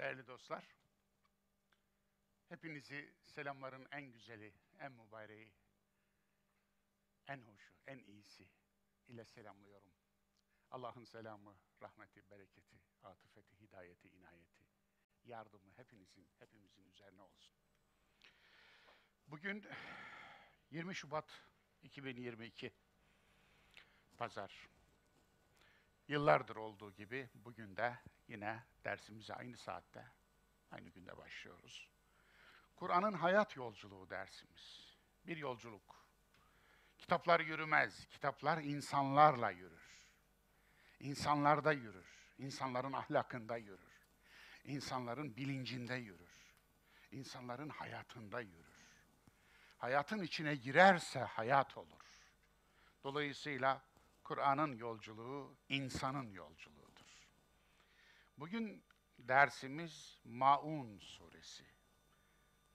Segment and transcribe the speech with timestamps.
[0.00, 0.64] Değerli dostlar,
[2.48, 5.52] hepinizi selamların en güzeli, en mübareği,
[7.26, 8.48] en hoşu, en iyisi
[9.08, 9.92] ile selamlıyorum.
[10.70, 14.64] Allah'ın selamı, rahmeti, bereketi, atıfeti, hidayeti, inayeti,
[15.24, 17.54] yardımı hepinizin, hepimizin üzerine olsun.
[19.26, 19.66] Bugün
[20.70, 21.42] 20 Şubat
[21.82, 22.72] 2022
[24.16, 24.68] Pazar.
[26.10, 27.98] Yıllardır olduğu gibi bugün de
[28.28, 30.04] yine dersimize aynı saatte,
[30.70, 31.88] aynı günde başlıyoruz.
[32.76, 34.94] Kur'an'ın hayat yolculuğu dersimiz.
[35.26, 36.04] Bir yolculuk.
[36.98, 40.10] Kitaplar yürümez, kitaplar insanlarla yürür.
[41.00, 42.06] İnsanlarda yürür,
[42.38, 44.06] insanların ahlakında yürür.
[44.64, 46.54] İnsanların bilincinde yürür.
[47.10, 48.80] İnsanların hayatında yürür.
[49.78, 52.04] Hayatın içine girerse hayat olur.
[53.04, 53.89] Dolayısıyla
[54.30, 57.28] Kur'an'ın yolculuğu insanın yolculuğudur.
[58.38, 58.84] Bugün
[59.18, 61.64] dersimiz Maun suresi.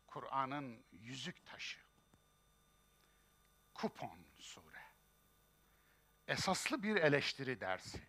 [0.08, 1.80] Kur'an'ın yüzük taşı.
[3.74, 4.82] Kupon sure.
[6.28, 8.02] Esaslı bir eleştiri dersi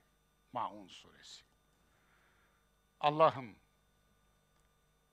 [0.53, 1.45] Maun suresi.
[3.01, 3.57] Allah'ım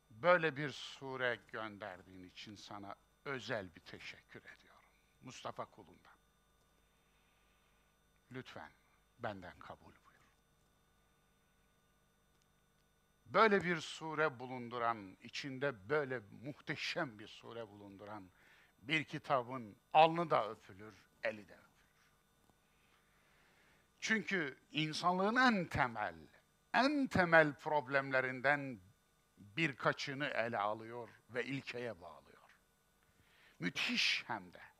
[0.09, 2.95] böyle bir sure gönderdiğin için sana
[3.25, 4.89] özel bir teşekkür ediyorum.
[5.21, 6.12] Mustafa kulundan.
[8.33, 8.71] Lütfen
[9.19, 10.03] benden kabul buyur.
[13.25, 18.29] Böyle bir sure bulunduran, içinde böyle muhteşem bir sure bulunduran
[18.77, 21.63] bir kitabın alnı da öpülür, eli de öpülür.
[23.99, 26.15] Çünkü insanlığın en temel,
[26.73, 28.79] en temel problemlerinden
[29.37, 32.57] birkaçını ele alıyor ve ilkeye bağlıyor.
[33.59, 34.72] Müthiş hem de.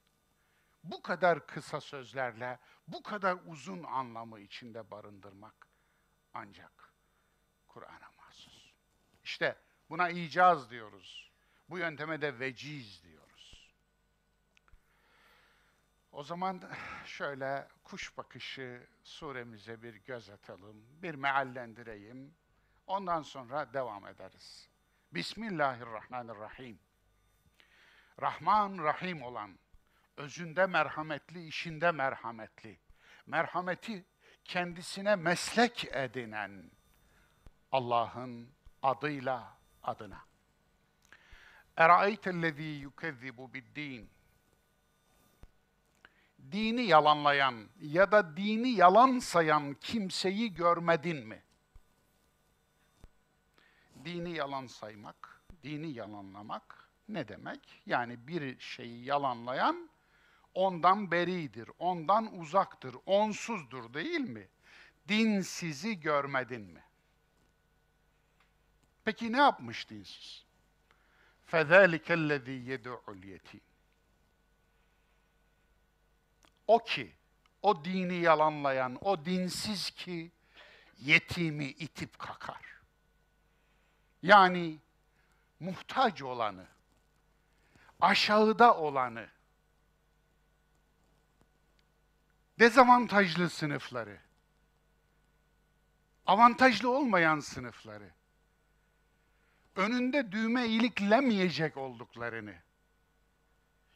[0.84, 5.68] Bu kadar kısa sözlerle, bu kadar uzun anlamı içinde barındırmak
[6.34, 6.94] ancak
[7.68, 8.74] Kur'an'a mahsus.
[9.24, 9.58] İşte
[9.90, 11.32] buna icaz diyoruz.
[11.70, 13.74] Bu yönteme de veciz diyoruz.
[16.12, 16.62] O zaman
[17.06, 22.36] şöyle kuş bakışı suremize bir göz atalım, bir meallendireyim.
[22.88, 24.70] Ondan sonra devam ederiz.
[25.12, 26.80] Bismillahirrahmanirrahim.
[28.22, 29.60] Rahman Rahim olan,
[30.18, 32.80] özünde merhametli, işinde merhametli,
[33.28, 34.06] merhameti
[34.44, 36.72] kendisine meslek edinen
[37.72, 38.50] Allah'ın
[38.82, 40.26] adıyla adına.
[41.78, 44.10] Eraeytellezî yukezzibu bid-din.
[46.52, 51.44] Dini yalanlayan ya da dini yalan sayan kimseyi görmedin mi?
[54.06, 57.82] Dini yalan saymak, dini yalanlamak ne demek?
[57.86, 59.90] Yani bir şeyi yalanlayan
[60.55, 64.49] ondan beridir, ondan uzaktır, onsuzdur değil mi?
[65.09, 66.85] Dinsizi görmedin mi?
[69.05, 70.45] Peki ne yapmış dinsiz?
[71.53, 73.61] فَذَٰلِكَ الَّذ۪ي يَدُعُ الْيَت۪يمِ
[76.67, 77.13] O ki,
[77.63, 80.31] o dini yalanlayan, o dinsiz ki
[80.99, 82.63] yetimi itip kakar.
[84.23, 84.79] Yani
[85.61, 86.67] muhtaç olanı,
[88.01, 89.29] aşağıda olanı,
[92.60, 94.20] dezavantajlı sınıfları,
[96.26, 98.12] avantajlı olmayan sınıfları,
[99.76, 102.56] önünde düğme iliklemeyecek olduklarını,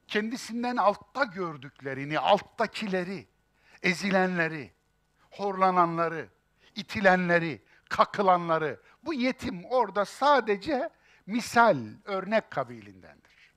[0.07, 3.27] kendisinden altta gördüklerini, alttakileri,
[3.83, 4.73] ezilenleri,
[5.31, 6.29] horlananları,
[6.75, 10.89] itilenleri, kakılanları, bu yetim orada sadece
[11.25, 13.53] misal, örnek kabilindendir.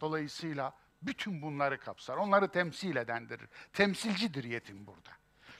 [0.00, 2.16] Dolayısıyla bütün bunları kapsar.
[2.16, 3.40] Onları temsil edendir.
[3.72, 5.10] Temsilcidir yetim burada.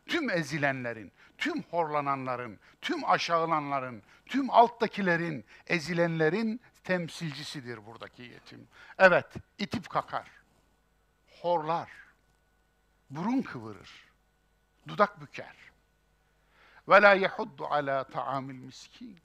[0.06, 8.68] Tüm ezilenlerin, tüm horlananların, tüm aşağılanların, tüm alttakilerin, ezilenlerin temsilcisidir buradaki yetim.
[8.98, 9.26] Evet,
[9.58, 10.30] itip kakar,
[11.42, 11.90] horlar,
[13.10, 13.90] burun kıvırır,
[14.88, 15.56] dudak büker.
[16.88, 19.18] Ve la yehuddu ala ta'amil miskin.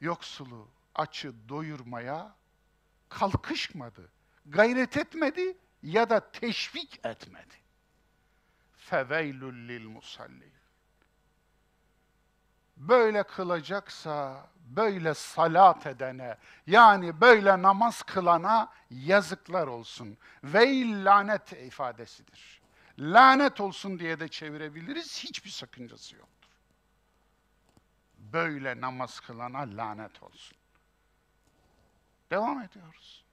[0.00, 2.34] Yoksulu, açı doyurmaya
[3.08, 4.10] kalkışmadı
[4.48, 7.54] gayret etmedi ya da teşvik etmedi.
[8.76, 9.86] Feveylül lil.
[12.76, 16.36] Böyle kılacaksa, böyle salat edene,
[16.66, 20.18] yani böyle namaz kılana yazıklar olsun.
[20.44, 22.60] Veil lanet ifadesidir.
[22.98, 26.50] Lanet olsun diye de çevirebiliriz, hiçbir sakıncası yoktur.
[28.18, 30.58] Böyle namaz kılana lanet olsun.
[32.30, 33.24] Devam ediyoruz.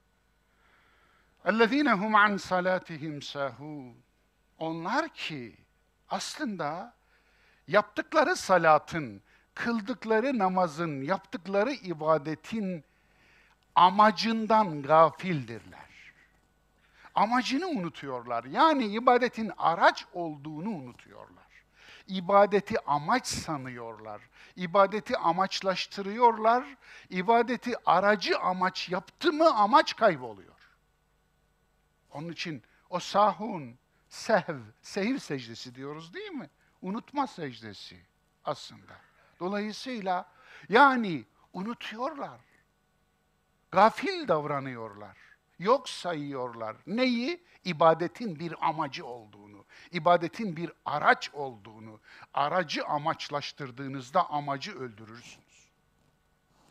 [1.44, 3.92] اَلَّذ۪ينَ هُمْ عَنْ صَلَاتِهِمْ سَهُونَ
[4.58, 5.56] Onlar ki
[6.08, 6.94] aslında
[7.68, 9.22] yaptıkları salatın
[9.54, 12.84] kıldıkları namazın, yaptıkları ibadetin
[13.74, 15.90] amacından gafildirler.
[17.14, 18.44] Amacını unutuyorlar.
[18.44, 21.46] Yani ibadetin araç olduğunu unutuyorlar.
[22.06, 24.20] İbadeti amaç sanıyorlar.
[24.56, 26.64] İbadeti amaçlaştırıyorlar.
[27.10, 30.53] İbadeti aracı amaç yaptı mı amaç kayboluyor.
[32.14, 33.78] Onun için o sahun,
[34.08, 36.50] sehv, sehiv secdesi diyoruz değil mi?
[36.82, 38.06] Unutma secdesi
[38.44, 38.92] aslında.
[39.40, 40.32] Dolayısıyla
[40.68, 42.40] yani unutuyorlar.
[43.70, 45.16] Gafil davranıyorlar.
[45.58, 46.76] Yok sayıyorlar.
[46.86, 47.44] Neyi?
[47.64, 52.00] İbadetin bir amacı olduğunu, ibadetin bir araç olduğunu.
[52.34, 55.68] Aracı amaçlaştırdığınızda amacı öldürürsünüz.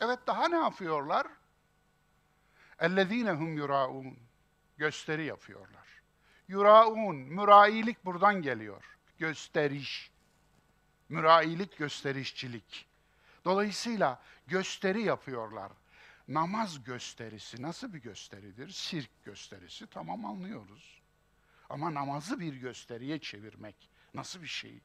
[0.01, 1.27] Evet daha ne yapıyorlar?
[2.79, 4.15] اَلَّذ۪ينَ هُمْ يُرَاءُونَ
[4.76, 5.88] Gösteri yapıyorlar.
[6.48, 8.84] Yuraun, mürailik buradan geliyor.
[9.18, 10.10] Gösteriş.
[11.08, 12.86] Mürailik, gösterişçilik.
[13.44, 15.72] Dolayısıyla gösteri yapıyorlar.
[16.28, 18.70] Namaz gösterisi nasıl bir gösteridir?
[18.70, 21.02] Sirk gösterisi tamam anlıyoruz.
[21.70, 24.80] Ama namazı bir gösteriye çevirmek nasıl bir şey?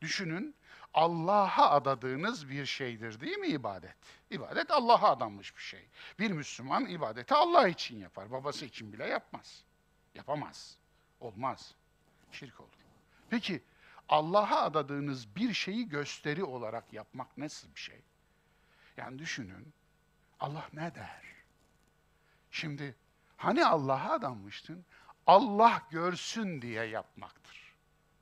[0.00, 0.54] Düşünün
[0.94, 3.96] Allah'a adadığınız bir şeydir değil mi ibadet?
[4.30, 5.88] İbadet Allah'a adanmış bir şey.
[6.18, 8.30] Bir Müslüman ibadeti Allah için yapar.
[8.30, 9.64] Babası için bile yapmaz.
[10.14, 10.76] Yapamaz.
[11.20, 11.74] Olmaz.
[12.32, 12.68] Şirk olur.
[13.30, 13.62] Peki
[14.08, 18.00] Allah'a adadığınız bir şeyi gösteri olarak yapmak nasıl bir şey?
[18.96, 19.72] Yani düşünün
[20.40, 21.22] Allah ne der?
[22.50, 22.96] Şimdi
[23.36, 24.84] hani Allah'a adanmıştın?
[25.26, 27.74] Allah görsün diye yapmaktır.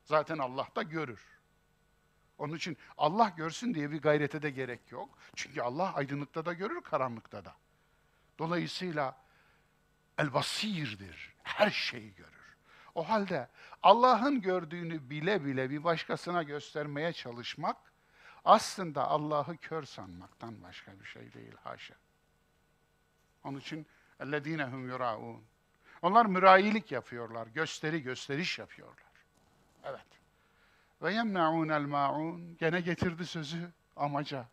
[0.04, 1.35] Zaten Allah da görür.
[2.37, 5.09] Onun için Allah görsün diye bir gayrete de gerek yok.
[5.35, 7.55] Çünkü Allah aydınlıkta da görür, karanlıkta da.
[8.39, 9.17] Dolayısıyla
[10.17, 11.33] el basirdir.
[11.43, 12.55] Her şeyi görür.
[12.95, 13.47] O halde
[13.83, 17.77] Allah'ın gördüğünü bile bile bir başkasına göstermeye çalışmak
[18.45, 21.95] aslında Allah'ı kör sanmaktan başka bir şey değil haşa.
[23.43, 23.85] Onun için
[24.19, 25.39] اَلَّذ۪ينَ هُمْ يُرَاءُونَ
[26.01, 29.11] Onlar mürayilik yapıyorlar, gösteri gösteriş yapıyorlar.
[29.83, 30.14] Evet.
[31.02, 34.48] Ve yemnaun el maun gene getirdi sözü amaca.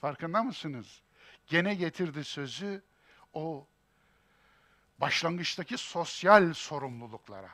[0.00, 1.02] Farkında mısınız?
[1.46, 2.82] Gene getirdi sözü
[3.32, 3.66] o
[4.98, 7.50] başlangıçtaki sosyal sorumluluklara.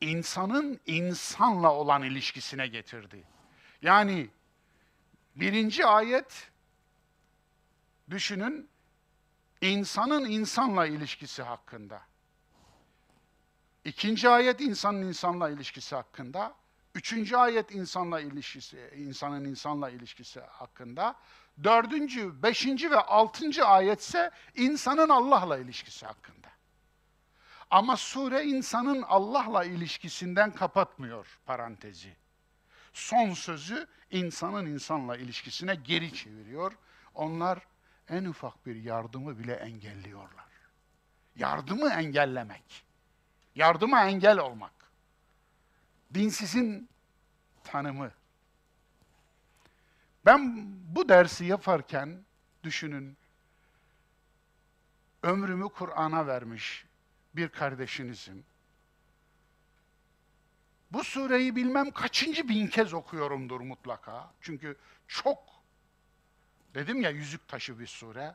[0.00, 3.24] insanın insanla olan ilişkisine getirdi.
[3.82, 4.30] Yani
[5.36, 6.50] birinci ayet
[8.10, 8.68] düşünün
[9.60, 12.02] insanın insanla ilişkisi hakkında.
[13.84, 16.54] İkinci ayet insanın insanla ilişkisi hakkında.
[16.96, 21.16] Üçüncü ayet insanla ilişkisi, insanın insanla ilişkisi hakkında.
[21.64, 26.48] Dördüncü, beşinci ve altıncı ayetse insanın Allah'la ilişkisi hakkında.
[27.70, 32.16] Ama sure insanın Allah'la ilişkisinden kapatmıyor parantezi.
[32.92, 36.72] Son sözü insanın insanla ilişkisine geri çeviriyor.
[37.14, 37.58] Onlar
[38.08, 40.46] en ufak bir yardımı bile engelliyorlar.
[41.36, 42.84] Yardımı engellemek.
[43.54, 44.75] Yardıma engel olmak.
[46.14, 46.88] Dinsizin
[47.64, 48.10] tanımı.
[50.24, 52.24] Ben bu dersi yaparken
[52.62, 53.16] düşünün,
[55.22, 56.86] ömrümü Kur'an'a vermiş
[57.36, 58.44] bir kardeşinizim.
[60.92, 64.32] Bu sureyi bilmem kaçıncı bin kez okuyorumdur mutlaka.
[64.40, 64.76] Çünkü
[65.08, 65.38] çok,
[66.74, 68.34] dedim ya yüzük taşı bir sure.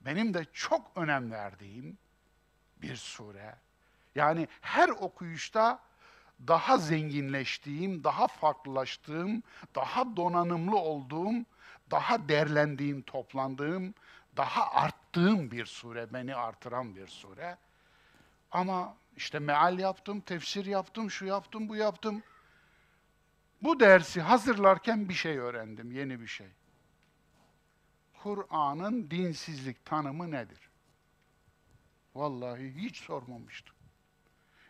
[0.00, 1.98] Benim de çok önem verdiğim
[2.82, 3.56] bir sure.
[4.14, 5.82] Yani her okuyuşta
[6.48, 9.42] daha zenginleştiğim, daha farklılaştığım,
[9.74, 11.44] daha donanımlı olduğum,
[11.90, 13.94] daha derlendiğim, toplandığım,
[14.36, 17.56] daha arttığım bir sure, beni artıran bir sure.
[18.52, 22.22] Ama işte meal yaptım, tefsir yaptım, şu yaptım, bu yaptım.
[23.62, 26.48] Bu dersi hazırlarken bir şey öğrendim, yeni bir şey.
[28.22, 30.70] Kur'an'ın dinsizlik tanımı nedir?
[32.14, 33.79] Vallahi hiç sormamıştım.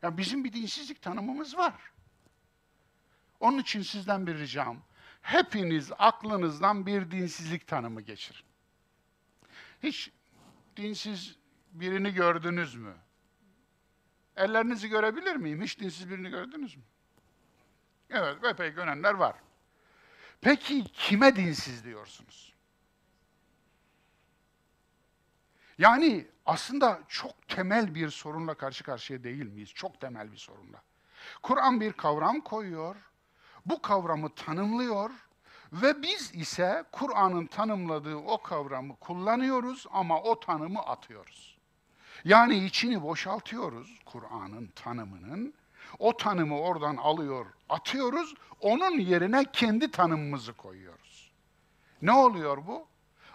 [0.03, 1.75] Ya bizim bir dinsizlik tanımımız var.
[3.41, 4.83] Onun için sizden bir ricam.
[5.23, 8.45] Hepiniz aklınızdan bir dinsizlik tanımı geçirin.
[9.83, 10.11] Hiç
[10.77, 11.37] dinsiz
[11.73, 12.95] birini gördünüz mü?
[14.37, 15.63] Ellerinizi görebilir miyim?
[15.63, 16.83] Hiç dinsiz birini gördünüz mü?
[18.11, 19.37] Evet, epey görenler var.
[20.41, 22.55] Peki kime dinsiz diyorsunuz?
[25.79, 29.71] Yani aslında çok temel bir sorunla karşı karşıya değil miyiz?
[29.75, 30.83] Çok temel bir sorunla.
[31.43, 32.97] Kur'an bir kavram koyuyor,
[33.67, 35.11] bu kavramı tanımlıyor
[35.73, 41.59] ve biz ise Kur'an'ın tanımladığı o kavramı kullanıyoruz ama o tanımı atıyoruz.
[42.25, 45.55] Yani içini boşaltıyoruz Kur'an'ın tanımının.
[45.99, 48.35] O tanımı oradan alıyor, atıyoruz.
[48.61, 51.33] Onun yerine kendi tanımımızı koyuyoruz.
[52.03, 52.87] Ne oluyor bu?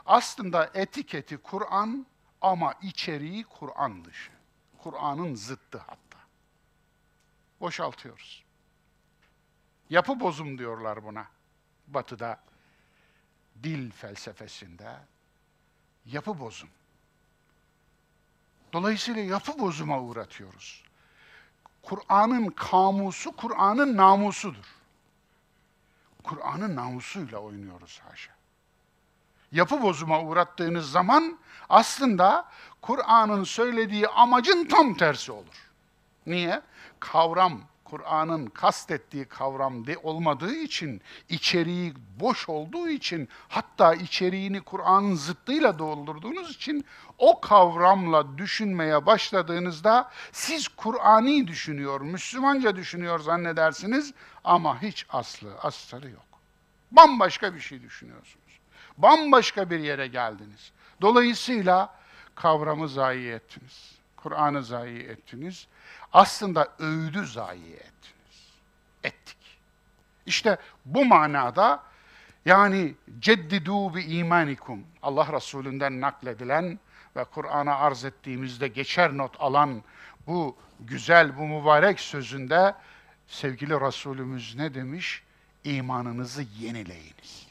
[0.06, 2.06] Aslında etiketi Kur'an
[2.46, 4.32] ama içeriği Kur'an dışı.
[4.78, 6.20] Kur'an'ın zıttı hatta.
[7.62, 8.44] Boşaltıyoruz.
[9.90, 11.28] Yapı bozum diyorlar buna.
[11.88, 12.40] Batı'da
[13.64, 14.98] dil felsefesinde
[16.06, 16.70] yapı bozum.
[18.74, 20.84] Dolayısıyla yapı bozuma uğratıyoruz.
[21.82, 24.76] Kur'an'ın kamusu, Kur'an'ın namusudur.
[26.24, 28.35] Kur'an'ın namusuyla oynuyoruz haşa.
[29.52, 31.38] Yapı bozuma uğrattığınız zaman
[31.70, 32.46] aslında
[32.82, 35.72] Kur'an'ın söylediği amacın tam tersi olur.
[36.26, 36.62] Niye?
[37.00, 45.80] Kavram, Kur'an'ın kastettiği kavram de olmadığı için, içeriği boş olduğu için, hatta içeriğini Kur'an'ın zıttıyla
[45.80, 46.86] doldurduğunuz için
[47.18, 56.26] o kavramla düşünmeye başladığınızda siz Kur'ani düşünüyor, Müslümanca düşünüyor zannedersiniz ama hiç aslı, astarı yok.
[56.92, 58.45] Bambaşka bir şey düşünüyorsunuz.
[58.98, 60.72] Bambaşka bir yere geldiniz.
[61.02, 61.96] Dolayısıyla
[62.36, 63.96] kavramı zayi ettiniz.
[64.16, 65.68] Kur'an'ı zayi ettiniz.
[66.14, 68.50] Aslında öğüdü zayi ettiniz.
[69.04, 69.38] Ettik.
[70.26, 71.84] İşte bu manada
[72.46, 76.80] yani ceddidu bi imanikum Allah Resulü'nden nakledilen
[77.16, 79.84] ve Kur'an'a arz ettiğimizde geçer not alan
[80.28, 82.76] bu güzel, bu mübarek sözünde
[83.28, 85.24] sevgili Resulümüz ne demiş?
[85.64, 87.48] İmanınızı yenileyiniz.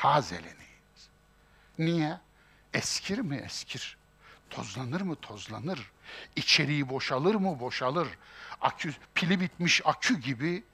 [0.00, 1.08] Tazeleyiniz.
[1.78, 2.18] Niye?
[2.74, 3.96] Eskir mi eskir?
[4.50, 5.90] Tozlanır mı tozlanır?
[6.36, 8.08] İçeriği boşalır mı boşalır?
[8.60, 10.64] Akü, pili bitmiş akü gibi,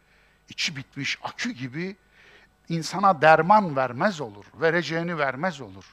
[0.49, 1.97] içi bitmiş akü gibi
[2.69, 4.45] insana derman vermez olur.
[4.55, 5.85] Vereceğini vermez olur.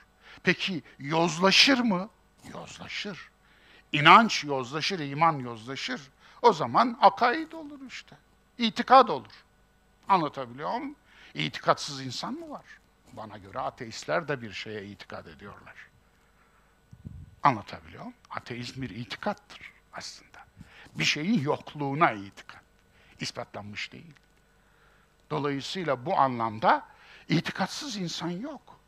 [0.44, 2.10] Peki yozlaşır mı?
[2.54, 3.30] Yozlaşır.
[3.92, 6.02] İnanç yozlaşır, iman yozlaşır.
[6.42, 8.16] O zaman akaid olur işte.
[8.58, 9.44] İtikad olur.
[10.08, 10.96] Anlatabiliyor muyum?
[11.34, 12.83] İtikatsız insan mı var?
[13.18, 15.76] Bana göre ateistler de bir şeye itikad ediyorlar.
[17.44, 18.16] Anlatabiliyor muyum?
[18.30, 20.40] Ateizm bir itikattır aslında.
[20.96, 22.62] Bir şeyin yokluğuna itikat.
[23.20, 24.14] İspatlanmış değil.
[25.30, 26.86] Dolayısıyla bu anlamda
[27.30, 28.80] itikatsız insan yok.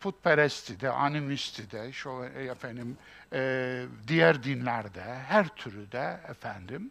[0.00, 2.98] Putperestti de, animisti de, şu efendim
[3.32, 6.90] e, diğer dinlerde, her türü de efendim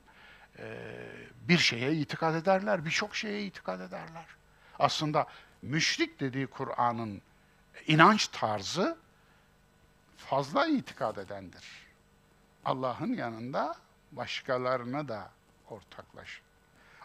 [0.59, 0.77] e,
[1.41, 4.25] bir şeye itikad ederler, birçok şeye itikad ederler.
[4.79, 5.27] Aslında
[5.65, 7.21] müşrik dediği Kur'an'ın
[7.87, 8.97] inanç tarzı
[10.17, 11.65] fazla itikad edendir.
[12.65, 13.75] Allah'ın yanında
[14.11, 15.31] başkalarına da
[15.69, 16.41] ortaklaşır.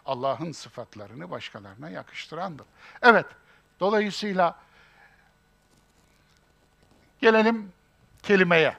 [0.05, 2.65] Allah'ın sıfatlarını başkalarına yakıştırandır.
[3.01, 3.25] Evet,
[3.79, 4.59] dolayısıyla
[7.19, 7.73] gelelim
[8.23, 8.77] kelimeye.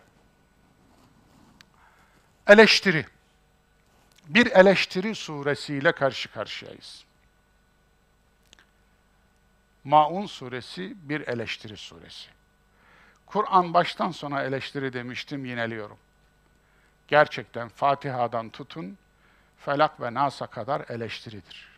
[2.46, 3.06] Eleştiri.
[4.26, 7.04] Bir eleştiri suresiyle karşı karşıyayız.
[9.84, 12.30] Maun suresi bir eleştiri suresi.
[13.26, 15.98] Kur'an baştan sona eleştiri demiştim, yineliyorum.
[17.08, 18.98] Gerçekten Fatiha'dan tutun,
[19.58, 21.68] Felak ve Nas'a kadar eleştiridir.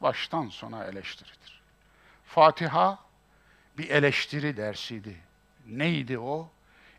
[0.00, 1.62] Baştan sona eleştiridir.
[2.26, 2.98] Fatiha
[3.78, 5.16] bir eleştiri dersiydi.
[5.66, 6.48] Neydi o?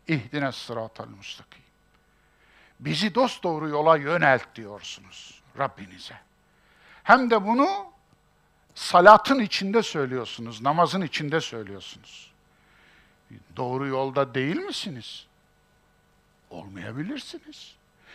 [0.08, 1.62] İhdine sıratal müstakim.
[2.80, 6.16] Bizi dost doğru yola yönelt diyorsunuz Rabbinize.
[7.02, 7.92] Hem de bunu
[8.76, 12.32] salatın içinde söylüyorsunuz, namazın içinde söylüyorsunuz.
[13.56, 15.26] Doğru yolda değil misiniz?
[16.50, 17.74] Olmayabilirsiniz.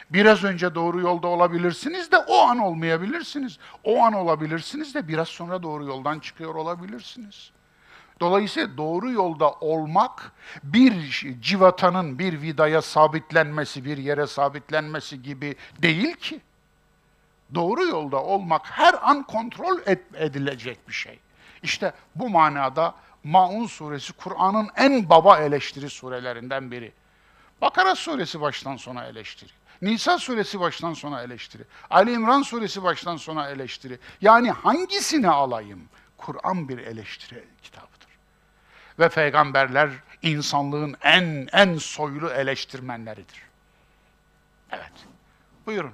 [0.10, 3.60] Biraz önce doğru yolda olabilirsiniz de o an olmayabilirsiniz.
[3.84, 7.52] O an olabilirsiniz de biraz sonra doğru yoldan çıkıyor olabilirsiniz.
[8.20, 10.32] Dolayısıyla doğru yolda olmak
[10.64, 10.94] bir
[11.42, 16.42] civatanın bir vidaya sabitlenmesi, bir yere sabitlenmesi gibi değil ki.
[17.56, 19.80] Doğru yolda olmak her an kontrol
[20.16, 21.20] edilecek bir şey.
[21.64, 26.92] İşte bu manada Maun suresi Kur'an'ın en baba eleştiri surelerinden biri.
[27.62, 29.52] Bakara suresi baştan sona eleştiri.
[29.82, 31.64] Nisa suresi baştan sona eleştiri.
[31.90, 34.00] Ali İmran suresi baştan sona eleştiri.
[34.22, 35.82] Yani hangisini alayım?
[36.18, 38.08] Kur'an bir eleştiri kitabıdır.
[39.00, 39.90] Ve peygamberler
[40.22, 43.42] insanlığın en en soylu eleştirmenleridir.
[44.72, 44.92] Evet.
[45.66, 45.94] Buyurun.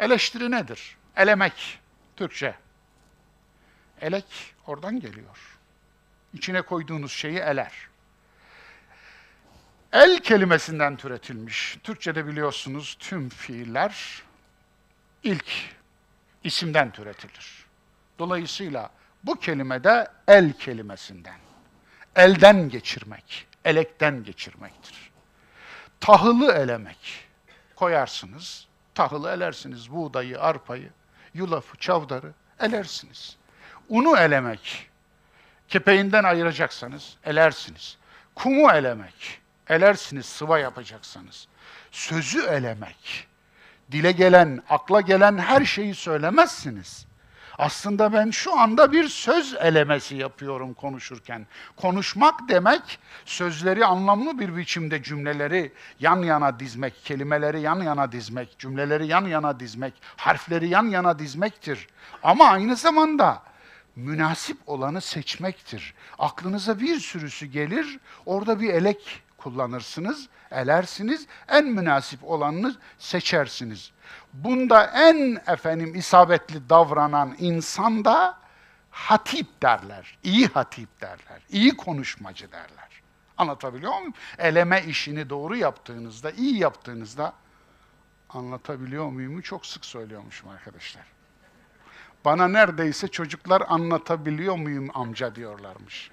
[0.00, 0.96] Eleştiri nedir?
[1.16, 1.78] Elemek
[2.16, 2.54] Türkçe.
[4.00, 5.58] Elek oradan geliyor.
[6.32, 7.72] İçine koyduğunuz şeyi eler.
[9.92, 11.78] El kelimesinden türetilmiş.
[11.84, 14.22] Türkçe'de biliyorsunuz tüm fiiller
[15.22, 15.52] ilk
[16.44, 17.66] isimden türetilir.
[18.18, 18.90] Dolayısıyla
[19.24, 21.38] bu kelime de el kelimesinden.
[22.16, 25.10] Elden geçirmek, elekten geçirmektir.
[26.00, 27.28] Tahılı elemek.
[27.76, 28.68] Koyarsınız,
[29.00, 29.92] tahılı elersiniz.
[29.92, 30.90] Buğdayı, arpayı,
[31.34, 33.36] yulafı, çavdarı elersiniz.
[33.88, 34.90] Unu elemek.
[35.68, 37.96] kepeğinden ayıracaksanız elersiniz.
[38.34, 41.48] Kumu elemek, elersiniz sıva yapacaksanız.
[41.90, 43.28] Sözü elemek,
[43.92, 47.06] dile gelen, akla gelen her şeyi söylemezsiniz.
[47.60, 51.46] Aslında ben şu anda bir söz elemesi yapıyorum konuşurken.
[51.76, 59.06] Konuşmak demek sözleri anlamlı bir biçimde cümleleri yan yana dizmek, kelimeleri yan yana dizmek, cümleleri
[59.06, 61.88] yan yana dizmek, harfleri yan yana dizmektir.
[62.22, 63.42] Ama aynı zamanda
[63.96, 65.94] münasip olanı seçmektir.
[66.18, 73.92] Aklınıza bir sürüsü gelir, orada bir elek kullanırsınız, elersiniz, en münasip olanını seçersiniz.
[74.32, 78.38] Bunda en efendim isabetli davranan insan da
[78.90, 83.02] hatip derler, iyi hatip derler, iyi konuşmacı derler.
[83.38, 84.14] Anlatabiliyor muyum?
[84.38, 87.32] Eleme işini doğru yaptığınızda, iyi yaptığınızda
[88.30, 89.40] anlatabiliyor muyum?
[89.40, 91.04] Çok sık söylüyormuşum arkadaşlar.
[92.24, 96.10] Bana neredeyse çocuklar anlatabiliyor muyum amca diyorlarmış.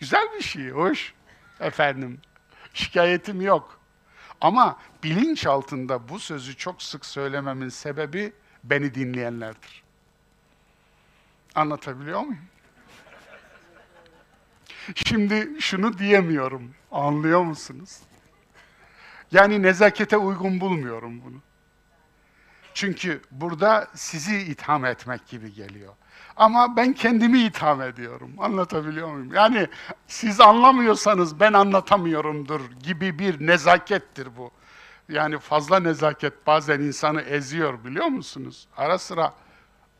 [0.00, 1.14] Güzel bir şey, hoş.
[1.60, 2.20] Efendim,
[2.74, 3.80] şikayetim yok.
[4.44, 8.32] Ama bilinç altında bu sözü çok sık söylememin sebebi
[8.64, 9.82] beni dinleyenlerdir.
[11.54, 12.44] Anlatabiliyor muyum?
[14.94, 16.74] Şimdi şunu diyemiyorum.
[16.92, 17.98] Anlıyor musunuz?
[19.32, 21.40] Yani nezakete uygun bulmuyorum bunu.
[22.74, 25.94] Çünkü burada sizi itham etmek gibi geliyor.
[26.36, 28.30] Ama ben kendimi itham ediyorum.
[28.38, 29.34] Anlatabiliyor muyum?
[29.34, 29.68] Yani
[30.06, 34.50] siz anlamıyorsanız ben anlatamıyorumdur gibi bir nezakettir bu.
[35.08, 38.68] Yani fazla nezaket bazen insanı eziyor biliyor musunuz?
[38.76, 39.32] Ara sıra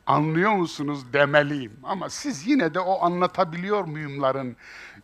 [0.07, 1.81] anlıyor musunuz demeliyim.
[1.83, 4.57] Ama siz yine de o anlatabiliyor muyumların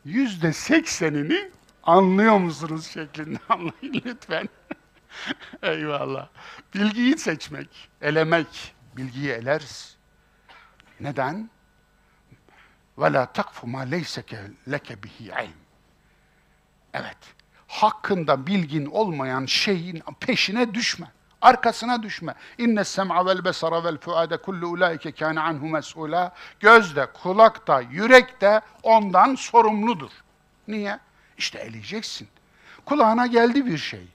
[0.04, 1.50] yüzde seksenini
[1.82, 4.48] anlıyor musunuz şeklinde anlayın lütfen.
[5.62, 6.28] Eyvallah.
[6.74, 8.74] Bilgiyi seçmek, elemek.
[8.96, 9.96] Bilgiyi eleriz.
[11.00, 11.50] Neden?
[12.98, 14.38] Ve la takfu ma leyseke
[14.70, 15.60] leke bihi ilm.
[16.94, 17.16] Evet.
[17.68, 21.06] Hakkında bilgin olmayan şeyin peşine düşme.
[21.42, 22.34] Arkasına düşme.
[22.58, 26.34] İnne sem'a vel besara vel fuade kullu ulaike kana anhu mes'ula.
[26.60, 30.10] Göz de, kulak da, yürek de ondan sorumludur.
[30.68, 30.98] Niye?
[31.38, 32.28] İşte eleyeceksin.
[32.84, 34.08] Kulağına geldi bir şey.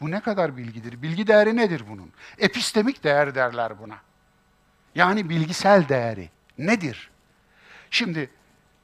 [0.00, 1.02] Bu ne kadar bilgidir?
[1.02, 2.10] Bilgi değeri nedir bunun?
[2.38, 3.96] Epistemik değer derler buna.
[4.94, 6.28] Yani bilgisel değeri
[6.58, 7.10] nedir?
[7.90, 8.30] Şimdi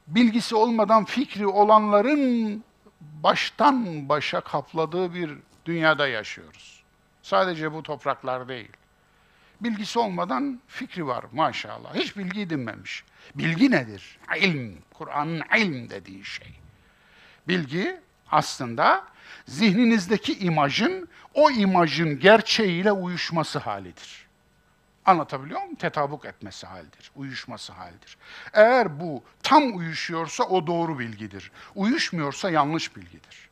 [0.07, 2.63] bilgisi olmadan fikri olanların
[3.01, 5.31] baştan başa kapladığı bir
[5.65, 6.83] dünyada yaşıyoruz.
[7.21, 8.69] Sadece bu topraklar değil.
[9.61, 11.95] Bilgisi olmadan fikri var maşallah.
[11.95, 13.03] Hiç bilgi edinmemiş.
[13.35, 14.19] Bilgi nedir?
[14.39, 16.47] İlm, Kur'an'ın ilm dediği şey.
[17.47, 17.99] Bilgi
[18.31, 19.03] aslında
[19.45, 24.28] zihninizdeki imajın o imajın gerçeğiyle uyuşması halidir.
[25.05, 25.75] Anlatabiliyor muyum?
[25.75, 28.17] Tetabuk etmesi halidir, uyuşması halidir.
[28.53, 31.51] Eğer bu tam uyuşuyorsa o doğru bilgidir.
[31.75, 33.49] Uyuşmuyorsa yanlış bilgidir.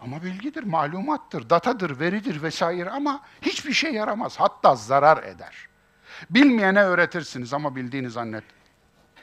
[0.00, 4.40] Ama bilgidir, malumattır, datadır, veridir vesaire ama hiçbir şey yaramaz.
[4.40, 5.68] Hatta zarar eder.
[6.30, 8.44] Bilmeyene öğretirsiniz ama bildiğini zannet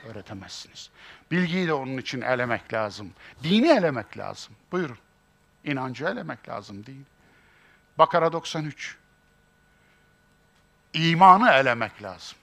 [0.06, 0.90] öğretemezsiniz.
[1.32, 3.12] Bilgiyi de onun için elemek lazım.
[3.44, 4.56] Dini elemek lazım.
[4.72, 4.98] Buyurun.
[5.64, 7.06] İnancı elemek lazım değil.
[7.98, 8.98] Bakara 93.
[10.98, 12.38] İmanı elemek lazım.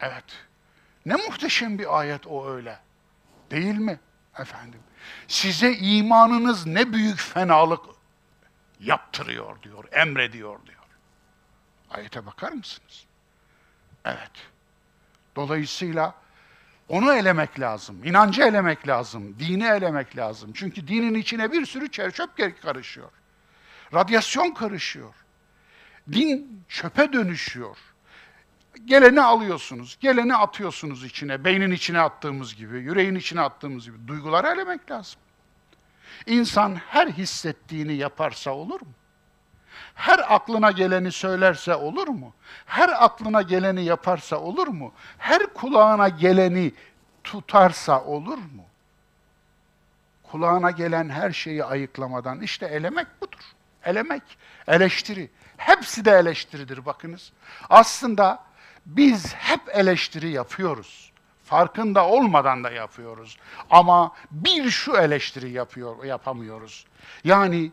[0.00, 0.24] Evet.
[1.06, 2.78] Ne muhteşem bir ayet o öyle.
[3.50, 4.00] Değil mi
[4.38, 4.80] efendim?
[5.28, 7.80] Size imanınız ne büyük fenalık
[8.80, 10.78] yaptırıyor diyor, emrediyor diyor.
[11.90, 13.06] Ayete bakar mısınız?
[14.04, 14.32] Evet.
[15.36, 16.14] Dolayısıyla
[16.88, 18.04] onu elemek lazım.
[18.04, 19.38] inancı elemek lazım.
[19.38, 20.52] Dini elemek lazım.
[20.54, 23.10] Çünkü dinin içine bir sürü çöp karışıyor.
[23.94, 25.14] Radyasyon karışıyor.
[26.12, 27.76] Din çöpe dönüşüyor.
[28.84, 34.08] Geleni alıyorsunuz, geleni atıyorsunuz içine, beynin içine attığımız gibi, yüreğin içine attığımız gibi.
[34.08, 35.20] Duyguları elemek lazım.
[36.26, 38.92] İnsan her hissettiğini yaparsa olur mu?
[39.94, 42.34] Her aklına geleni söylerse olur mu?
[42.66, 44.92] Her aklına geleni yaparsa olur mu?
[45.18, 46.72] Her kulağına geleni
[47.24, 48.64] tutarsa olur mu?
[50.22, 53.40] Kulağına gelen her şeyi ayıklamadan işte elemek budur.
[53.84, 54.22] Elemek,
[54.68, 55.30] eleştiri.
[55.58, 57.32] Hepsi de eleştiridir bakınız.
[57.70, 58.44] Aslında
[58.86, 61.12] biz hep eleştiri yapıyoruz.
[61.44, 63.38] Farkında olmadan da yapıyoruz.
[63.70, 66.86] Ama bir şu eleştiri yapıyor, yapamıyoruz.
[67.24, 67.72] Yani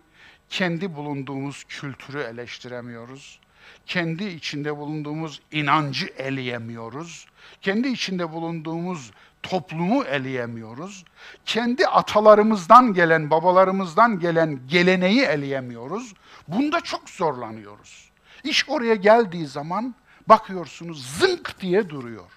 [0.49, 3.39] kendi bulunduğumuz kültürü eleştiremiyoruz.
[3.85, 7.27] Kendi içinde bulunduğumuz inancı eleyemiyoruz.
[7.61, 9.11] Kendi içinde bulunduğumuz
[9.49, 11.05] toplumu eleyemiyoruz.
[11.45, 16.13] Kendi atalarımızdan gelen, babalarımızdan gelen geleneği eleyemiyoruz.
[16.47, 18.09] Bunda çok zorlanıyoruz.
[18.43, 19.95] İş oraya geldiği zaman
[20.27, 22.31] bakıyorsunuz zınk diye duruyor.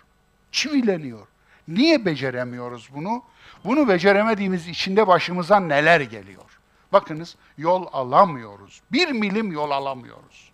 [0.52, 1.26] Çivileniyor.
[1.68, 3.22] Niye beceremiyoruz bunu?
[3.64, 6.58] Bunu beceremediğimiz içinde başımıza neler geliyor?
[6.92, 8.80] Bakınız yol alamıyoruz.
[8.92, 10.50] Bir milim yol alamıyoruz.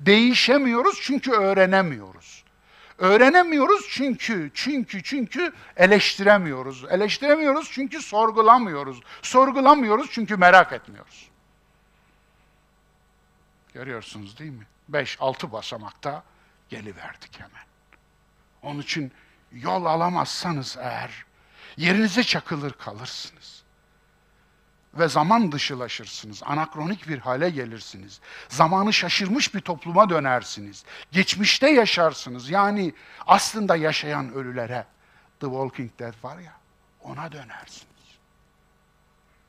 [0.00, 2.33] Değişemiyoruz çünkü öğrenemiyoruz.
[2.98, 6.84] Öğrenemiyoruz çünkü, çünkü, çünkü eleştiremiyoruz.
[6.90, 9.00] Eleştiremiyoruz çünkü sorgulamıyoruz.
[9.22, 11.28] Sorgulamıyoruz çünkü merak etmiyoruz.
[13.74, 14.66] Görüyorsunuz değil mi?
[14.88, 16.22] Beş, altı basamakta
[16.68, 17.64] geliverdik hemen.
[18.62, 19.12] Onun için
[19.52, 21.24] yol alamazsanız eğer
[21.76, 23.53] yerinize çakılır kalırsınız.
[24.98, 26.42] Ve zaman dışılaşırsınız.
[26.42, 28.20] Anakronik bir hale gelirsiniz.
[28.48, 30.84] Zamanı şaşırmış bir topluma dönersiniz.
[31.12, 32.50] Geçmişte yaşarsınız.
[32.50, 32.94] Yani
[33.26, 34.86] aslında yaşayan ölülere
[35.40, 36.52] The Walking Dead var ya
[37.04, 37.94] ona dönersiniz.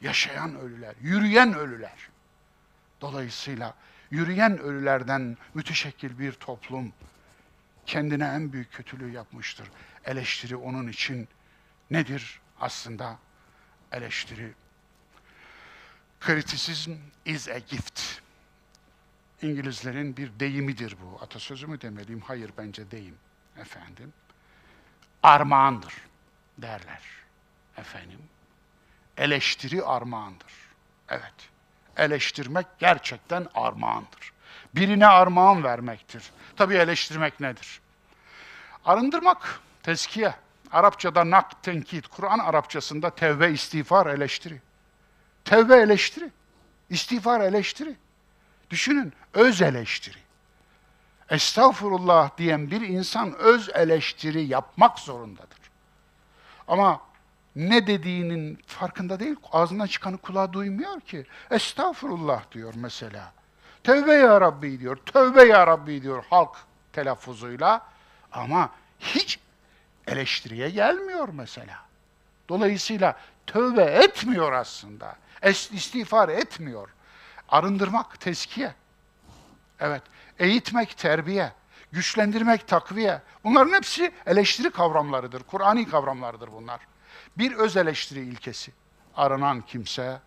[0.02, 2.10] Yaşayan ölüler, yürüyen ölüler.
[3.02, 3.74] Dolayısıyla
[4.12, 6.94] yürüyen ölülerden müteşekkil bir toplum
[7.86, 9.72] kendine en büyük kötülüğü yapmıştır.
[10.06, 11.28] Eleştiri onun için
[11.92, 13.18] nedir aslında?
[13.92, 14.54] Eleştiri.
[16.22, 16.92] Criticism
[17.26, 18.02] is a gift.
[19.42, 21.24] İngilizlerin bir deyimidir bu.
[21.24, 22.22] Atasözü mü demeliyim?
[22.22, 23.16] Hayır bence deyim
[23.58, 24.14] efendim.
[25.24, 25.94] Armağandır
[26.58, 27.02] derler
[27.78, 28.20] efendim.
[29.18, 30.54] Eleştiri armağandır.
[31.10, 31.34] Evet.
[31.98, 34.34] Eleştirmek gerçekten armağandır.
[34.76, 36.32] Birine armağan vermektir.
[36.56, 37.82] Tabii eleştirmek nedir?
[38.86, 40.34] Arındırmak, tezkiye.
[40.72, 42.08] Arapçada nak, tenkit.
[42.08, 44.62] Kur'an Arapçasında tevbe, istiğfar, eleştiri.
[45.46, 46.32] Tevbe eleştiri.
[46.90, 47.96] İstiğfar eleştiri.
[48.70, 50.18] Düşünün, öz eleştiri.
[51.30, 55.60] Estağfurullah diyen bir insan öz eleştiri yapmak zorundadır.
[56.68, 57.02] Ama
[57.56, 61.26] ne dediğinin farkında değil, ağzından çıkanı kulağı duymuyor ki.
[61.52, 63.34] Estağfurullah diyor mesela.
[63.84, 66.56] Tövbe ya Rabbi diyor, tövbe ya Rabbi diyor halk
[66.94, 67.88] telaffuzuyla.
[68.32, 69.40] Ama hiç
[70.08, 71.80] eleştiriye gelmiyor mesela.
[72.50, 75.16] Dolayısıyla tövbe etmiyor aslında.
[75.72, 76.90] İstiğfar etmiyor.
[77.50, 78.74] Arındırmak teskiye.
[79.80, 80.02] Evet.
[80.40, 81.52] Eğitmek terbiye.
[81.92, 83.22] Güçlendirmek takviye.
[83.44, 85.44] Bunların hepsi eleştiri kavramlarıdır.
[85.44, 86.80] Kur'ani kavramlarıdır bunlar.
[87.38, 88.72] Bir öz eleştiri ilkesi.
[89.16, 90.20] Aranan kimse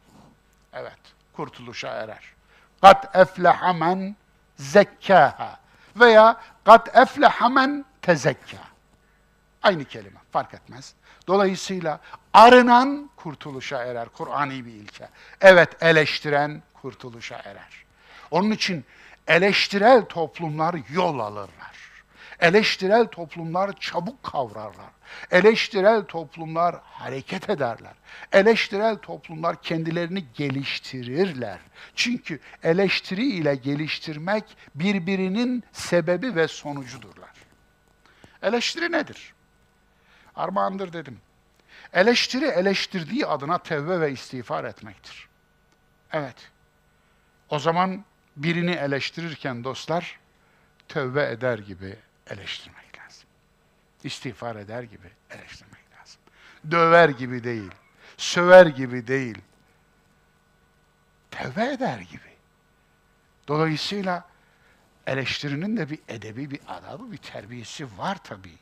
[0.73, 0.99] evet
[1.33, 2.33] kurtuluşa erer.
[2.81, 4.17] Kat efleha men
[4.57, 5.59] zekkâha
[5.97, 8.57] veya kat efleha men tezekka.
[9.63, 10.95] Aynı kelime fark etmez.
[11.27, 12.01] Dolayısıyla
[12.33, 14.09] arınan kurtuluşa erer.
[14.09, 15.09] Kur'ani bir ilke.
[15.41, 17.85] Evet eleştiren kurtuluşa erer.
[18.31, 18.85] Onun için
[19.27, 21.79] eleştirel toplumlar yol alırlar.
[22.41, 24.91] Eleştirel toplumlar çabuk kavrarlar.
[25.31, 27.93] Eleştirel toplumlar hareket ederler.
[28.33, 31.59] Eleştirel toplumlar kendilerini geliştirirler.
[31.95, 37.31] Çünkü eleştiri ile geliştirmek birbirinin sebebi ve sonucudurlar.
[38.43, 39.35] Eleştiri nedir?
[40.37, 41.21] Armağandır dedim.
[41.93, 45.29] Eleştiri eleştirdiği adına tevbe ve istiğfar etmektir.
[46.13, 46.51] Evet.
[47.49, 48.05] O zaman
[48.37, 50.19] birini eleştirirken dostlar
[50.89, 51.97] tövbe eder gibi
[52.27, 53.29] eleştirmek lazım.
[54.05, 56.21] İstiğfar eder gibi eleştirmek lazım.
[56.71, 57.71] Döver gibi değil,
[58.17, 59.39] söver gibi değil.
[61.31, 62.29] Tövbe eder gibi.
[63.49, 64.25] Dolayısıyla
[65.07, 68.59] eleştirinin de bir edebi, bir adabı, bir terbiyesi var tabii.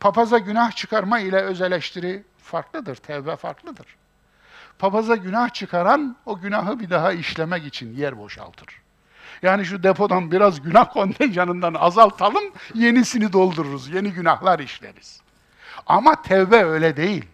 [0.00, 3.86] Papaza günah çıkarma ile öz eleştiri farklıdır, tevbe farklıdır.
[4.78, 8.68] Papaza günah çıkaran o günahı bir daha işlemek için yer boşaltır.
[9.42, 15.20] Yani şu depodan biraz günah kontenjanından azaltalım, yenisini doldururuz, yeni günahlar işleriz.
[15.86, 17.24] Ama tevbe öyle değil.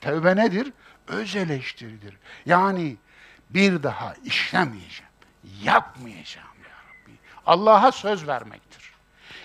[0.00, 0.72] Tevbe nedir?
[1.08, 2.16] Öz eleştiridir.
[2.46, 2.96] Yani
[3.50, 5.12] bir daha işlemeyeceğim,
[5.62, 7.12] yapmayacağım ya Rabbi.
[7.46, 8.92] Allah'a söz vermektir.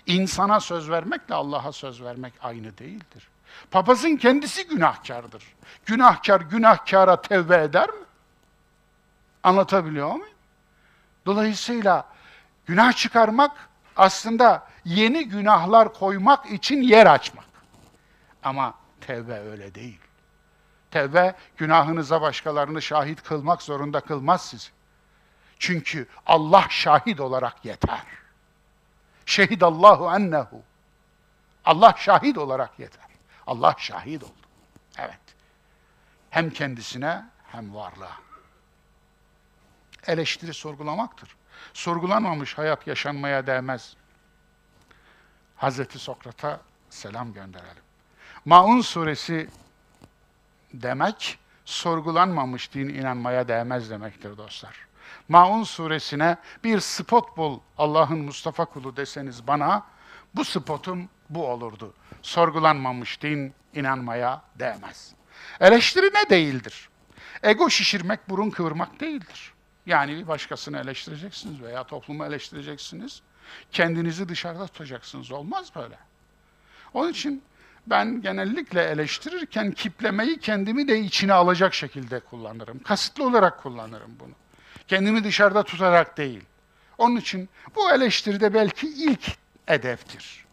[0.06, 3.28] İnsana söz vermekle Allah'a söz vermek aynı değildir.
[3.72, 5.44] Papazın kendisi günahkardır.
[5.86, 8.06] Günahkar günahkara tevbe eder mi?
[9.44, 10.36] Anlatabiliyor muyum?
[11.26, 12.06] Dolayısıyla
[12.66, 17.46] günah çıkarmak aslında yeni günahlar koymak için yer açmak.
[18.44, 20.00] Ama tevbe öyle değil.
[20.92, 24.70] Tevbe günahınıza başkalarını şahit kılmak zorunda kılmaz sizi.
[25.60, 28.04] Çünkü Allah şahit olarak yeter.
[29.26, 30.62] Şehidallahu ennehu.
[31.66, 33.07] Allah şahit olarak yeter.
[33.48, 34.32] Allah şahit oldu.
[34.98, 35.20] Evet.
[36.30, 38.18] Hem kendisine hem varlığa.
[40.08, 41.36] Eleştiri sorgulamaktır.
[41.74, 43.96] Sorgulanmamış hayat yaşanmaya değmez.
[45.56, 47.84] Hazreti Sokrat'a selam gönderelim.
[48.46, 49.50] Maun suresi
[50.74, 54.88] demek sorgulanmamış din inanmaya değmez demektir dostlar.
[55.30, 59.86] Maun suresine bir spot bul Allah'ın Mustafa kulu deseniz bana
[60.36, 61.94] bu spotum bu olurdu.
[62.22, 65.14] Sorgulanmamış din inanmaya değmez.
[65.60, 66.90] Eleştiri ne değildir?
[67.44, 69.54] Ego şişirmek, burun kıvırmak değildir.
[69.86, 73.22] Yani bir başkasını eleştireceksiniz veya toplumu eleştireceksiniz.
[73.72, 75.32] Kendinizi dışarıda tutacaksınız.
[75.32, 75.98] Olmaz böyle.
[76.94, 77.44] Onun için
[77.88, 82.80] ben genellikle eleştirirken kiplemeyi kendimi de içine alacak şekilde kullanırım.
[82.80, 84.34] Kasıtlı olarak kullanırım bunu.
[84.88, 86.44] Kendimi dışarıda tutarak değil.
[86.98, 89.38] Onun için bu eleştiride belki ilk
[89.68, 90.47] edeptir.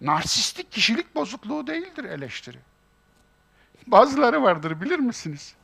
[0.00, 2.58] Narsistik kişilik bozukluğu değildir eleştiri.
[3.86, 5.54] Bazıları vardır bilir misiniz?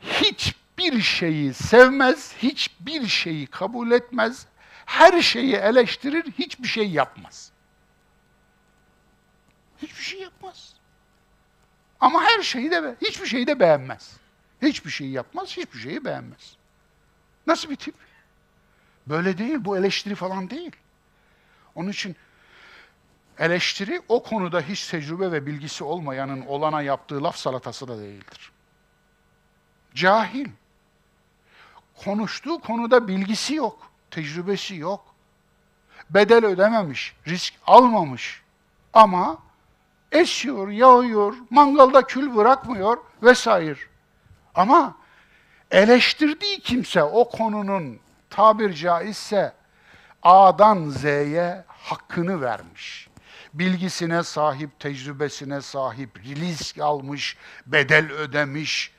[0.00, 4.46] Hiçbir şeyi sevmez, hiçbir şeyi kabul etmez,
[4.86, 7.52] her şeyi eleştirir, hiçbir şey yapmaz.
[9.82, 10.74] Hiçbir şey yapmaz.
[12.00, 14.16] Ama her şeyi de hiçbir şeyi de beğenmez.
[14.62, 16.56] Hiçbir şeyi yapmaz, hiçbir şeyi beğenmez.
[17.46, 17.94] Nasıl bir tip?
[19.06, 20.72] Böyle değil, bu eleştiri falan değil.
[21.74, 22.16] Onun için
[23.38, 28.52] eleştiri o konuda hiç tecrübe ve bilgisi olmayanın olana yaptığı laf salatası da değildir.
[29.94, 30.48] Cahil.
[32.04, 35.04] Konuştuğu konuda bilgisi yok, tecrübesi yok.
[36.10, 38.42] Bedel ödememiş, risk almamış.
[38.92, 39.38] Ama
[40.12, 43.78] esiyor, yağıyor, mangalda kül bırakmıyor vesaire.
[44.54, 44.96] Ama
[45.70, 47.98] eleştirdiği kimse o konunun
[48.30, 49.52] tabir caizse
[50.22, 53.07] A'dan Z'ye hakkını vermiş.
[53.54, 58.92] Bilgisine sahip, tecrübesine sahip, risk almış, bedel ödemiş.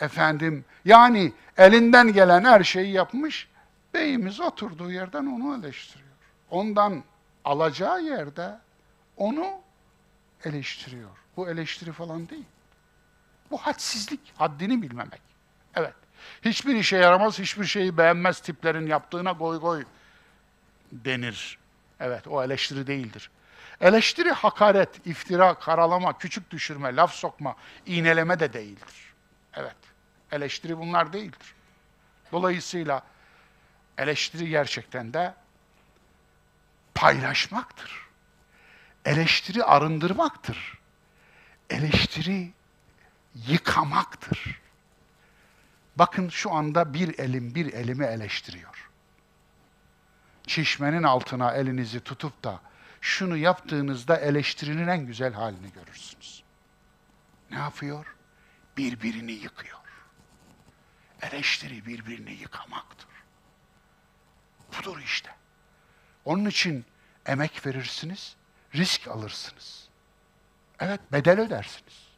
[0.00, 3.48] Efendim, yani elinden gelen her şeyi yapmış.
[3.94, 6.08] Beyimiz oturduğu yerden onu eleştiriyor.
[6.50, 7.04] Ondan
[7.44, 8.58] alacağı yerde
[9.16, 9.46] onu
[10.44, 11.10] eleştiriyor.
[11.36, 12.44] Bu eleştiri falan değil.
[13.50, 15.20] Bu hadsizlik, haddini bilmemek.
[15.74, 15.94] Evet.
[16.44, 19.84] Hiçbir işe yaramaz, hiçbir şeyi beğenmez tiplerin yaptığına goy goy
[20.92, 21.58] denir.
[22.00, 23.30] Evet, o eleştiri değildir.
[23.80, 27.56] Eleştiri hakaret, iftira, karalama, küçük düşürme, laf sokma,
[27.86, 29.14] iğneleme de değildir.
[29.54, 29.76] Evet,
[30.32, 31.54] eleştiri bunlar değildir.
[32.32, 33.02] Dolayısıyla
[33.98, 35.34] eleştiri gerçekten de
[36.94, 38.08] paylaşmaktır.
[39.04, 40.78] Eleştiri arındırmaktır.
[41.70, 42.52] Eleştiri
[43.34, 44.60] yıkamaktır.
[45.96, 48.90] Bakın şu anda bir elim bir elimi eleştiriyor.
[50.46, 52.60] Çeşmenin altına elinizi tutup da
[53.04, 56.42] şunu yaptığınızda eleştirinin en güzel halini görürsünüz.
[57.50, 58.16] Ne yapıyor?
[58.76, 59.78] Birbirini yıkıyor.
[61.22, 63.08] Eleştiri birbirini yıkamaktır.
[64.78, 65.30] Budur işte.
[66.24, 66.84] Onun için
[67.26, 68.36] emek verirsiniz,
[68.74, 69.88] risk alırsınız.
[70.80, 72.08] Evet, bedel ödersiniz.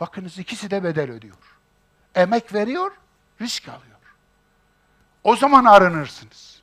[0.00, 1.58] Bakınız ikisi de bedel ödüyor.
[2.14, 2.92] Emek veriyor,
[3.40, 3.98] risk alıyor.
[5.24, 6.55] O zaman arınırsınız.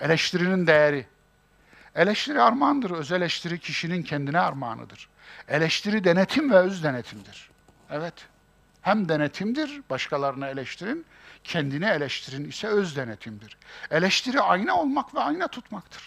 [0.00, 1.06] Eleştirinin değeri.
[1.94, 2.90] Eleştiri armağandır.
[2.90, 5.08] Öz eleştiri kişinin kendine armağanıdır.
[5.48, 7.50] Eleştiri denetim ve öz denetimdir.
[7.90, 8.14] Evet.
[8.82, 11.06] Hem denetimdir, başkalarını eleştirin,
[11.44, 13.56] kendini eleştirin ise öz denetimdir.
[13.90, 16.02] Eleştiri ayna olmak ve ayna tutmaktır.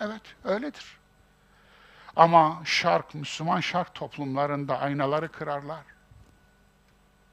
[0.00, 0.96] Evet, öyledir.
[2.16, 5.84] Ama şark, Müslüman şark toplumlarında aynaları kırarlar.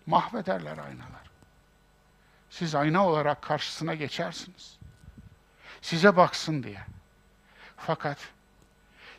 [0.06, 1.32] Mahvederler aynalar.
[2.50, 4.78] Siz ayna olarak karşısına geçersiniz.
[5.84, 6.82] Size baksın diye.
[7.78, 8.18] Fakat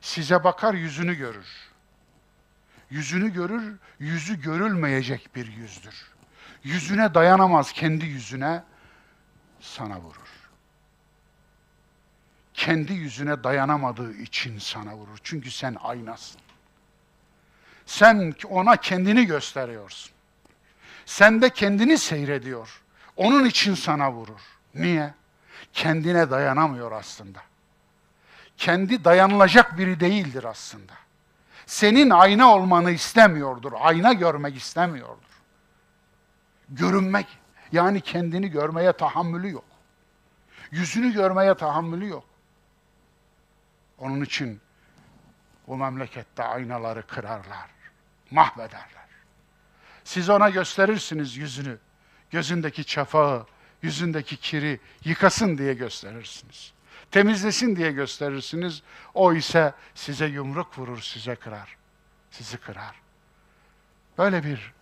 [0.00, 1.46] size bakar yüzünü görür.
[2.90, 6.12] Yüzünü görür, yüzü görülmeyecek bir yüzdür.
[6.62, 8.64] Yüzüne dayanamaz kendi yüzüne
[9.60, 10.28] sana vurur.
[12.54, 15.18] Kendi yüzüne dayanamadığı için sana vurur.
[15.22, 16.40] Çünkü sen aynasın.
[17.86, 20.12] Sen ona kendini gösteriyorsun.
[21.06, 22.82] Sen de kendini seyrediyor.
[23.16, 24.40] Onun için sana vurur.
[24.74, 25.14] Niye?
[25.74, 27.38] Kendine dayanamıyor aslında.
[28.56, 30.92] Kendi dayanılacak biri değildir aslında.
[31.66, 33.72] Senin ayna olmanı istemiyordur.
[33.80, 35.42] Ayna görmek istemiyordur.
[36.68, 37.38] Görünmek,
[37.72, 39.64] yani kendini görmeye tahammülü yok.
[40.70, 42.24] Yüzünü görmeye tahammülü yok.
[43.98, 44.60] Onun için
[45.66, 47.70] bu memlekette aynaları kırarlar,
[48.30, 49.04] mahvederler.
[50.04, 51.78] Siz ona gösterirsiniz yüzünü,
[52.30, 53.46] gözündeki çafağı,
[53.84, 56.72] yüzündeki kiri yıkasın diye gösterirsiniz.
[57.10, 58.82] Temizlesin diye gösterirsiniz.
[59.14, 61.76] O ise size yumruk vurur, size kırar.
[62.30, 62.94] Sizi kırar.
[64.18, 64.72] Böyle bir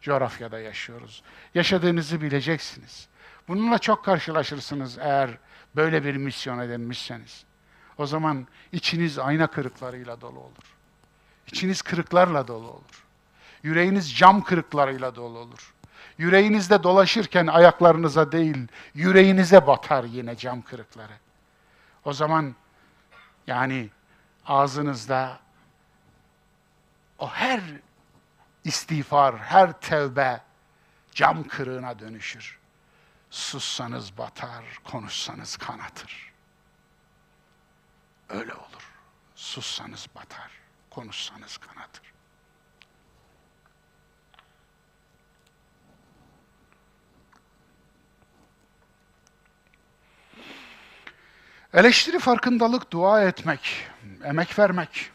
[0.00, 1.22] coğrafyada yaşıyoruz.
[1.54, 3.08] Yaşadığınızı bileceksiniz.
[3.48, 5.30] Bununla çok karşılaşırsınız eğer
[5.76, 7.44] böyle bir misyon edinmişseniz.
[7.98, 10.76] O zaman içiniz ayna kırıklarıyla dolu olur.
[11.46, 13.04] İçiniz kırıklarla dolu olur.
[13.62, 15.74] Yüreğiniz cam kırıklarıyla dolu olur.
[16.20, 21.12] Yüreğinizde dolaşırken ayaklarınıza değil, yüreğinize batar yine cam kırıkları.
[22.04, 22.54] O zaman
[23.46, 23.88] Yani
[24.46, 25.40] ağzınızda
[27.18, 27.60] o her
[28.64, 30.40] istiğfar, her tevbe
[31.12, 32.58] cam kırığına dönüşür.
[33.30, 36.32] Sussanız batar, konuşsanız kanatır.
[38.28, 38.90] Öyle olur.
[39.34, 40.50] Sussanız batar,
[40.90, 42.12] konuşsanız kanatır.
[51.74, 53.86] Eleştiri farkındalık, dua etmek,
[54.24, 55.10] emek vermek,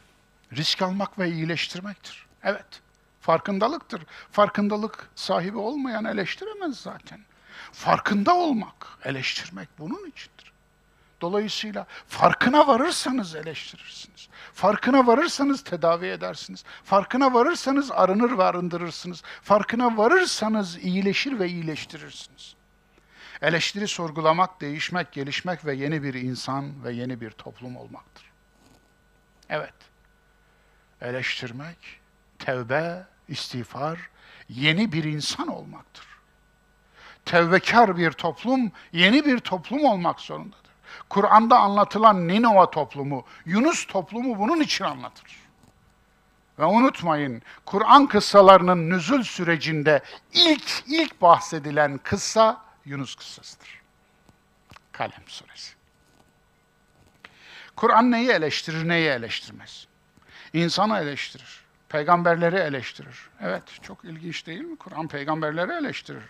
[0.53, 2.25] risk almak ve iyileştirmektir.
[2.43, 2.81] Evet,
[3.21, 4.01] farkındalıktır.
[4.31, 7.19] Farkındalık sahibi olmayan eleştiremez zaten.
[7.71, 10.51] Farkında olmak, eleştirmek bunun içindir.
[11.21, 14.27] Dolayısıyla farkına varırsanız eleştirirsiniz.
[14.53, 16.63] Farkına varırsanız tedavi edersiniz.
[16.83, 19.23] Farkına varırsanız arınır ve arındırırsınız.
[19.41, 22.54] Farkına varırsanız iyileşir ve iyileştirirsiniz.
[23.45, 28.31] Eleştiri sorgulamak, değişmek, gelişmek ve yeni bir insan ve yeni bir toplum olmaktır.
[29.49, 29.73] Evet.
[31.01, 31.77] Eleştirmek,
[32.39, 33.99] tevbe, istiğfar,
[34.49, 36.05] yeni bir insan olmaktır.
[37.25, 40.71] Tevbekar bir toplum, yeni bir toplum olmak zorundadır.
[41.09, 45.39] Kur'an'da anlatılan Ninova toplumu, Yunus toplumu bunun için anlatır.
[46.59, 50.01] Ve unutmayın, Kur'an kıssalarının nüzul sürecinde
[50.33, 53.81] ilk ilk bahsedilen kıssa Yunus kıssasıdır.
[54.91, 55.73] Kalem suresi.
[57.75, 59.87] Kur'an neyi eleştirir, neyi eleştirmez?
[60.53, 63.29] İnsanı eleştirir, peygamberleri eleştirir.
[63.41, 64.77] Evet, çok ilginç değil mi?
[64.77, 66.23] Kur'an peygamberleri eleştirir.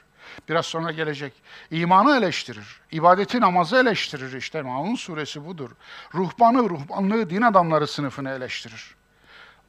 [0.50, 1.34] Biraz sonra gelecek.
[1.72, 4.34] İmanı eleştirir, ibadeti namazı eleştirir.
[4.34, 5.72] İşte Maun suresi budur.
[6.14, 8.96] Ruhbanı, ruhbanlığı, din adamları sınıfını eleştirir.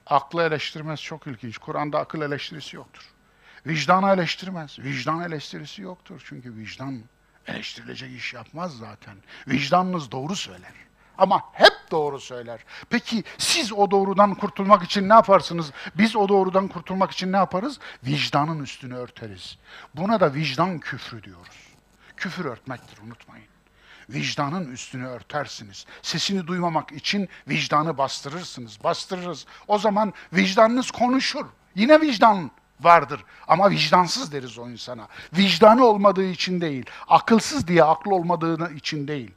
[0.07, 1.59] Aklı eleştirmez çok ilginç.
[1.59, 3.16] Kur'an'da akıl eleştirisi yoktur.
[3.67, 4.79] Vicdanı eleştirmez.
[4.79, 6.23] Vicdan eleştirisi yoktur.
[6.25, 7.03] Çünkü vicdan
[7.47, 9.17] eleştirilecek iş yapmaz zaten.
[9.49, 10.73] Vicdanınız doğru söyler.
[11.19, 12.61] Ama hep doğru söyler.
[12.91, 15.73] Peki siz o doğrudan kurtulmak için ne yaparsınız?
[15.95, 17.79] Biz o doğrudan kurtulmak için ne yaparız?
[18.05, 19.59] Vicdanın üstünü örteriz.
[19.95, 21.67] Buna da vicdan küfrü diyoruz.
[22.17, 23.47] Küfür örtmektir unutmayın.
[24.09, 25.87] Vicdanın üstünü örtersiniz.
[26.03, 28.85] Sesini duymamak için vicdanı bastırırsınız.
[28.85, 29.47] Bastırırız.
[29.69, 31.47] O zaman vicdanınız konuşur.
[31.75, 33.25] Yine vicdan vardır.
[33.49, 35.09] Ama vicdansız deriz o insana.
[35.33, 36.87] Vicdanı olmadığı için değil.
[37.09, 39.31] Akılsız diye aklı olmadığı için değil.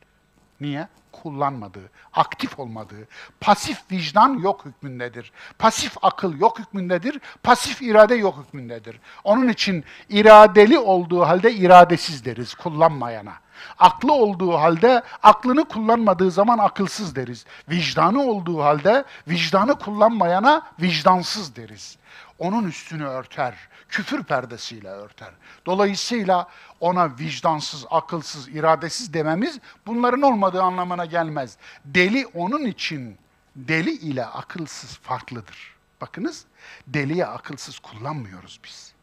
[0.62, 0.88] Niye?
[1.12, 3.08] Kullanmadığı, aktif olmadığı.
[3.42, 5.32] Pasif vicdan yok hükmündedir.
[5.60, 7.20] Pasif akıl yok hükmündedir.
[7.44, 9.00] Pasif irade yok hükmündedir.
[9.24, 13.34] Onun için iradeli olduğu halde iradesiz deriz kullanmayana.
[13.80, 17.46] Aklı olduğu halde aklını kullanmadığı zaman akılsız deriz.
[17.70, 21.98] Vicdanı olduğu halde vicdanı kullanmayana vicdansız deriz
[22.40, 23.56] onun üstünü örter.
[23.90, 25.32] Küfür perdesiyle örter.
[25.66, 26.48] Dolayısıyla
[26.80, 31.58] ona vicdansız, akılsız, iradesiz dememiz bunların olmadığı anlamına gelmez.
[31.86, 33.18] Deli onun için
[33.56, 35.76] deli ile akılsız farklıdır.
[36.02, 36.46] Bakınız
[36.88, 38.94] deliye akılsız kullanmıyoruz biz.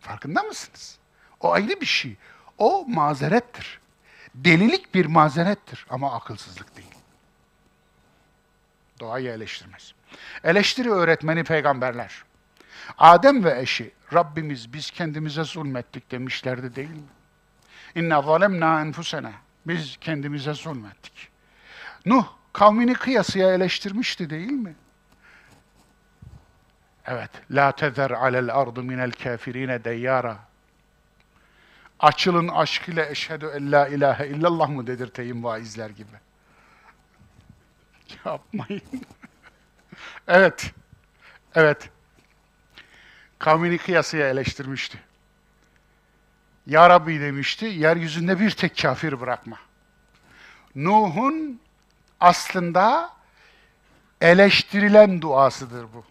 [0.00, 0.98] Farkında mısınız?
[1.40, 2.16] O ayrı bir şey.
[2.58, 3.80] O mazerettir.
[4.34, 6.94] Delilik bir mazerettir ama akılsızlık değil.
[9.00, 9.94] Doğayı eleştirmez.
[10.44, 12.24] Eleştiri öğretmeni peygamberler.
[12.98, 17.08] Adem ve eşi Rabbimiz biz kendimize zulmettik demişlerdi değil mi?
[17.94, 19.32] İnna zalemna enfusena.
[19.66, 21.28] Biz kendimize zulmettik.
[22.06, 24.74] Nuh kavmini kıyasıya eleştirmişti değil mi?
[27.06, 27.30] Evet.
[27.50, 30.38] La tezer alel ardı minel kafirine deyyara.
[32.00, 36.16] Açılın aşk ile eşhedü en la ilahe illallah mı dedirteyim vaizler gibi.
[38.24, 38.82] Yapmayın.
[40.28, 40.72] evet.
[41.54, 41.90] Evet
[43.44, 45.00] kavmini kıyasıya eleştirmişti.
[46.66, 49.58] Ya Rabbi demişti, yeryüzünde bir tek kafir bırakma.
[50.74, 51.60] Nuh'un
[52.20, 53.10] aslında
[54.20, 56.04] eleştirilen duasıdır bu.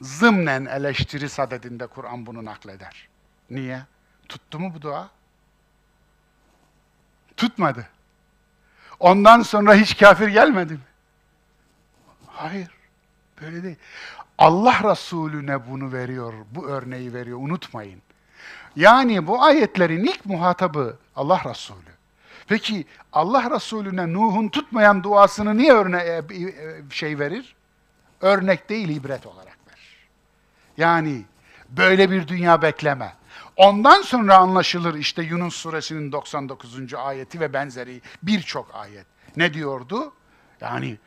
[0.00, 3.08] Zımnen eleştiri sadedinde Kur'an bunu nakleder.
[3.50, 3.82] Niye?
[4.28, 5.10] Tuttu mu bu dua?
[7.36, 7.88] Tutmadı.
[9.00, 10.80] Ondan sonra hiç kafir gelmedi mi?
[12.26, 12.70] Hayır.
[13.40, 13.76] Böyle değil.
[14.40, 18.02] Allah Resulüne bunu veriyor, bu örneği veriyor, unutmayın.
[18.76, 21.90] Yani bu ayetlerin ilk muhatabı Allah Resulü.
[22.48, 26.50] Peki Allah Resulüne Nuh'un tutmayan duasını niye örne e, e,
[26.90, 27.54] şey verir?
[28.20, 30.08] Örnek değil, ibret olarak verir.
[30.76, 31.24] Yani
[31.68, 33.12] böyle bir dünya bekleme.
[33.56, 36.94] Ondan sonra anlaşılır işte Yunus suresinin 99.
[36.94, 39.06] ayeti ve benzeri birçok ayet.
[39.36, 40.12] Ne diyordu?
[40.60, 40.98] Yani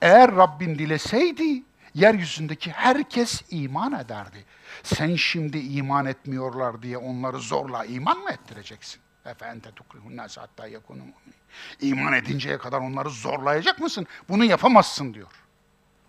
[0.00, 1.62] eğer Rabbin dileseydi
[1.94, 4.44] yeryüzündeki herkes iman ederdi.
[4.82, 9.00] Sen şimdi iman etmiyorlar diye onları zorla iman mı ettireceksin?
[9.24, 11.34] Efe ente tukrihun nâse hattâ yekûnû mu'minin.
[11.80, 14.06] İman edinceye kadar onları zorlayacak mısın?
[14.28, 15.30] Bunu yapamazsın diyor.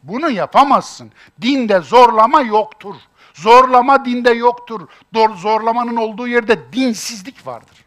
[0.03, 1.11] Bunu yapamazsın.
[1.41, 2.95] Dinde zorlama yoktur.
[3.33, 4.89] Zorlama dinde yoktur.
[5.35, 7.85] Zorlamanın olduğu yerde dinsizlik vardır.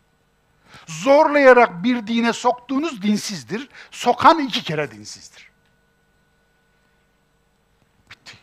[0.87, 3.69] Zorlayarak bir dine soktuğunuz dinsizdir.
[3.91, 5.51] Sokan iki kere dinsizdir.
[8.11, 8.39] Bitti.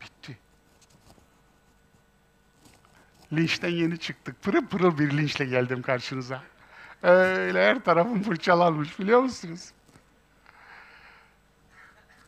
[0.00, 0.38] Bitti.
[3.32, 4.42] Linçten yeni çıktık.
[4.42, 6.42] Pırıl pırıl bir linçle geldim karşınıza.
[7.02, 9.70] Öyle her tarafım fırçalanmış biliyor musunuz?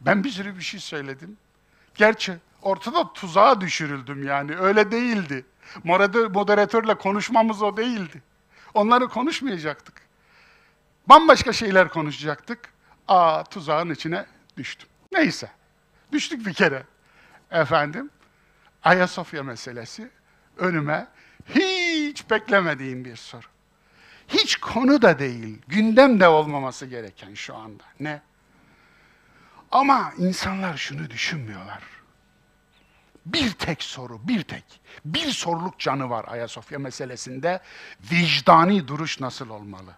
[0.00, 1.36] Ben bir sürü bir şey söyledim.
[1.94, 4.56] Gerçi ortada tuzağa düşürüldüm yani.
[4.56, 5.44] Öyle değildi.
[5.84, 8.22] Moderatör- Moderatörle konuşmamız o değildi.
[8.74, 9.94] Onları konuşmayacaktık.
[11.06, 12.58] Bambaşka şeyler konuşacaktık.
[13.08, 14.26] Aa tuzağın içine
[14.56, 14.88] düştüm.
[15.12, 15.50] Neyse.
[16.12, 16.82] Düştük bir kere.
[17.50, 18.10] Efendim,
[18.84, 20.10] Ayasofya meselesi
[20.60, 21.06] önüme
[21.54, 23.46] hiç beklemediğim bir soru.
[24.28, 27.84] Hiç konu da değil, gündem de olmaması gereken şu anda.
[28.00, 28.22] Ne?
[29.72, 31.82] Ama insanlar şunu düşünmüyorlar.
[33.26, 34.64] Bir tek soru, bir tek.
[35.04, 37.60] Bir soruluk canı var Ayasofya meselesinde.
[38.12, 39.90] Vicdani duruş nasıl olmalı?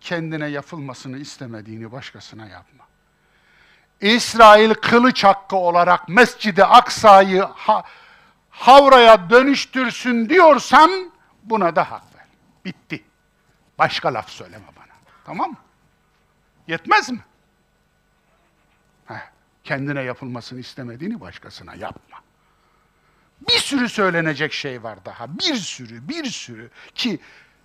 [0.00, 2.84] Kendine yapılmasını istemediğini başkasına yapma.
[4.00, 7.42] İsrail kılıç hakkı olarak Mescid-i Aksa'yı
[8.50, 12.26] havraya dönüştürsün diyorsan buna da hak ver.
[12.64, 13.04] Bitti.
[13.78, 14.94] Başka laf söyleme bana.
[15.24, 15.56] Tamam mı?
[16.68, 17.24] Yetmez mi?
[19.06, 19.30] Heh,
[19.64, 22.18] kendine yapılmasını istemediğini başkasına yapma.
[23.48, 25.38] Bir sürü söylenecek şey var daha.
[25.38, 27.20] Bir sürü, bir sürü ki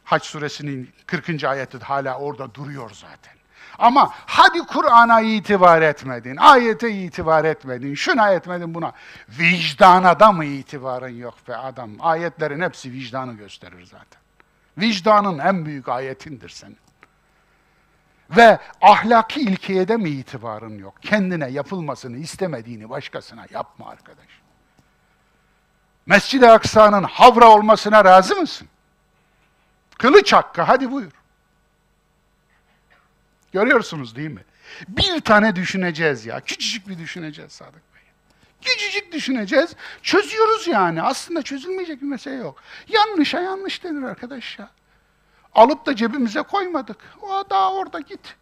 [0.06, 1.44] Haç suresinin 40.
[1.44, 3.34] ayeti hala orada duruyor zaten.
[3.80, 8.92] Ama hadi Kur'an'a itibar etmedin, ayete itibar etmedin, şuna etmedin buna.
[9.30, 11.92] Vicdana da mı itibarın yok be adam?
[12.00, 14.22] Ayetlerin hepsi vicdanı gösterir zaten.
[14.78, 16.78] Vicdanın en büyük ayetindir senin.
[18.30, 20.94] Ve ahlaki ilkeye mi itibarın yok?
[21.02, 24.28] Kendine yapılmasını istemediğini başkasına yapma arkadaş.
[26.06, 28.68] Mescid-i Aksa'nın havra olmasına razı mısın?
[29.98, 31.12] Kılıç hakkı, hadi buyur.
[33.56, 34.44] Görüyorsunuz değil mi?
[34.88, 38.02] Bir tane düşüneceğiz ya, küçücük bir düşüneceğiz Sadık Bey.
[38.62, 41.02] Küçücük düşüneceğiz, çözüyoruz yani.
[41.02, 42.62] Aslında çözülmeyecek bir mesele yok.
[42.88, 44.70] Yanlışa yanlış denir arkadaş ya.
[45.54, 46.98] Alıp da cebimize koymadık.
[47.22, 48.36] O daha orada git.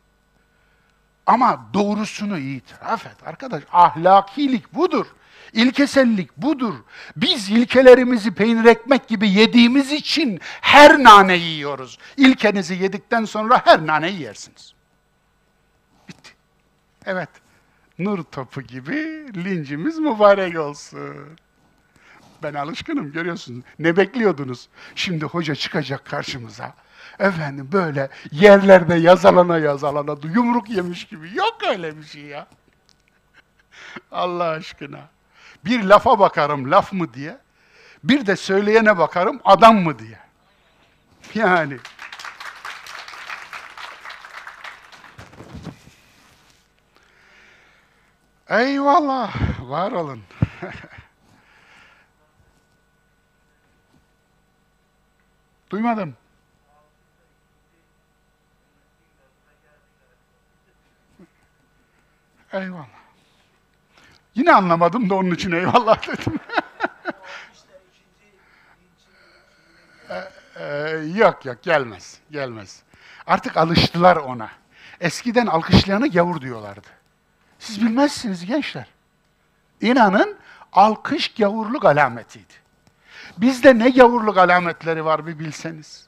[1.25, 3.63] Ama doğrusunu itiraf et arkadaş.
[3.71, 5.05] Ahlakilik budur.
[5.53, 6.75] İlkesellik budur.
[7.15, 11.97] Biz ilkelerimizi peynir ekmek gibi yediğimiz için her naneyi yiyoruz.
[12.17, 14.72] İlkenizi yedikten sonra her naneyi yersiniz.
[17.05, 17.29] Evet.
[17.99, 18.95] Nur topu gibi
[19.45, 21.37] lincimiz mübarek olsun.
[22.43, 23.63] Ben alışkınım görüyorsunuz.
[23.79, 24.69] Ne bekliyordunuz?
[24.95, 26.73] Şimdi hoca çıkacak karşımıza.
[27.19, 31.35] Efendim böyle yerlerde yazalana yazalana yumruk yemiş gibi.
[31.35, 32.47] Yok öyle bir şey ya.
[34.11, 35.09] Allah aşkına.
[35.65, 37.37] Bir lafa bakarım laf mı diye.
[38.03, 40.19] Bir de söyleyene bakarım adam mı diye.
[41.35, 41.77] Yani.
[48.53, 49.33] Eyvallah.
[49.61, 50.21] Var olun.
[55.69, 56.15] Duymadım.
[62.53, 62.87] Eyvallah.
[64.35, 66.39] Yine anlamadım da onun için eyvallah dedim.
[70.55, 70.65] Ee,
[71.15, 72.83] yok yok gelmez, gelmez.
[73.27, 74.49] Artık alıştılar ona.
[74.99, 77.02] Eskiden alkışlayana gavur diyorlardı.
[77.63, 78.87] Siz bilmezsiniz gençler.
[79.81, 80.37] İnanın
[80.73, 82.53] alkış gavurluk alametiydi.
[83.37, 86.07] Bizde ne gavurluk alametleri var bir bilseniz.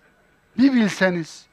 [0.57, 1.45] Bir bilseniz.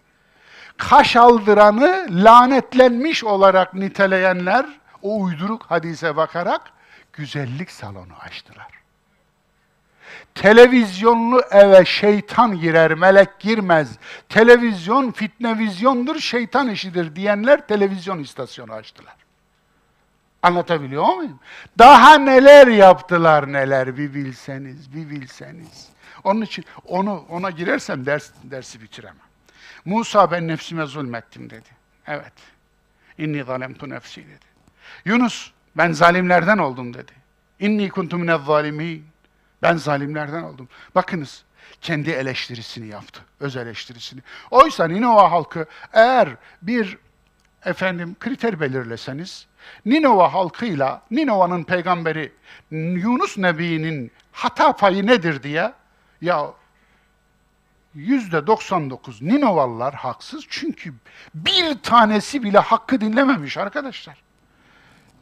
[0.77, 4.67] Kaş aldıranı lanetlenmiş olarak niteleyenler
[5.03, 6.61] o uyduruk hadise bakarak
[7.13, 8.69] güzellik salonu açtılar.
[10.35, 13.99] Televizyonlu eve şeytan girer, melek girmez.
[14.29, 19.22] Televizyon fitnevizyondur, şeytan işidir diyenler televizyon istasyonu açtılar.
[20.43, 21.41] Anlatabiliyor muyum?
[21.79, 25.89] Daha neler yaptılar neler bir bilseniz, bir bilseniz.
[26.25, 29.17] Onun için onu ona girersem ders dersi bitiremem.
[29.85, 31.69] Musa ben nefsime zulmettim dedi.
[32.07, 32.33] Evet.
[33.19, 34.47] İnni zalemtu nefsi dedi.
[35.05, 37.13] Yunus ben zalimlerden oldum dedi.
[37.61, 39.07] İnni kuntu minez zalimin.
[39.63, 40.69] Ben zalimlerden oldum.
[40.95, 41.45] Bakınız
[41.81, 43.21] kendi eleştirisini yaptı.
[43.41, 44.21] Öz eleştirisini.
[44.51, 46.29] Oysa Ninova halkı eğer
[46.63, 46.99] bir
[47.65, 49.47] efendim kriter belirleseniz
[49.87, 52.33] Ninova halkıyla Ninova'nın peygamberi
[52.71, 55.73] Yunus Nebi'nin hata payı nedir diye
[56.21, 56.53] ya
[57.95, 60.95] yüzde 99 Ninovalılar haksız çünkü
[61.35, 64.23] bir tanesi bile hakkı dinlememiş arkadaşlar.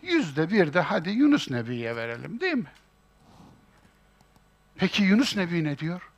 [0.02, 2.72] Yüzde bir de hadi Yunus Nebi'ye verelim değil mi?
[4.76, 6.10] Peki Yunus Nebi ne diyor?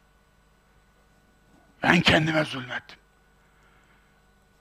[1.82, 3.01] Ben kendime zulmettim.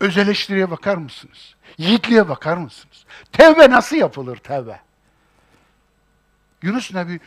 [0.02, 1.56] Öz eleştiriye bakar mısınız?
[1.78, 3.06] Yiğitliğe bakar mısınız?
[3.32, 4.80] Tevbe nasıl yapılır tevbe?
[6.62, 7.20] Yunus Nebi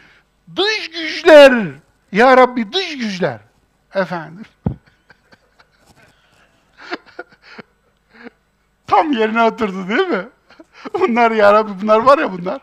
[0.57, 1.65] dış güçler
[2.13, 3.41] ya Rabbi dış güçler
[3.95, 4.45] efendim
[8.87, 10.29] tam yerine oturdu değil mi?
[10.95, 12.61] Bunlar ya Rabbi bunlar var ya bunlar.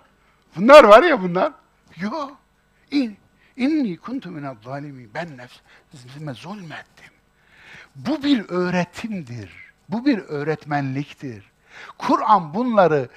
[0.56, 1.54] Bunlar var ya bunlar.
[1.98, 2.30] Yo.
[2.92, 3.18] İn,
[3.58, 5.12] inni kuntu minel zalimin.
[5.14, 7.12] Ben nefsime zulmettim.
[7.96, 9.71] Bu bir öğretimdir.
[9.92, 11.52] Bu bir öğretmenliktir.
[11.98, 13.10] Kur'an bunları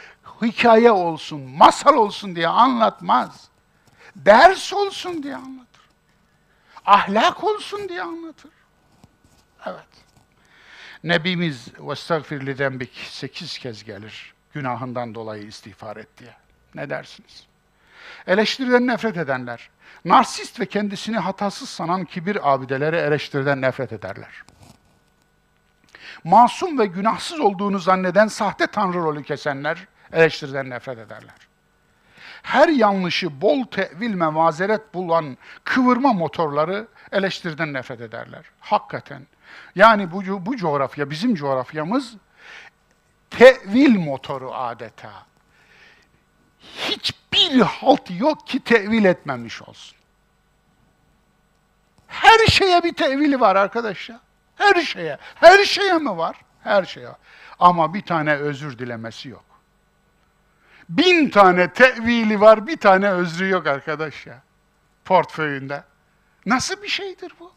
[0.43, 3.49] hikaye olsun, masal olsun diye anlatmaz.
[4.17, 5.83] Ders olsun diye anlatır.
[6.87, 8.51] Ahlak olsun diye anlatır.
[9.67, 9.87] Evet.
[11.05, 11.69] Nebimiz
[12.33, 14.35] li dembik sekiz kez gelir.
[14.53, 16.35] Günahından dolayı istiğfar et diye.
[16.75, 17.47] Ne dersiniz?
[18.27, 19.71] Eleştiriden nefret edenler,
[20.05, 24.43] narsist ve kendisini hatasız sanan kibir abideleri eleştiriden nefret ederler.
[26.25, 31.35] Masum ve günahsız olduğunu zanneden sahte tanrı rolü kesenler eleştiriden nefret ederler.
[32.43, 38.45] Her yanlışı bol tevil ve mazeret bulan kıvırma motorları eleştiriden nefret ederler.
[38.61, 39.27] Hakikaten.
[39.75, 42.15] Yani bu, bu coğrafya, bizim coğrafyamız
[43.31, 45.13] tevil motoru adeta.
[46.61, 49.97] Hiçbir halt yok ki tevil etmemiş olsun.
[52.07, 54.19] Her şeye bir tevili var arkadaşlar.
[54.65, 55.19] Her şeye.
[55.35, 56.37] Her şeye mi var?
[56.63, 57.09] Her şeye.
[57.59, 59.45] Ama bir tane özür dilemesi yok.
[60.89, 64.43] Bin tane tevili var, bir tane özrü yok arkadaş ya.
[65.05, 65.85] Portföyünde.
[66.47, 67.53] Nasıl bir şeydir bu?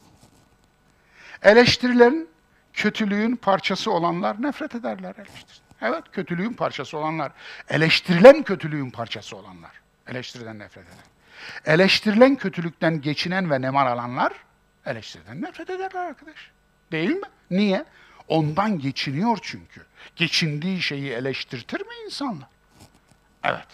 [1.41, 2.29] Eleştirilerin,
[2.73, 5.57] kötülüğün parçası olanlar nefret ederler eleştiri.
[5.81, 7.31] Evet, kötülüğün parçası olanlar.
[7.69, 9.71] Eleştirilen kötülüğün parçası olanlar.
[10.07, 11.73] Eleştiriden nefret eder.
[11.73, 14.33] Eleştirilen kötülükten geçinen ve nemal alanlar
[14.85, 16.51] eleştiriden nefret ederler arkadaş.
[16.91, 17.27] Değil mi?
[17.51, 17.85] Niye?
[18.27, 19.85] Ondan geçiniyor çünkü.
[20.15, 22.47] Geçindiği şeyi eleştirtir mi insanlar?
[23.43, 23.67] Evet.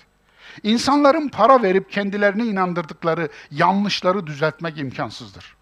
[0.63, 5.55] İnsanların para verip kendilerini inandırdıkları yanlışları düzeltmek imkansızdır.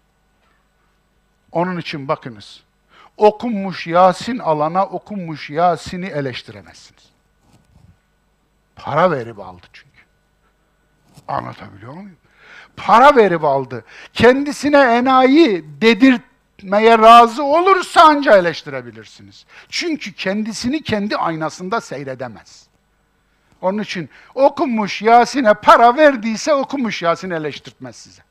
[1.52, 2.62] Onun için bakınız.
[3.16, 7.12] Okunmuş Yasin alana okunmuş Yasin'i eleştiremezsiniz.
[8.76, 10.02] Para verip aldı çünkü.
[11.28, 12.16] Anlatabiliyor muyum?
[12.76, 13.84] Para verip aldı.
[14.12, 15.64] Kendisine enayi
[16.62, 19.46] dedirtmeye razı olursa anca eleştirebilirsiniz.
[19.68, 22.66] Çünkü kendisini kendi aynasında seyredemez.
[23.60, 28.22] Onun için okunmuş Yasin'e para verdiyse okumuş Yasin eleştirtmez size.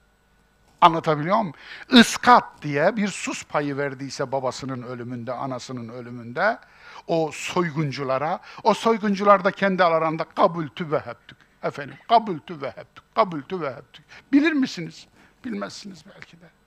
[0.81, 1.53] Anlatabiliyor muyum?
[1.91, 6.59] Iskat diye bir sus payı verdiyse babasının ölümünde, anasının ölümünde
[7.07, 11.37] o soygunculara, o soyguncular da kendi aralarında kabultü ve heptük.
[11.63, 14.05] Efendim, kabultü ve heptük, kabultü ve heptük.
[14.33, 15.07] Bilir misiniz?
[15.45, 16.60] Bilmezsiniz belki de.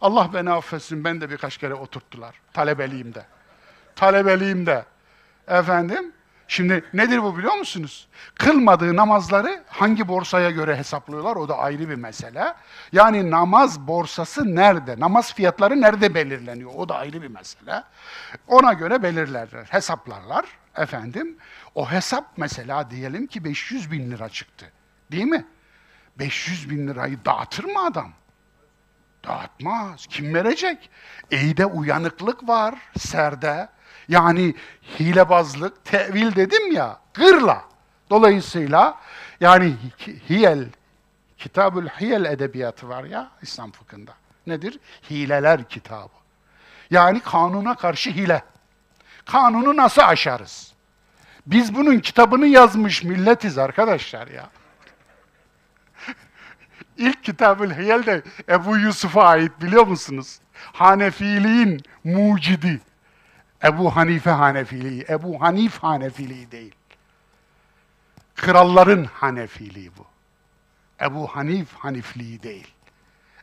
[0.00, 2.34] Allah beni affetsin, ben de birkaç kere oturttular.
[2.52, 3.26] Talebeliğimde.
[3.96, 4.84] Talebeliğimde.
[5.48, 6.12] Efendim,
[6.50, 8.08] Şimdi nedir bu biliyor musunuz?
[8.34, 12.54] Kılmadığı namazları hangi borsaya göre hesaplıyorlar o da ayrı bir mesele.
[12.92, 15.00] Yani namaz borsası nerede?
[15.00, 16.70] Namaz fiyatları nerede belirleniyor?
[16.76, 17.82] O da ayrı bir mesele.
[18.48, 20.44] Ona göre belirlerler, hesaplarlar
[20.76, 21.36] efendim.
[21.74, 24.72] O hesap mesela diyelim ki 500 bin lira çıktı.
[25.12, 25.46] Değil mi?
[26.18, 28.12] 500 bin lirayı dağıtır mı adam?
[29.26, 30.06] Dağıtmaz.
[30.06, 30.90] Kim verecek?
[31.30, 33.68] İyi uyanıklık var serde.
[34.08, 34.54] Yani
[35.00, 37.64] hilebazlık, tevil dedim ya, gırla.
[38.10, 38.98] Dolayısıyla
[39.40, 39.74] yani
[40.28, 40.68] hiyel,
[41.40, 44.12] Kitabül Hiyel edebiyatı var ya İslam fıkhında.
[44.46, 44.78] Nedir?
[45.10, 46.12] Hileler kitabı.
[46.90, 48.42] Yani kanuna karşı hile.
[49.24, 50.72] Kanunu nasıl aşarız?
[51.46, 54.50] Biz bunun kitabını yazmış milletiz arkadaşlar ya.
[57.00, 60.40] İlk Kitabül Hiyel de Ebu Yusuf'a ait biliyor musunuz?
[60.54, 62.80] Hanefiliğin mucidi.
[63.64, 66.74] Ebu Hanife Hanefiliği, Ebu Hanif Hanefiliği değil.
[68.36, 70.06] Kralların Hanefiliği bu.
[71.04, 72.68] Ebu Hanif Hanifliği değil.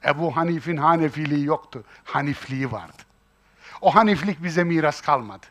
[0.06, 3.04] Ebu Hanif'in Hanefiliği yoktu, Hanifliği vardı.
[3.82, 5.46] O Haniflik bize miras kalmadı.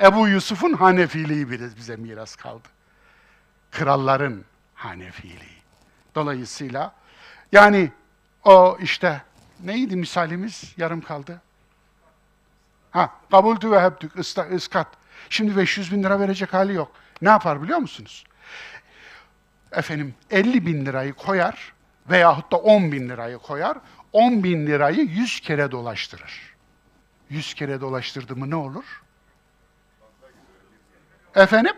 [0.00, 2.68] Ebu Yusuf'un Hanefiliği bize miras kaldı.
[3.70, 5.62] Kralların Hanefiliği.
[6.14, 7.01] Dolayısıyla
[7.52, 7.90] yani
[8.44, 9.22] o işte
[9.64, 10.74] neydi misalimiz?
[10.76, 11.40] Yarım kaldı.
[12.90, 14.12] Ha, kabuldü ve heptük,
[14.54, 14.86] ıskat.
[15.30, 16.92] Şimdi 500 bin lira verecek hali yok.
[17.22, 18.24] Ne yapar biliyor musunuz?
[19.72, 21.72] Efendim 50 bin lirayı koyar
[22.10, 23.78] veyahut da 10 bin lirayı koyar.
[24.12, 26.54] 10 bin lirayı 100 kere dolaştırır.
[27.30, 29.02] 100 kere dolaştırdı mı ne olur?
[31.34, 31.72] Efendim?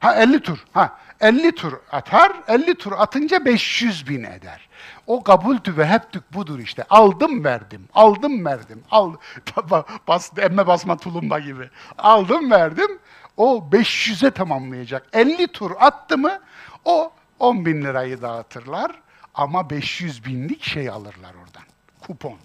[0.00, 0.64] Ha 50 tur.
[0.72, 2.32] Ha 50 tur atar.
[2.48, 4.68] 50 tur atınca 500 bin eder.
[5.06, 6.84] O kabuldü ve heptük budur işte.
[6.90, 7.88] Aldım verdim.
[7.94, 8.82] Aldım verdim.
[8.90, 9.14] Al
[10.08, 11.70] bas emme basma tulumba gibi.
[11.98, 12.98] Aldım verdim.
[13.36, 15.06] O 500'e tamamlayacak.
[15.12, 16.38] 50 tur attı mı
[16.84, 18.90] o 10 bin lirayı dağıtırlar
[19.34, 21.62] ama 500 binlik şey alırlar oradan.
[22.00, 22.38] Kupon.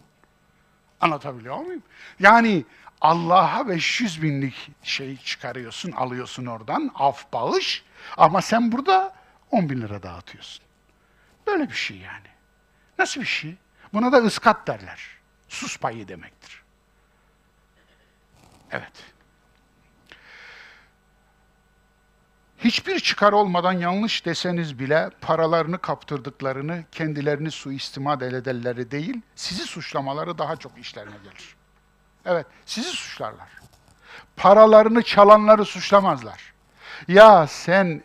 [1.01, 1.84] Anlatabiliyor muyum?
[2.20, 2.66] Yani
[3.04, 7.84] Allah'a 500 binlik şey çıkarıyorsun, alıyorsun oradan, af bağış.
[8.18, 9.16] Ama sen burada
[9.51, 10.66] 10 bin lira dağıtıyorsun.
[11.47, 12.28] Böyle bir şey yani.
[12.99, 13.56] Nasıl bir şey?
[13.93, 15.08] Buna da ıskat derler.
[15.49, 16.64] Sus payı demektir.
[18.72, 19.14] Evet.
[22.58, 30.56] Hiçbir çıkar olmadan yanlış deseniz bile paralarını kaptırdıklarını, kendilerini suistimal ederleri değil, sizi suçlamaları daha
[30.56, 31.56] çok işlerine gelir.
[32.26, 33.49] Evet, sizi suçlarlar.
[34.36, 36.53] Paralarını çalanları suçlamazlar.
[37.07, 38.03] Ya sen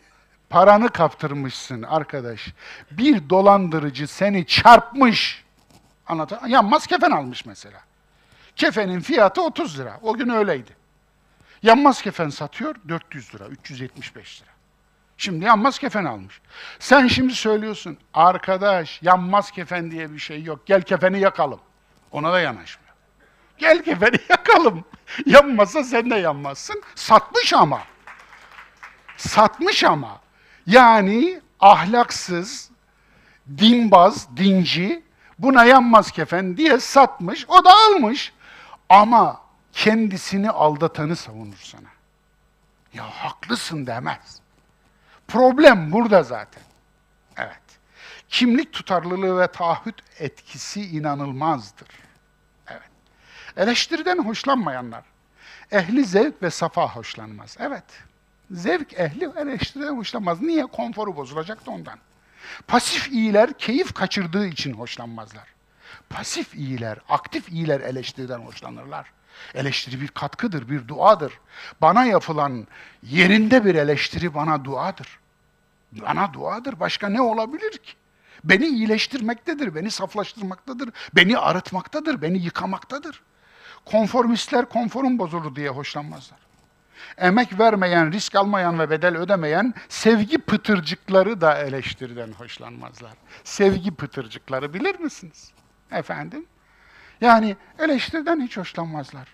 [0.49, 2.53] paranı kaptırmışsın arkadaş.
[2.91, 5.43] Bir dolandırıcı seni çarpmış.
[6.07, 7.79] Anlatan, yanmaz kefen almış mesela.
[8.55, 9.99] Kefenin fiyatı 30 lira.
[10.01, 10.79] O gün öyleydi.
[11.63, 14.49] Yanmaz kefen satıyor 400 lira, 375 lira.
[15.17, 16.41] Şimdi yanmaz kefen almış.
[16.79, 20.65] Sen şimdi söylüyorsun, arkadaş yanmaz kefen diye bir şey yok.
[20.65, 21.59] Gel kefeni yakalım.
[22.11, 22.78] Ona da yanaşmıyor.
[23.59, 24.85] Gel kefeni yakalım.
[25.25, 26.83] Yanmasa sen de yanmazsın.
[26.95, 27.81] Satmış ama.
[29.17, 30.21] Satmış ama.
[30.67, 32.69] Yani ahlaksız,
[33.57, 35.03] dinbaz, dinci
[35.39, 37.45] buna yanmaz kefen diye satmış.
[37.47, 38.33] O da almış.
[38.89, 39.41] Ama
[39.73, 41.89] kendisini aldatanı savunur sana.
[42.93, 44.39] Ya haklısın demez.
[45.27, 46.63] Problem burada zaten.
[47.37, 47.59] Evet.
[48.29, 51.87] Kimlik tutarlılığı ve taahhüt etkisi inanılmazdır.
[53.59, 55.03] Eleştiriden hoşlanmayanlar.
[55.71, 57.57] Ehli zevk ve safa hoşlanmaz.
[57.59, 57.83] Evet.
[58.51, 60.41] Zevk ehli eleştiriden hoşlanmaz.
[60.41, 60.65] Niye?
[60.65, 61.99] Konforu bozulacak da ondan.
[62.67, 65.47] Pasif iyiler keyif kaçırdığı için hoşlanmazlar.
[66.09, 69.11] Pasif iyiler, aktif iyiler eleştiriden hoşlanırlar.
[69.53, 71.33] Eleştiri bir katkıdır, bir duadır.
[71.81, 72.67] Bana yapılan
[73.03, 75.19] yerinde bir eleştiri bana duadır.
[75.91, 76.79] Bana duadır.
[76.79, 77.93] Başka ne olabilir ki?
[78.43, 83.21] Beni iyileştirmektedir, beni saflaştırmaktadır, beni arıtmaktadır, beni yıkamaktadır.
[83.85, 86.39] Konformistler konforun bozuldu diye hoşlanmazlar.
[87.17, 93.11] Emek vermeyen, risk almayan ve bedel ödemeyen sevgi pıtırcıkları da eleştiriden hoşlanmazlar.
[93.43, 95.51] Sevgi pıtırcıkları bilir misiniz?
[95.91, 96.45] Efendim?
[97.21, 99.27] Yani eleştiriden hiç hoşlanmazlar.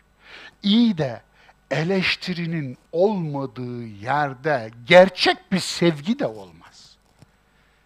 [0.63, 1.21] İyi de
[1.71, 6.97] eleştirinin olmadığı yerde gerçek bir sevgi de olmaz.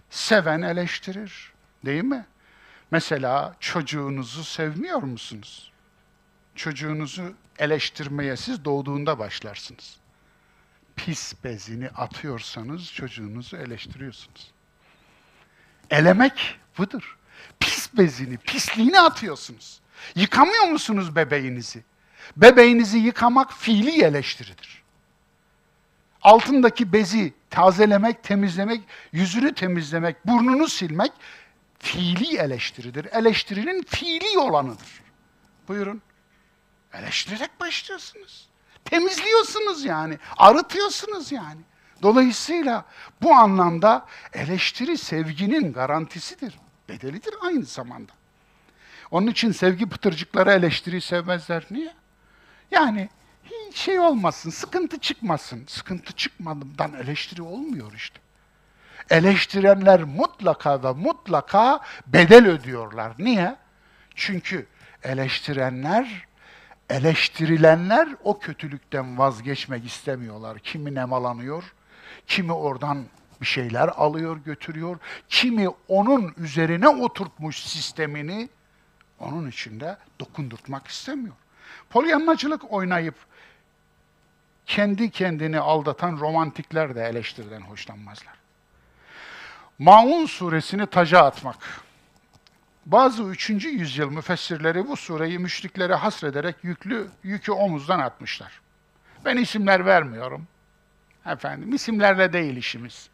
[0.10, 1.53] Seven eleştirir,
[1.86, 2.26] değil mi?
[2.91, 5.72] Mesela çocuğunuzu sevmiyor musunuz?
[6.60, 9.97] Çocuğunuzu eleştirmeye siz doğduğunda başlarsınız.
[10.95, 14.51] Pis bezini atıyorsanız çocuğunuzu eleştiriyorsunuz.
[15.89, 17.18] Elemek budur.
[17.60, 19.80] Pis bezini, pisliğini atıyorsunuz.
[20.16, 21.84] Yıkamıyor musunuz bebeğinizi?
[22.38, 24.84] Bebeğinizi yıkamak fiili eleştiridir.
[26.22, 28.82] Altındaki bezi tazelemek, temizlemek,
[29.12, 31.12] yüzünü temizlemek, burnunu silmek
[31.80, 33.05] fiili eleştiridir.
[33.05, 35.01] Eleştirinin fiili olanıdır.
[35.68, 36.01] Buyurun.
[36.94, 38.50] Eleştirerek başlıyorsunuz.
[38.86, 40.18] Temizliyorsunuz yani.
[40.38, 41.62] Arıtıyorsunuz yani.
[42.02, 42.86] Dolayısıyla
[43.22, 46.60] bu anlamda eleştiri sevginin garantisidir.
[46.90, 48.12] Bedelidir aynı zamanda.
[49.12, 51.66] Onun için sevgi pıtırcıkları eleştiri sevmezler.
[51.72, 51.94] Niye?
[52.72, 53.10] Yani
[53.44, 55.66] hiç şey olmasın, sıkıntı çıkmasın.
[55.68, 58.20] Sıkıntı çıkmadan eleştiri olmuyor işte.
[59.10, 63.14] Eleştirenler mutlaka ve mutlaka bedel ödüyorlar.
[63.20, 63.56] Niye?
[64.16, 64.68] Çünkü
[65.04, 66.28] eleştirenler,
[66.90, 70.60] eleştirilenler o kötülükten vazgeçmek istemiyorlar.
[70.60, 71.74] Kimi nemalanıyor,
[72.28, 73.06] kimi oradan
[73.42, 74.98] bir şeyler alıyor, götürüyor.
[75.30, 78.50] Kimi onun üzerine oturtmuş sistemini
[79.20, 81.36] onun içinde dokundurtmak istemiyor.
[81.90, 83.16] Polyanmacılık oynayıp
[84.66, 88.34] kendi kendini aldatan romantikler de eleştiriden hoşlanmazlar.
[89.80, 91.89] Maun suresini taca atmak.
[92.92, 93.50] Bazı 3.
[93.50, 98.62] yüzyıl müfessirleri bu sureyi müşriklere hasrederek yüklü yükü omuzdan atmışlar.
[99.26, 100.48] Ben isimler vermiyorum.
[101.26, 103.10] Efendim isimlerle değil işimiz.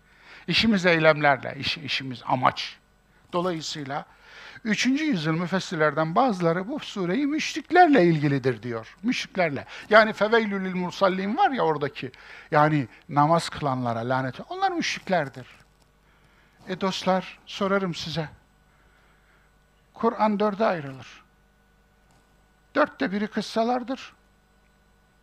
[0.48, 2.78] İşimiz eylemlerle, iş, işimiz amaç.
[3.34, 4.06] Dolayısıyla
[4.64, 4.86] 3.
[4.86, 8.96] yüzyıl müfessirlerden bazıları bu sureyi müşriklerle ilgilidir diyor.
[9.04, 9.66] Müşriklerle.
[9.90, 12.12] Yani feveylülül mursallin var ya oradaki.
[12.52, 14.36] Yani namaz kılanlara lanet.
[14.50, 15.48] Onlar müşriklerdir.
[16.68, 18.30] E dostlar sorarım size.
[19.96, 21.24] Kur'an dörde ayrılır.
[22.76, 24.14] Dörtte biri kıssalardır.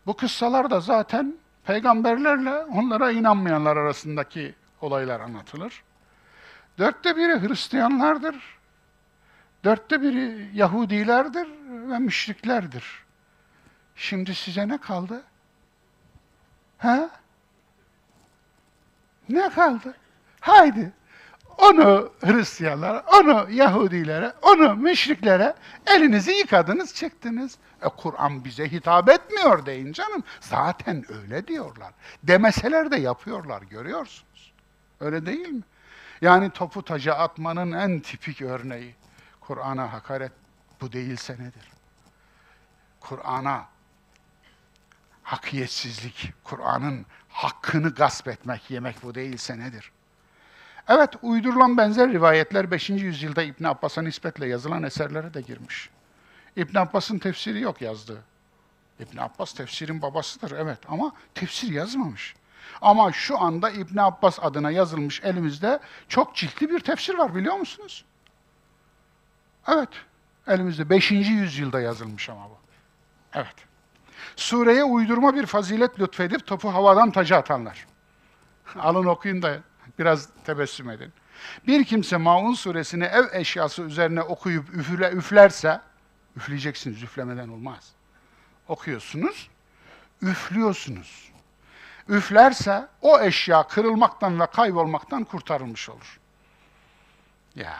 [0.06, 5.82] Bu kıssalar da zaten peygamberlerle onlara inanmayanlar arasındaki olaylar anlatılır.
[6.78, 8.36] Dörtte biri Hristiyanlardır.
[9.64, 11.48] Dörtte biri Yahudilerdir
[11.90, 13.04] ve müşriklerdir.
[13.96, 15.22] Şimdi size ne kaldı?
[16.78, 17.10] Ha?
[19.28, 19.94] Ne kaldı?
[20.40, 20.92] Haydi
[21.62, 25.54] onu Hristiyanlara, onu Yahudilere, onu müşriklere
[25.86, 27.58] elinizi yıkadınız, çıktınız.
[27.82, 30.24] E, Kur'an bize hitap etmiyor deyin canım.
[30.40, 31.92] Zaten öyle diyorlar.
[32.22, 34.52] Demeseler de yapıyorlar, görüyorsunuz.
[35.00, 35.62] Öyle değil mi?
[36.20, 38.94] Yani topu taca atmanın en tipik örneği.
[39.40, 40.32] Kur'an'a hakaret
[40.80, 41.72] bu değilse nedir?
[43.00, 43.66] Kur'an'a
[45.22, 49.92] hakiyetsizlik, Kur'an'ın hakkını gasp etmek, yemek bu değilse nedir?
[50.88, 52.90] Evet, uydurulan benzer rivayetler 5.
[52.90, 55.90] yüzyılda İbn Abbas'a nispetle yazılan eserlere de girmiş.
[56.56, 58.22] İbn Abbas'ın tefsiri yok yazdığı.
[59.00, 62.34] İbn Abbas tefsirin babasıdır, evet ama tefsir yazmamış.
[62.82, 68.04] Ama şu anda İbn Abbas adına yazılmış elimizde çok ciltli bir tefsir var biliyor musunuz?
[69.68, 69.88] Evet,
[70.46, 71.10] elimizde 5.
[71.10, 72.58] yüzyılda yazılmış ama bu.
[73.34, 73.54] Evet.
[74.36, 77.86] Sureye uydurma bir fazilet lütfedip topu havadan taca atanlar.
[78.78, 79.58] Alın okuyun da
[80.02, 81.12] biraz tebessüm edin.
[81.66, 85.80] Bir kimse Maun suresini ev eşyası üzerine okuyup üfle, üflerse,
[86.36, 87.92] üfleyeceksiniz, üflemeden olmaz.
[88.68, 89.50] Okuyorsunuz,
[90.22, 91.32] üflüyorsunuz.
[92.08, 96.20] Üflerse o eşya kırılmaktan ve kaybolmaktan kurtarılmış olur.
[97.54, 97.78] Ya,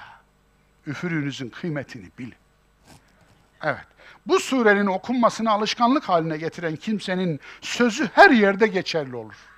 [0.87, 2.35] üfürüğünüzün kıymetini bilin.
[3.63, 3.87] Evet.
[4.27, 9.52] Bu surenin okunmasını alışkanlık haline getiren kimsenin sözü her yerde geçerli olur.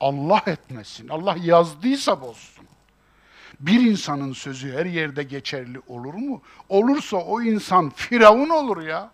[0.00, 1.08] Allah etmesin.
[1.08, 2.66] Allah yazdıysa bozsun.
[3.60, 6.42] Bir insanın sözü her yerde geçerli olur mu?
[6.68, 9.10] Olursa o insan firavun olur ya.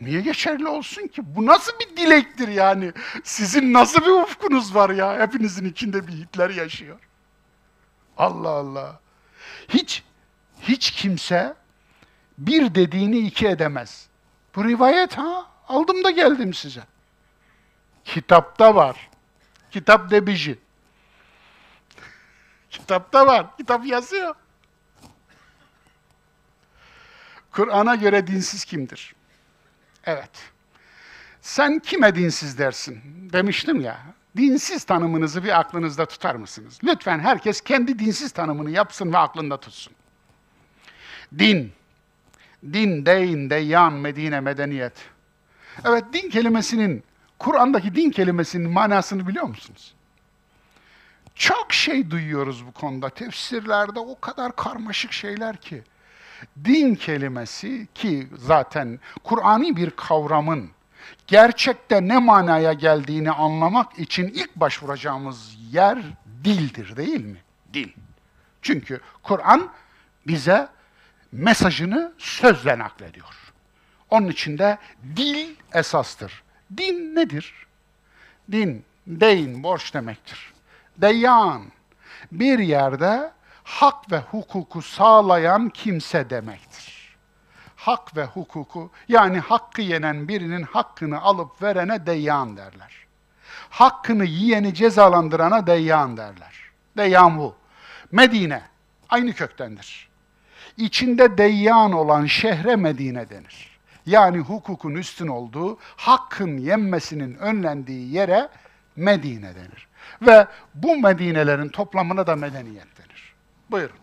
[0.00, 1.22] Niye geçerli olsun ki?
[1.36, 2.92] Bu nasıl bir dilektir yani?
[3.24, 5.20] Sizin nasıl bir ufkunuz var ya?
[5.20, 6.98] Hepinizin içinde bir Hitler yaşıyor.
[8.16, 9.00] Allah Allah.
[9.68, 10.02] Hiç
[10.60, 11.54] hiç kimse
[12.38, 14.08] bir dediğini iki edemez.
[14.56, 15.46] Bu rivayet ha?
[15.68, 16.82] Aldım da geldim size.
[18.04, 19.10] Kitapta var.
[19.70, 20.58] Kitap debiji.
[22.70, 23.56] Kitapta var.
[23.56, 24.34] Kitap yazıyor.
[27.50, 29.14] Kur'an'a göre dinsiz kimdir?
[30.04, 30.30] Evet.
[31.40, 33.00] Sen kime dinsiz dersin?
[33.32, 33.98] Demiştim ya.
[34.36, 36.78] Dinsiz tanımınızı bir aklınızda tutar mısınız?
[36.84, 39.92] Lütfen herkes kendi dinsiz tanımını yapsın ve aklında tutsun.
[41.38, 41.72] Din.
[42.72, 44.92] Din, deyin, deyyan, Medine, medeniyet.
[45.84, 47.04] Evet, din kelimesinin,
[47.44, 49.94] Kur'an'daki din kelimesinin manasını biliyor musunuz?
[51.34, 53.08] Çok şey duyuyoruz bu konuda.
[53.08, 55.82] Tefsirlerde o kadar karmaşık şeyler ki.
[56.64, 60.70] Din kelimesi ki zaten Kur'an'i bir kavramın
[61.26, 65.98] gerçekte ne manaya geldiğini anlamak için ilk başvuracağımız yer
[66.44, 67.38] dildir değil mi?
[67.72, 67.88] Dil.
[68.62, 69.70] Çünkü Kur'an
[70.26, 70.68] bize
[71.32, 73.52] mesajını sözle naklediyor.
[74.10, 74.78] Onun için de
[75.16, 76.43] dil esastır.
[76.76, 77.66] Din nedir?
[78.52, 80.52] Din, deyin, borç demektir.
[80.96, 81.62] Deyan,
[82.32, 83.32] bir yerde
[83.64, 87.16] hak ve hukuku sağlayan kimse demektir.
[87.76, 93.06] Hak ve hukuku, yani hakkı yenen birinin hakkını alıp verene deyan derler.
[93.70, 96.54] Hakkını yiyeni cezalandırana deyan derler.
[96.96, 97.54] Deyan bu.
[98.12, 98.62] Medine,
[99.08, 100.08] aynı köktendir
[100.76, 103.73] içinde deyyan olan şehre Medine denir.
[104.06, 108.48] Yani hukukun üstün olduğu, hakkın yenmesinin önlendiği yere
[108.96, 109.88] Medine denir.
[110.22, 113.34] Ve bu Medinelerin toplamına da medeniyet denir.
[113.70, 113.96] Buyurun.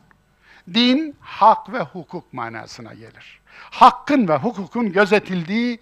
[0.73, 3.41] Din, hak ve hukuk manasına gelir.
[3.55, 5.79] Hakkın ve hukukun gözetildiği,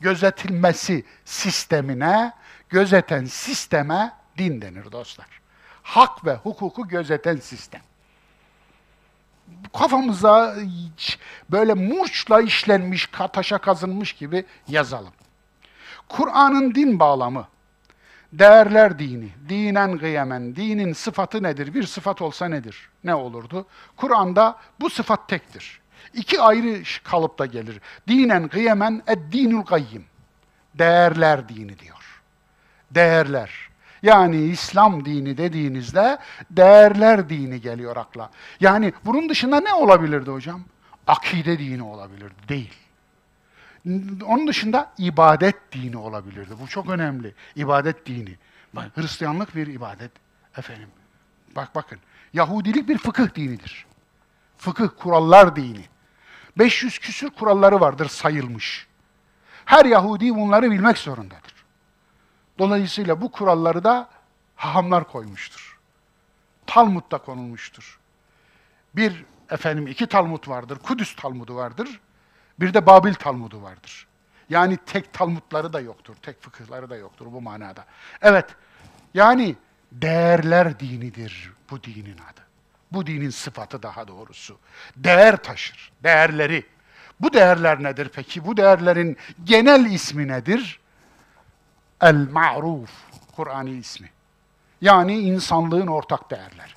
[0.00, 2.32] gözetilmesi sistemine,
[2.68, 5.40] gözeten sisteme din denir dostlar.
[5.82, 7.80] Hak ve hukuku gözeten sistem
[9.78, 10.56] kafamıza
[11.50, 15.12] böyle murçla işlenmiş, taşa kazınmış gibi yazalım.
[16.08, 17.48] Kur'an'ın din bağlamı,
[18.32, 21.74] değerler dini, dinen kıyamen, dinin sıfatı nedir?
[21.74, 22.88] Bir sıfat olsa nedir?
[23.04, 23.66] Ne olurdu?
[23.96, 25.80] Kur'an'da bu sıfat tektir.
[26.14, 27.80] İki ayrı kalıpta gelir.
[28.08, 30.04] Dinen kıyamen ed-dinul kayyim.
[30.74, 32.22] Değerler dini diyor.
[32.90, 33.69] Değerler.
[34.02, 36.18] Yani İslam dini dediğinizde
[36.50, 38.30] değerler dini geliyor akla.
[38.60, 40.62] Yani bunun dışında ne olabilirdi hocam?
[41.06, 42.48] Akide dini olabilirdi.
[42.48, 42.74] Değil.
[44.26, 46.50] Onun dışında ibadet dini olabilirdi.
[46.62, 47.34] Bu çok önemli.
[47.56, 48.36] İbadet dini.
[48.72, 50.10] Bak, Hristiyanlık bir ibadet.
[50.56, 50.88] Efendim.
[51.56, 51.98] Bak bakın.
[52.32, 53.86] Yahudilik bir fıkıh dinidir.
[54.58, 55.84] Fıkıh, kurallar dini.
[56.58, 58.86] 500 küsür kuralları vardır sayılmış.
[59.64, 61.59] Her Yahudi bunları bilmek zorundadır.
[62.60, 64.08] Dolayısıyla bu kuralları da
[64.56, 65.78] hahamlar koymuştur.
[66.66, 67.98] Talmud'da konulmuştur.
[68.96, 70.78] Bir efendim iki Talmud vardır.
[70.78, 72.00] Kudüs Talmudu vardır.
[72.60, 74.06] Bir de Babil Talmudu vardır.
[74.48, 77.84] Yani tek Talmudları da yoktur, tek fıkıhları da yoktur bu manada.
[78.22, 78.46] Evet,
[79.14, 79.56] yani
[79.92, 82.40] değerler dinidir bu dinin adı.
[82.92, 84.58] Bu dinin sıfatı daha doğrusu.
[84.96, 86.66] Değer taşır, değerleri.
[87.20, 88.44] Bu değerler nedir peki?
[88.46, 90.79] Bu değerlerin genel ismi nedir?
[92.00, 92.90] El-Ma'ruf,
[93.36, 94.10] Kur'an'ı ismi.
[94.80, 96.72] Yani insanlığın ortak değerleri.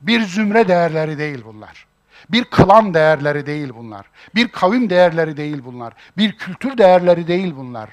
[0.00, 1.86] Bir zümre değerleri değil bunlar.
[2.30, 4.06] Bir klan değerleri değil bunlar.
[4.34, 5.92] Bir kavim değerleri değil bunlar.
[6.16, 7.90] Bir kültür değerleri değil bunlar.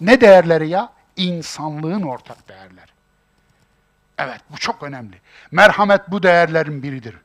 [0.00, 0.92] Ne değerleri ya?
[1.16, 2.90] İnsanlığın ortak değerleri.
[4.18, 5.20] Evet, bu çok önemli.
[5.50, 7.16] Merhamet bu değerlerin biridir.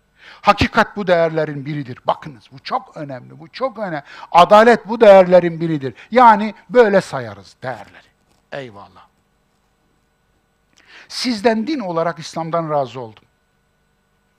[0.41, 1.99] Hakikat bu değerlerin biridir.
[2.07, 4.03] Bakınız bu çok önemli, bu çok önemli.
[4.31, 5.93] Adalet bu değerlerin biridir.
[6.11, 8.07] Yani böyle sayarız değerleri.
[8.51, 9.07] Eyvallah.
[11.07, 13.23] Sizden din olarak İslam'dan razı oldum.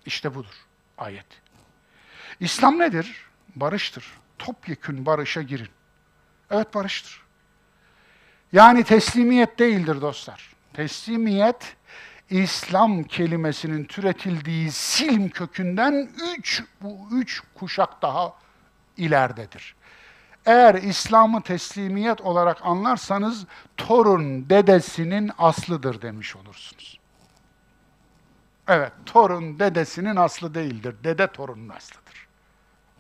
[0.06, 0.54] İşte budur
[0.98, 1.26] ayet.
[2.40, 3.26] İslam nedir?
[3.56, 4.04] Barıştır.
[4.38, 5.68] Topyekün barışa girin.
[6.50, 7.22] Evet barıştır.
[8.52, 10.52] Yani teslimiyet değildir dostlar.
[10.72, 11.76] Teslimiyet
[12.30, 18.34] İslam kelimesinin türetildiği silm kökünden üç, bu üç kuşak daha
[18.96, 19.74] ileridedir.
[20.46, 27.00] Eğer İslam'ı teslimiyet olarak anlarsanız torun dedesinin aslıdır demiş olursunuz.
[28.68, 30.96] Evet, torun dedesinin aslı değildir.
[31.04, 32.26] Dede torunun aslıdır.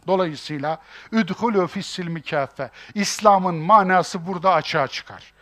[0.06, 0.78] Dolayısıyla
[1.12, 2.70] üdhulü fissilmi kâfe.
[2.94, 5.32] İslam'ın manası burada açığa çıkar.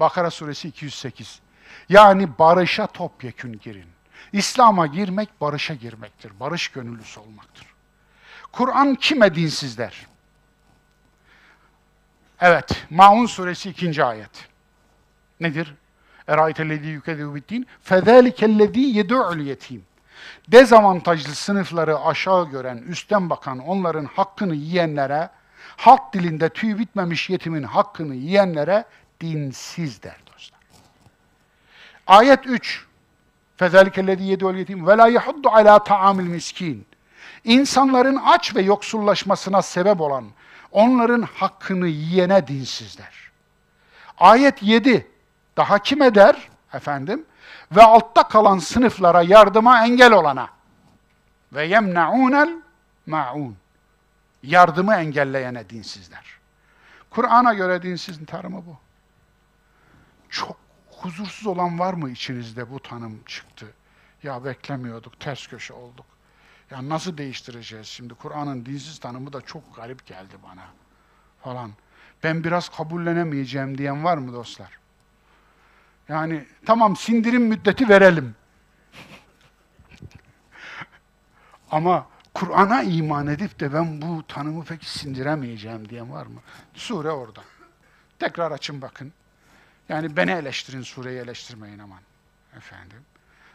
[0.00, 1.40] Bakara suresi 208.
[1.88, 3.86] Yani barışa topyekün girin.
[4.32, 6.40] İslam'a girmek barışa girmektir.
[6.40, 7.66] Barış gönüllüsü olmaktır.
[8.52, 10.06] Kur'an kime dinsiz der?
[12.40, 14.04] Evet, Maun suresi 2.
[14.04, 14.48] ayet.
[15.40, 15.74] Nedir?
[16.26, 19.84] Eraytellezî yükezî biddin fezâlikellezî yedû'ul yetim.
[20.48, 25.30] Dezavantajlı sınıfları aşağı gören, üstten bakan, onların hakkını yiyenlere,
[25.76, 28.84] halk dilinde tüy bitmemiş yetimin hakkını yiyenlere
[29.20, 30.31] dinsiz der dostlar.
[32.12, 32.86] Ayet 3.
[33.56, 36.86] Fezâlikellezî yedû'ul yetim ve lâ yahuddu alâ ta'amil miskin.
[37.44, 40.24] İnsanların aç ve yoksullaşmasına sebep olan,
[40.72, 43.30] onların hakkını yiyene dinsizler.
[44.18, 45.10] Ayet 7.
[45.56, 46.48] Daha kim eder?
[46.72, 47.24] Efendim?
[47.76, 50.48] Ve altta kalan sınıflara yardıma engel olana.
[51.52, 52.62] Ve yemna'unel
[53.06, 53.56] ma'un.
[54.42, 56.24] Yardımı engelleyene dinsizler.
[57.10, 58.76] Kur'an'a göre dinsizin tanımı bu.
[60.30, 60.61] Çok
[61.04, 63.66] huzursuz olan var mı içinizde bu tanım çıktı?
[64.22, 66.06] Ya beklemiyorduk, ters köşe olduk.
[66.70, 68.14] Ya nasıl değiştireceğiz şimdi?
[68.14, 70.64] Kur'an'ın dinsiz tanımı da çok garip geldi bana
[71.42, 71.70] falan.
[72.22, 74.78] Ben biraz kabullenemeyeceğim diyen var mı dostlar?
[76.08, 78.34] Yani tamam sindirim müddeti verelim.
[81.70, 86.40] Ama Kur'an'a iman edip de ben bu tanımı pek sindiremeyeceğim diyen var mı?
[86.74, 87.40] Sure orada.
[88.18, 89.12] Tekrar açın bakın.
[89.88, 92.00] Yani beni eleştirin, sureyi eleştirmeyin aman.
[92.56, 93.04] Efendim.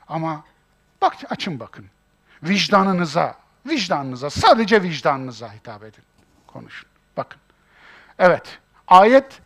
[0.07, 0.43] Ama
[1.01, 1.85] bak açın bakın.
[2.43, 6.03] Vicdanınıza, vicdanınıza, sadece vicdanınıza hitap edin.
[6.47, 6.89] Konuşun.
[7.17, 7.41] Bakın.
[8.19, 8.59] Evet.
[8.87, 9.41] Ayet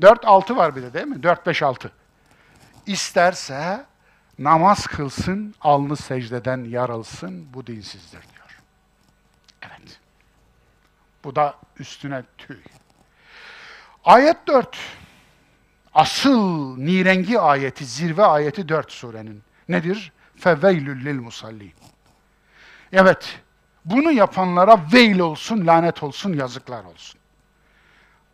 [0.00, 1.16] 4-6 var bir de değil mi?
[1.16, 1.90] 4-5-6.
[2.86, 3.86] İsterse
[4.38, 8.60] namaz kılsın, alnı secdeden yarılsın, bu dinsizdir diyor.
[9.62, 10.00] Evet.
[11.24, 12.60] Bu da üstüne tüy.
[14.04, 14.78] Ayet 4.
[15.94, 19.42] Asıl nirengi ayeti, zirve ayeti 4 surenin.
[19.68, 20.12] Nedir?
[20.36, 21.72] Feveylül lil musallin.
[22.92, 23.40] Evet,
[23.84, 27.20] bunu yapanlara veil olsun, lanet olsun, yazıklar olsun.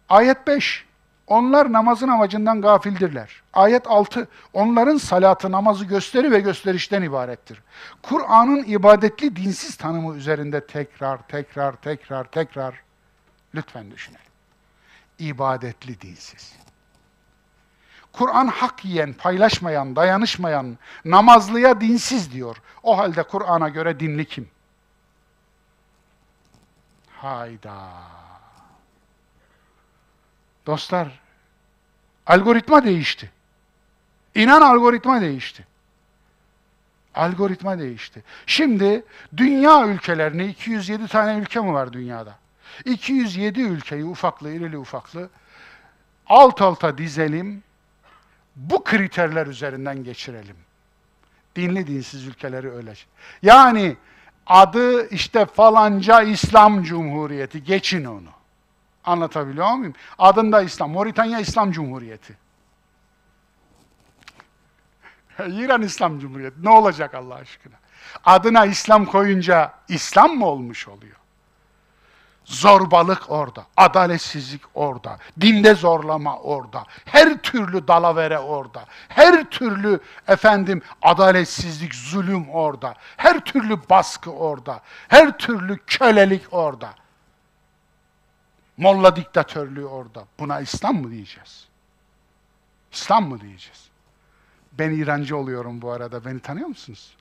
[0.08, 0.84] Ayet 5.
[1.26, 3.42] Onlar namazın amacından gafildirler.
[3.52, 4.28] Ayet 6.
[4.52, 7.62] Onların salatı namazı gösteri ve gösterişten ibarettir.
[8.02, 12.82] Kur'an'ın ibadetli dinsiz tanımı üzerinde tekrar, tekrar, tekrar, tekrar
[13.54, 14.20] lütfen düşünelim.
[15.18, 16.63] İbadetli dinsiz.
[18.18, 22.56] Kur'an hak yiyen, paylaşmayan, dayanışmayan, namazlıya dinsiz diyor.
[22.82, 24.48] O halde Kur'an'a göre dinli kim?
[27.16, 27.88] Hayda.
[30.66, 31.20] Dostlar,
[32.26, 33.30] algoritma değişti.
[34.34, 35.66] İnan algoritma değişti.
[37.14, 38.22] Algoritma değişti.
[38.46, 39.04] Şimdi
[39.36, 42.38] dünya ülkelerini, 207 tane ülke mi var dünyada?
[42.84, 45.28] 207 ülkeyi ufaklı, irili ufaklı
[46.26, 47.62] alt alta dizelim,
[48.56, 50.56] bu kriterler üzerinden geçirelim.
[51.56, 52.94] Dinli dinsiz ülkeleri öyle.
[53.42, 53.96] Yani
[54.46, 57.64] Adı işte falanca İslam Cumhuriyeti.
[57.64, 58.28] Geçin onu.
[59.04, 59.94] Anlatabiliyor muyum?
[60.18, 60.90] Adında İslam.
[60.90, 62.36] Moritanya İslam Cumhuriyeti.
[65.38, 66.64] İran İslam Cumhuriyeti.
[66.64, 67.74] Ne olacak Allah aşkına?
[68.24, 71.16] Adına İslam koyunca İslam mı olmuş oluyor?
[72.44, 81.94] Zorbalık orada, adaletsizlik orada, dinde zorlama orada, her türlü dalavere orada, her türlü efendim adaletsizlik,
[81.94, 86.94] zulüm orada, her türlü baskı orada, her türlü kölelik orada.
[88.76, 90.24] Molla diktatörlüğü orada.
[90.38, 91.68] Buna İslam mı diyeceğiz?
[92.92, 93.88] İslam mı diyeceğiz?
[94.72, 96.24] Ben İrancı oluyorum bu arada.
[96.24, 97.14] Beni tanıyor musunuz?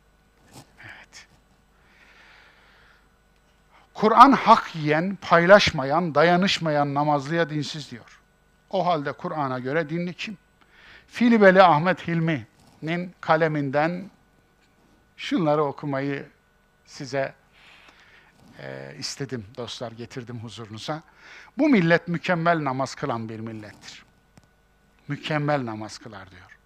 [3.93, 8.19] Kur'an hak yiyen, paylaşmayan, dayanışmayan namazlıya dinsiz diyor.
[8.69, 10.37] O halde Kur'an'a göre dinli kim?
[11.07, 14.09] Filibeli Ahmet Hilmi'nin kaleminden
[15.17, 16.25] şunları okumayı
[16.85, 17.33] size
[18.59, 21.01] e, istedim dostlar, getirdim huzurunuza.
[21.57, 24.05] Bu millet mükemmel namaz kılan bir millettir.
[25.07, 26.57] Mükemmel namaz kılar diyor.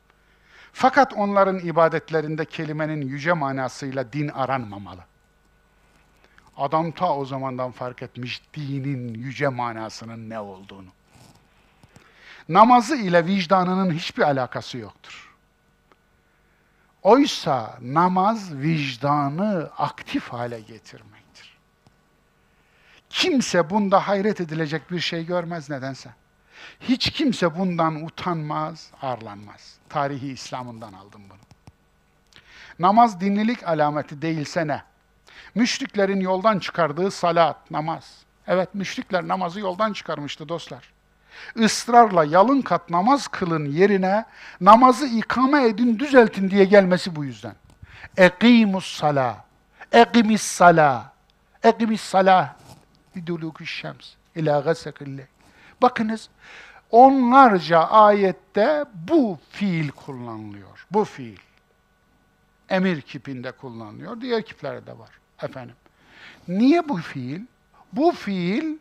[0.73, 5.01] Fakat onların ibadetlerinde kelimenin yüce manasıyla din aranmamalı.
[6.57, 10.87] Adam ta o zamandan fark etmiş dinin yüce manasının ne olduğunu.
[12.49, 15.33] Namazı ile vicdanının hiçbir alakası yoktur.
[17.03, 21.57] Oysa namaz vicdanı aktif hale getirmektir.
[23.09, 26.09] Kimse bunda hayret edilecek bir şey görmez nedense.
[26.79, 29.77] Hiç kimse bundan utanmaz, arlanmaz.
[29.89, 31.37] Tarihi İslam'ından aldım bunu.
[32.79, 34.83] Namaz dinlilik alameti değilse ne?
[35.57, 38.17] Müşriklerin yoldan çıkardığı salat, namaz.
[38.47, 40.93] Evet, müşrikler namazı yoldan çıkarmıştı dostlar.
[41.55, 44.25] Israrla yalın kat namaz kılın yerine
[44.61, 47.55] namazı ikame edin, düzeltin diye gelmesi bu yüzden.
[48.17, 49.45] Ekimus sala,
[49.91, 51.13] ekimis sala,
[51.63, 52.55] ekimis sala,
[53.15, 55.27] iduluku şems, ila gasekille.
[55.81, 56.29] Bakınız,
[56.91, 60.85] onlarca ayette bu fiil kullanılıyor.
[60.91, 61.39] Bu fiil.
[62.69, 64.21] Emir kipinde kullanılıyor.
[64.21, 65.09] Diğer kiplerde de var
[65.43, 65.75] efendim.
[66.47, 67.41] Niye bu fiil?
[67.93, 68.77] Bu fiil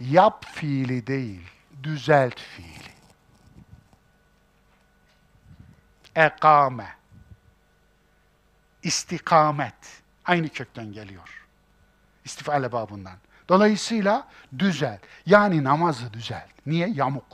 [0.00, 1.42] yap fiili değil,
[1.82, 2.94] düzelt fiili.
[6.16, 6.96] Ekame,
[8.82, 11.46] istikamet aynı kökten geliyor.
[12.24, 13.16] İstifale babından.
[13.48, 14.98] Dolayısıyla düzel.
[15.26, 16.46] Yani namazı düzel.
[16.66, 16.88] Niye?
[16.88, 17.26] Yamuk.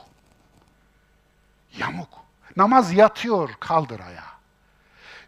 [1.77, 2.09] Yamuk.
[2.57, 4.31] Namaz yatıyor, kaldır ayağı.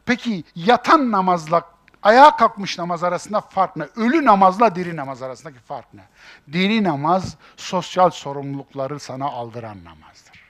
[0.06, 1.73] Peki yatan namazla
[2.04, 3.84] ayağa kalkmış namaz arasında fark ne?
[3.96, 6.04] Ölü namazla diri namaz arasındaki fark ne?
[6.54, 10.44] Diri namaz sosyal sorumlulukları sana aldıran namazdır.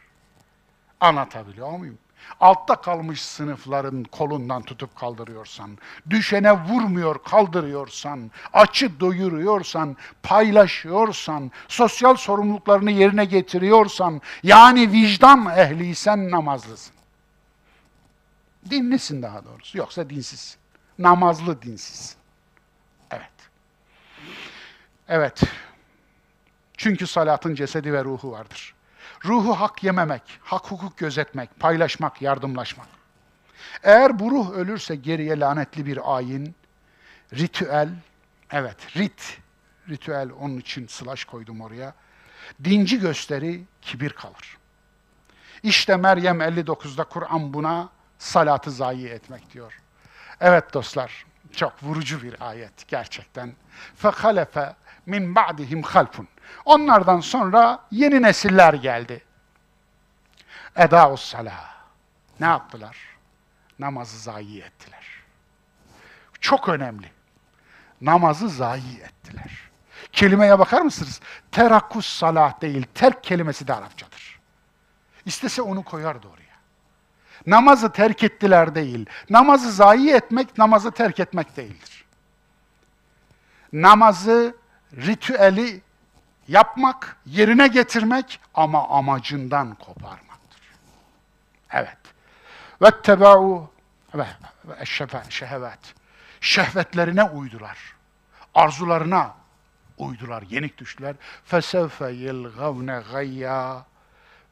[0.99, 1.97] Anlatabiliyor muyum?
[2.39, 5.77] Altta kalmış sınıfların kolundan tutup kaldırıyorsan,
[6.09, 16.93] düşene vurmuyor kaldırıyorsan, açı doyuruyorsan, paylaşıyorsan, sosyal sorumluluklarını yerine getiriyorsan, yani vicdan ehliysen namazlısın.
[18.69, 20.62] Dinlisin daha doğrusu, yoksa dinsizsin.
[20.99, 22.15] Namazlı dinsiz.
[23.11, 23.31] Evet.
[25.07, 25.41] Evet.
[26.77, 28.73] Çünkü salatın cesedi ve ruhu vardır.
[29.25, 32.87] Ruhu hak yememek, hak hukuk gözetmek, paylaşmak, yardımlaşmak.
[33.83, 36.55] Eğer bu ruh ölürse geriye lanetli bir ayin,
[37.33, 37.89] ritüel,
[38.51, 39.37] evet rit,
[39.89, 41.93] ritüel onun için slash koydum oraya.
[42.63, 44.57] Dinci gösteri, kibir kalır.
[45.63, 49.82] İşte Meryem 59'da Kur'an buna salatı zayi etmek diyor.
[50.42, 53.52] Evet dostlar, çok vurucu bir ayet gerçekten.
[54.02, 54.74] فَخَلَفَ
[55.06, 56.28] min ba'dihim halfun.
[56.64, 59.24] Onlardan sonra yeni nesiller geldi.
[60.76, 61.74] Eda'us salah.
[62.40, 62.96] Ne yaptılar?
[63.78, 65.06] Namazı zayi ettiler.
[66.40, 67.12] Çok önemli.
[68.00, 69.68] Namazı zayi ettiler.
[70.12, 71.20] Kelimeye bakar mısınız?
[71.52, 74.40] Terakkus salah değil, terk kelimesi de Arapçadır.
[75.26, 76.41] İstese onu koyardı oraya.
[77.47, 79.05] Namazı terk ettiler değil.
[79.29, 82.05] Namazı zayi etmek, namazı terk etmek değildir.
[83.73, 84.55] Namazı,
[84.95, 85.81] ritüeli
[86.47, 90.61] yapmak, yerine getirmek ama amacından koparmaktır.
[91.71, 91.97] Evet.
[92.81, 93.71] Ve tebau
[94.15, 94.25] ve
[95.29, 95.93] şehvet.
[96.41, 97.77] Şehvetlerine uydular.
[98.55, 99.33] Arzularına
[99.97, 101.15] uydular, yenik düştüler.
[101.45, 103.85] Fesevfe yelgavne gayya.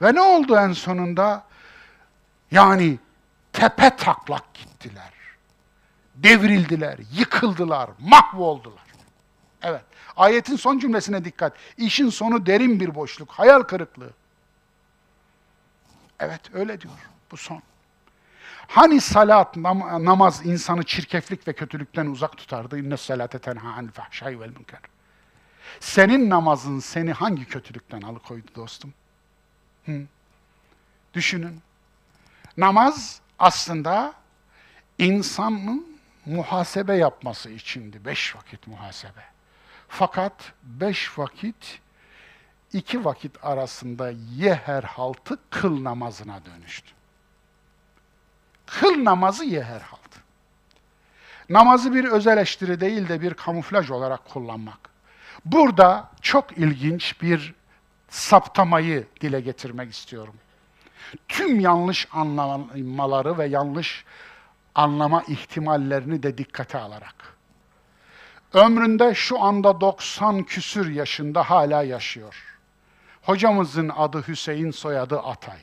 [0.02, 1.44] Ve ne oldu en sonunda?
[2.52, 2.99] Yani
[3.54, 5.12] tepe taklak gittiler.
[6.16, 8.84] Devrildiler, yıkıldılar, mahvoldular.
[9.62, 9.82] Evet.
[10.16, 11.54] Ayetin son cümlesine dikkat.
[11.78, 14.14] İşin sonu derin bir boşluk, hayal kırıklığı.
[16.20, 16.93] Evet öyle diyor.
[17.32, 17.62] Bu son.
[18.68, 22.80] Hani salat, nam- namaz insanı çirkeflik ve kötülükten uzak tutardı?
[22.80, 24.80] İnne salate tenha anil fahşai vel münker.
[25.80, 28.93] Senin namazın seni hangi kötülükten alıkoydu dostum?
[29.86, 30.02] Hı?
[31.14, 31.62] Düşünün.
[32.62, 34.14] Namaz aslında
[34.97, 38.05] insanın muhasebe yapması içindi.
[38.05, 39.24] Beş vakit muhasebe.
[39.88, 41.80] Fakat beş vakit,
[42.74, 46.91] iki vakit arasında yeher haltı kıl namazına dönüştü.
[48.66, 50.20] Kıl namazı yeher haltı.
[51.49, 54.80] Namazı bir öz eleştiri değil de bir kamuflaj olarak kullanmak.
[55.45, 57.53] Burada çok ilginç bir
[58.09, 60.36] saptamayı dile getirmek istiyorum.
[61.28, 64.05] Tüm yanlış anlamaları ve yanlış
[64.76, 67.16] anlama ihtimallerini de dikkate alarak.
[68.53, 72.36] Ömründe şu anda 90 küsür yaşında hala yaşıyor.
[73.22, 75.57] Hocamızın adı Hüseyin, soyadı Atay.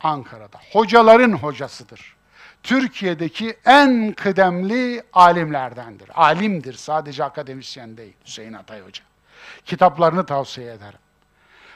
[0.00, 0.58] Ankara'da.
[0.72, 2.16] Hocaların hocasıdır.
[2.62, 6.10] Türkiye'deki en kıdemli alimlerdendir.
[6.14, 9.02] Alimdir, sadece akademisyen değil Hüseyin Atay Hoca.
[9.64, 10.98] Kitaplarını tavsiye ederim.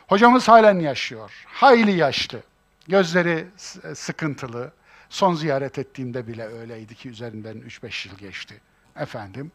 [0.08, 1.44] Hocamız halen yaşıyor.
[1.46, 2.42] Hayli yaşlı.
[2.88, 3.46] Gözleri
[3.94, 4.72] sıkıntılı.
[5.08, 8.60] Son ziyaret ettiğimde bile öyleydi ki üzerinden 3-5 yıl geçti.
[8.96, 9.52] Efendim.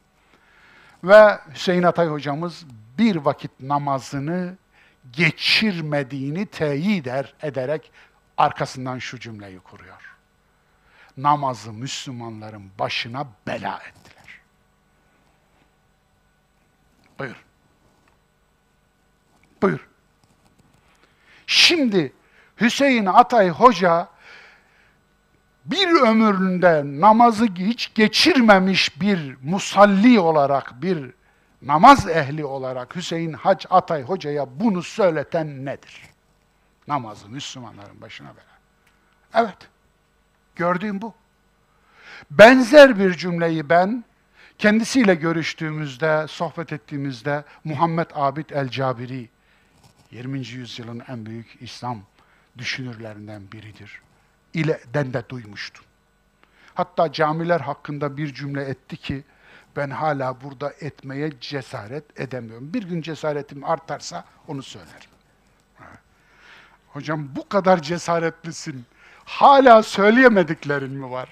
[1.03, 2.65] Ve Hüseyin Atay hocamız
[2.97, 4.57] bir vakit namazını
[5.13, 7.91] geçirmediğini teyit eder, ederek
[8.38, 10.15] arkasından şu cümleyi kuruyor.
[11.17, 14.41] Namazı Müslümanların başına bela ettiler.
[17.19, 17.45] Buyur.
[19.61, 19.88] Buyur.
[21.47, 22.13] Şimdi
[22.62, 24.07] Hüseyin Atay Hoca
[25.66, 31.12] bir ömründe namazı hiç geçirmemiş bir musalli olarak, bir
[31.62, 36.01] namaz ehli olarak Hüseyin Hac Atay Hoca'ya bunu söyleten nedir?
[36.88, 38.51] Namazı Müslümanların başına bela.
[39.34, 39.57] Evet,
[40.55, 41.14] gördüğüm bu.
[42.32, 44.03] Benzer bir cümleyi ben
[44.57, 49.30] kendisiyle görüştüğümüzde, sohbet ettiğimizde Muhammed Abid el-Cabiri,
[50.12, 50.39] 20.
[50.39, 52.01] yüzyılın en büyük İslam
[52.58, 54.02] düşünürlerinden biridir.
[54.54, 55.86] İle'den de duymuştum.
[56.74, 59.24] Hatta camiler hakkında bir cümle etti ki
[59.76, 62.74] ben hala burada etmeye cesaret edemiyorum.
[62.74, 65.10] Bir gün cesaretim artarsa onu söylerim.
[66.88, 68.86] Hocam bu kadar cesaretlisin.
[69.26, 71.30] Hala söyleyemediklerin mi var?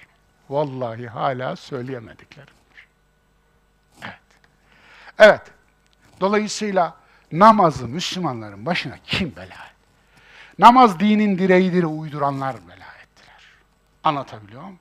[0.49, 2.87] Vallahi hala söyleyemediklerim var.
[4.03, 4.19] Evet.
[5.17, 5.41] Evet.
[6.21, 6.95] Dolayısıyla
[7.31, 9.78] namazı Müslümanların başına kim bela?
[10.59, 13.43] Namaz dinin direğidir uyduranlar bela ettiler.
[14.03, 14.79] Anlatabiliyor muyum?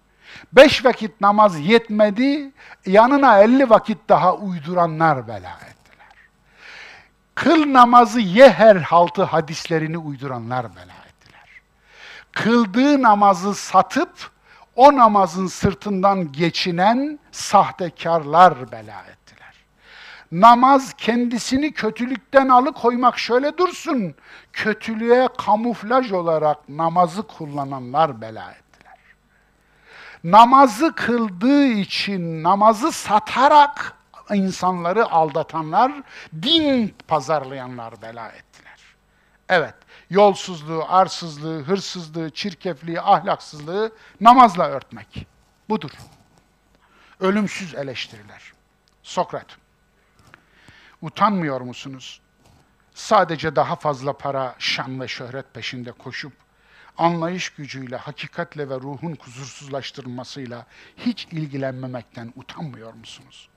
[0.52, 2.50] Beş vakit namaz yetmedi,
[2.86, 6.08] yanına elli vakit daha uyduranlar bela ettiler.
[7.34, 11.48] Kıl namazı ye her haltı hadislerini uyduranlar bela ettiler.
[12.32, 14.30] Kıldığı namazı satıp
[14.76, 19.17] o namazın sırtından geçinen sahtekarlar bela ettiler
[20.32, 24.14] namaz kendisini kötülükten alıkoymak şöyle dursun.
[24.52, 28.98] Kötülüğe kamuflaj olarak namazı kullananlar bela ettiler.
[30.24, 33.94] Namazı kıldığı için namazı satarak
[34.34, 35.92] insanları aldatanlar,
[36.42, 38.80] din pazarlayanlar bela ettiler.
[39.48, 39.74] Evet,
[40.10, 45.26] yolsuzluğu, arsızlığı, hırsızlığı, çirkefliği, ahlaksızlığı namazla örtmek.
[45.68, 45.90] Budur.
[47.20, 48.52] Ölümsüz eleştiriler.
[49.02, 49.67] Sokrat.
[51.02, 52.20] Utanmıyor musunuz?
[52.94, 56.32] Sadece daha fazla para, şan ve şöhret peşinde koşup,
[56.98, 60.66] anlayış gücüyle, hakikatle ve ruhun kusursuzlaştırılmasıyla
[60.96, 63.48] hiç ilgilenmemekten utanmıyor musunuz?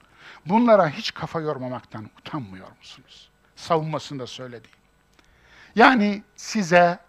[0.46, 3.30] Bunlara hiç kafa yormamaktan utanmıyor musunuz?
[3.56, 4.68] Savunmasında söyledi.
[5.76, 7.00] Yani size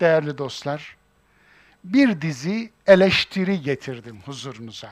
[0.00, 0.96] değerli dostlar
[1.84, 4.90] bir dizi eleştiri getirdim huzurunuza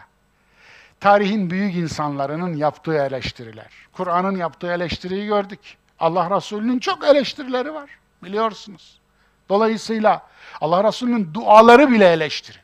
[1.01, 3.70] tarihin büyük insanlarının yaptığı eleştiriler.
[3.93, 5.77] Kur'an'ın yaptığı eleştiriyi gördük.
[5.98, 7.90] Allah Resulü'nün çok eleştirileri var
[8.23, 9.01] biliyorsunuz.
[9.48, 10.27] Dolayısıyla
[10.60, 12.59] Allah Resulü'nün duaları bile eleştiri.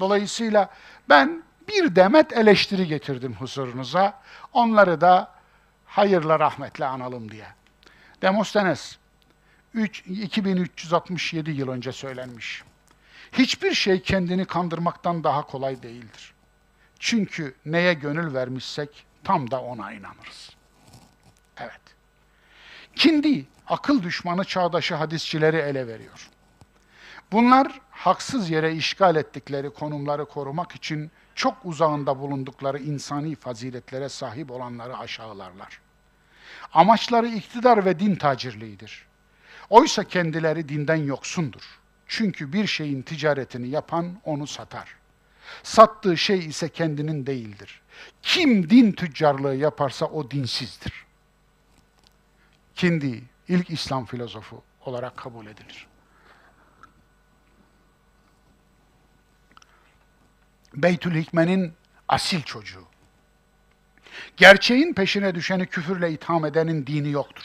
[0.00, 0.70] Dolayısıyla
[1.08, 4.20] ben bir demet eleştiri getirdim huzurunuza.
[4.52, 5.32] Onları da
[5.86, 7.46] hayırla rahmetle analım diye.
[8.22, 8.96] Demosthenes
[9.74, 12.62] 3, 2367 yıl önce söylenmiş.
[13.32, 16.34] Hiçbir şey kendini kandırmaktan daha kolay değildir.
[17.00, 20.50] Çünkü neye gönül vermişsek tam da ona inanırız.
[21.58, 21.80] Evet.
[22.96, 26.30] Kindi, akıl düşmanı çağdaşı hadisçileri ele veriyor.
[27.32, 34.98] Bunlar haksız yere işgal ettikleri konumları korumak için çok uzağında bulundukları insani faziletlere sahip olanları
[34.98, 35.80] aşağılarlar.
[36.72, 39.06] Amaçları iktidar ve din tacirliğidir.
[39.70, 41.80] Oysa kendileri dinden yoksundur.
[42.06, 44.99] Çünkü bir şeyin ticaretini yapan onu satar.
[45.62, 47.80] Sattığı şey ise kendinin değildir.
[48.22, 51.06] Kim din tüccarlığı yaparsa o dinsizdir.
[52.74, 55.86] Kindi ilk İslam filozofu olarak kabul edilir.
[60.74, 61.74] Beytül Hikme'nin
[62.08, 62.84] asil çocuğu.
[64.36, 67.44] Gerçeğin peşine düşeni küfürle itham edenin dini yoktur.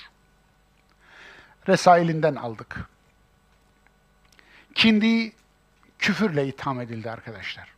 [1.68, 2.90] Resailinden aldık.
[4.76, 5.34] Kindi
[6.00, 7.75] küfürle itham edildi arkadaşlar.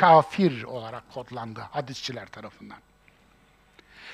[0.00, 2.78] Kafir olarak kodlandı hadisçiler tarafından.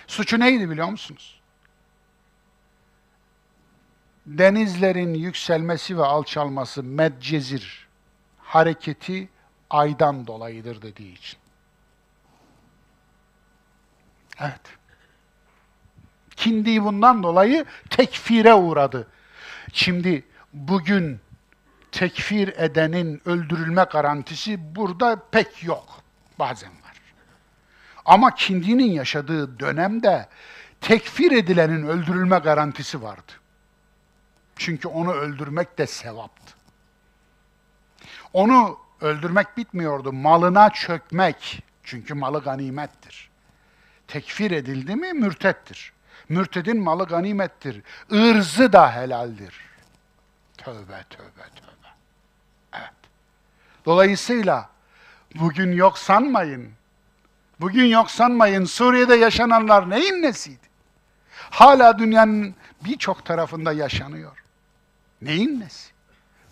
[0.07, 1.41] Suçu neydi biliyor musunuz?
[4.27, 7.89] Denizlerin yükselmesi ve alçalması medcezir
[8.39, 9.29] hareketi
[9.71, 11.39] aydan dolayıdır dediği için.
[14.41, 14.61] Evet.
[16.37, 19.09] Kindi bundan dolayı tekfire uğradı.
[19.73, 21.21] Şimdi bugün
[21.93, 26.03] tekfir edenin öldürülme garantisi burada pek yok.
[26.39, 27.01] Bazen var.
[28.05, 30.29] Ama Kindi'nin yaşadığı dönemde
[30.81, 33.33] tekfir edilenin öldürülme garantisi vardı.
[34.57, 36.55] Çünkü onu öldürmek de sevaptı.
[38.33, 40.13] Onu öldürmek bitmiyordu.
[40.13, 41.63] Malına çökmek.
[41.85, 43.31] Çünkü malı ganimettir.
[44.09, 45.93] Tekfir edildi mi mürtettir.
[46.29, 47.83] Mürtedin malı ganimettir.
[48.11, 49.55] Irzı da helaldir.
[50.59, 51.72] Tövbe tövbe tövbe.
[53.87, 54.69] Dolayısıyla
[55.35, 56.71] bugün yok sanmayın.
[57.61, 58.65] Bugün yok sanmayın.
[58.65, 60.73] Suriye'de yaşananlar neyin nesiydi?
[61.51, 62.55] Hala dünyanın
[62.85, 64.45] birçok tarafında yaşanıyor.
[65.23, 65.93] Neyin nesi?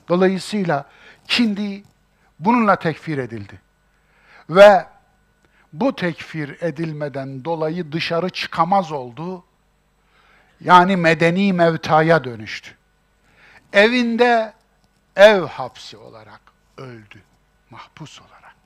[0.09, 0.87] Dolayısıyla
[1.31, 1.83] Kindi
[2.39, 3.61] bununla tekfir edildi.
[4.51, 4.87] Ve
[5.73, 9.45] bu tekfir edilmeden dolayı dışarı çıkamaz oldu.
[10.61, 12.71] Yani medeni mevtaya dönüştü.
[13.73, 14.53] Evinde
[15.17, 16.41] ev hapsi olarak
[16.81, 17.23] öldü,
[17.71, 18.57] mahpus olarak.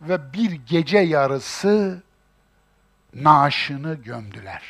[0.00, 2.02] Ve bir gece yarısı
[3.14, 4.62] naaşını gömdüler.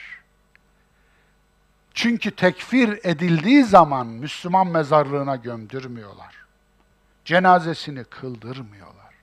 [1.95, 6.35] Çünkü tekfir edildiği zaman Müslüman mezarlığına gömdürmüyorlar.
[7.25, 9.15] Cenazesini kıldırmıyorlar.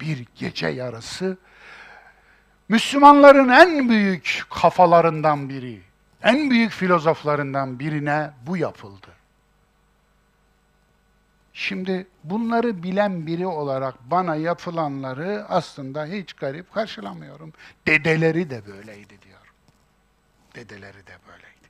[0.00, 1.36] Bir gece yarısı
[2.68, 5.82] Müslümanların en büyük kafalarından biri,
[6.22, 9.13] en büyük filozoflarından birine bu yapıldı.
[11.54, 17.52] Şimdi bunları bilen biri olarak bana yapılanları aslında hiç garip karşılamıyorum.
[17.86, 19.52] Dedeleri de böyleydi diyor.
[20.54, 21.68] Dedeleri de böyleydi.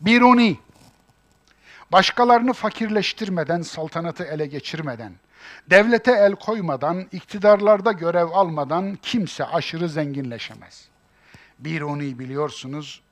[0.00, 0.58] Biruni,
[1.92, 5.12] başkalarını fakirleştirmeden, saltanatı ele geçirmeden,
[5.70, 10.88] devlete el koymadan, iktidarlarda görev almadan kimse aşırı zenginleşemez.
[11.58, 13.02] Biruni biliyorsunuz,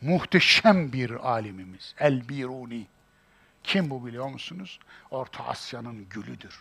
[0.00, 1.94] muhteşem bir alimimiz.
[1.98, 2.86] El-Biruni.
[3.68, 4.80] Kim bu biliyor musunuz?
[5.10, 6.60] Orta Asya'nın gülüdür.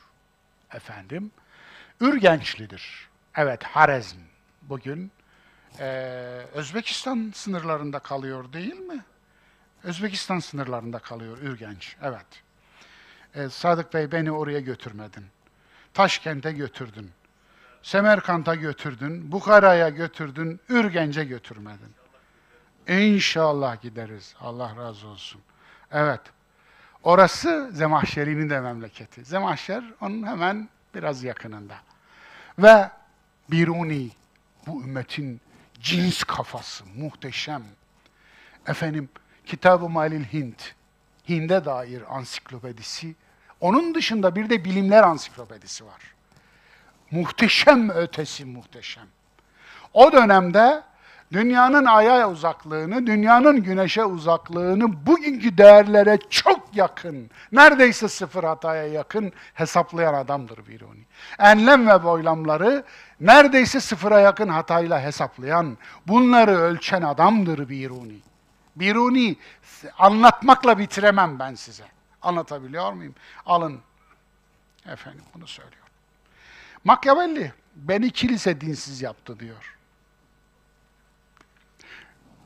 [0.74, 1.32] Efendim,
[2.02, 3.10] Ürgençlidir.
[3.36, 4.18] Evet, Harezm.
[4.62, 5.12] Bugün
[5.80, 5.86] ee,
[6.54, 9.06] Özbekistan sınırlarında kalıyor değil mi?
[9.84, 11.96] Özbekistan sınırlarında kalıyor Ürgenç.
[12.02, 12.26] Evet.
[13.36, 15.26] Ee, Sadık Bey beni oraya götürmedin.
[15.94, 17.12] Taşkent'e götürdün.
[17.82, 19.32] Semerkant'a götürdün.
[19.32, 20.60] Bukhara'ya götürdün.
[20.70, 21.96] Ürgenç'e götürmedin.
[22.88, 24.36] İnşallah gideriz.
[24.40, 25.42] Allah razı olsun.
[25.92, 26.22] Evet.
[27.04, 29.24] Orası Zemahşeri'nin de memleketi.
[29.24, 31.76] Zemahşer onun hemen biraz yakınında.
[32.60, 32.90] Ve
[33.52, 34.10] Biruni,
[34.68, 35.42] bu ümmetin
[35.80, 37.64] cins kafası, muhteşem.
[38.68, 39.10] Efendim,
[39.46, 40.76] Kitab-ı Malil Hint,
[41.30, 43.16] Hind'e dair ansiklopedisi.
[43.62, 46.02] Onun dışında bir de bilimler ansiklopedisi var.
[47.12, 49.08] Muhteşem ötesi muhteşem.
[49.94, 50.84] O dönemde
[51.32, 60.14] dünyanın aya uzaklığını, dünyanın güneşe uzaklığını bugünkü değerlere çok yakın, neredeyse sıfır hataya yakın hesaplayan
[60.14, 61.06] adamdır Biruni.
[61.40, 62.84] Enlem ve boylamları
[63.20, 65.78] neredeyse sıfıra yakın hatayla hesaplayan,
[66.08, 68.20] bunları ölçen adamdır Biruni.
[68.76, 69.36] Biruni
[69.98, 71.84] anlatmakla bitiremem ben size.
[72.22, 73.16] Anlatabiliyor muyum?
[73.46, 73.80] Alın.
[74.86, 75.84] Efendim bunu söylüyor.
[76.84, 79.77] Machiavelli beni kilise dinsiz yaptı diyor.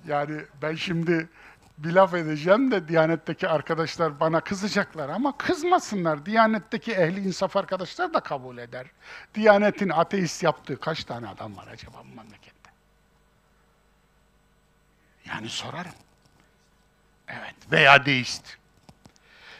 [0.07, 1.29] Yani ben şimdi
[1.77, 6.25] bir laf edeceğim de Diyanet'teki arkadaşlar bana kızacaklar ama kızmasınlar.
[6.25, 8.87] Diyanet'teki ehli insaf arkadaşlar da kabul eder.
[9.35, 12.69] Diyanet'in ateist yaptığı kaç tane adam var acaba bu memlekette?
[15.25, 15.93] Yani sorarım.
[17.27, 18.57] Evet veya deist.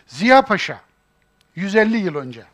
[0.08, 0.82] Ziya Paşa
[1.56, 2.46] 150 yıl önce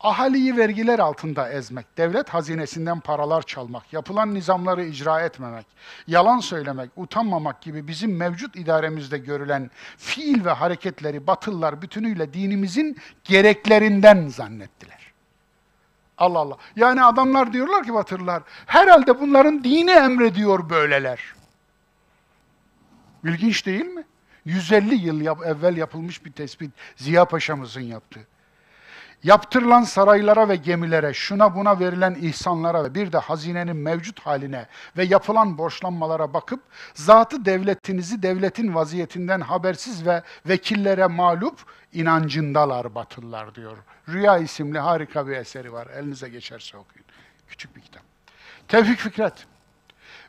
[0.00, 5.66] Ahaliyi vergiler altında ezmek, devlet hazinesinden paralar çalmak, yapılan nizamları icra etmemek,
[6.06, 14.28] yalan söylemek, utanmamak gibi bizim mevcut idaremizde görülen fiil ve hareketleri Batılılar bütünüyle dinimizin gereklerinden
[14.28, 15.12] zannettiler.
[16.18, 16.56] Allah Allah.
[16.76, 21.20] Yani adamlar diyorlar ki Batılılar, herhalde bunların dini emrediyor böyleler.
[23.24, 24.04] İlginç değil mi?
[24.44, 28.26] 150 yıl evvel yapılmış bir tespit Ziya Paşa'mızın yaptığı
[29.26, 34.66] yaptırılan saraylara ve gemilere, şuna buna verilen ihsanlara ve bir de hazinenin mevcut haline
[34.96, 36.60] ve yapılan borçlanmalara bakıp
[36.94, 41.58] zatı devletinizi devletin vaziyetinden habersiz ve vekillere mağlup
[41.92, 43.76] inancındalar batılılar diyor.
[44.08, 45.86] Rüya isimli harika bir eseri var.
[45.86, 47.06] Elinize geçerse okuyun.
[47.48, 48.02] Küçük bir kitap.
[48.68, 49.46] Tevfik Fikret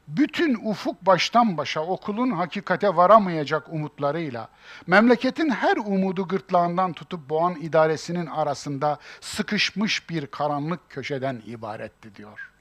[0.08, 4.50] bütün ufuk baştan başa okulun hakikate varamayacak umutlarıyla,
[4.88, 12.52] memleketin her umudu gırtlağından tutup boğan idaresinin arasında sıkışmış bir karanlık köşeden ibaretti diyor.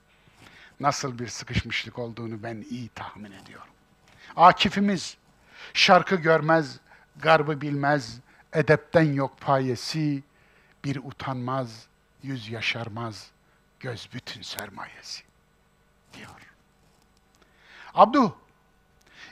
[0.81, 3.69] Nasıl bir sıkışmışlık olduğunu ben iyi tahmin ediyorum.
[4.37, 5.17] Akifimiz,
[5.75, 6.81] şarkı görmez,
[7.17, 8.19] garbı bilmez,
[8.53, 10.23] edepten yok payesi,
[10.85, 11.87] bir utanmaz,
[12.23, 13.31] yüz yaşarmaz,
[13.81, 15.23] göz bütün sermayesi
[16.15, 16.56] diyor.
[17.97, 18.37] Abdu,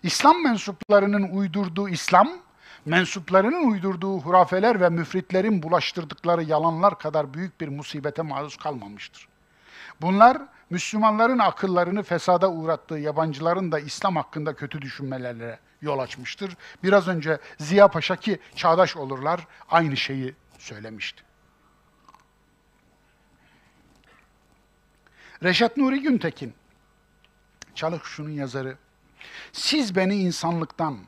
[0.03, 2.29] İslam mensuplarının uydurduğu İslam,
[2.85, 9.29] mensuplarının uydurduğu hurafeler ve müfritlerin bulaştırdıkları yalanlar kadar büyük bir musibete maruz kalmamıştır.
[10.01, 10.39] Bunlar
[10.71, 16.57] Müslümanların akıllarını fesada uğrattığı yabancıların da İslam hakkında kötü düşünmelerine yol açmıştır.
[16.83, 21.23] Biraz önce Ziya Paşa ki çağdaş olurlar aynı şeyi söylemişti.
[25.43, 26.55] Reşat Nuri Güntekin
[27.75, 28.77] Çalık şunun yazarı.
[29.53, 30.99] Siz beni insanlıktan,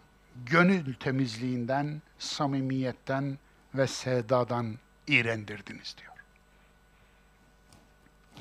[0.46, 3.38] gönül temizliğinden, samimiyetten
[3.74, 6.12] ve sevdadan iğrendirdiniz diyor.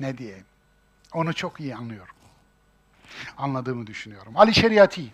[0.00, 0.44] Ne diyeyim?
[1.12, 2.14] Onu çok iyi anlıyorum.
[3.36, 4.32] Anladığımı düşünüyorum.
[4.36, 5.12] Ali Şeriati.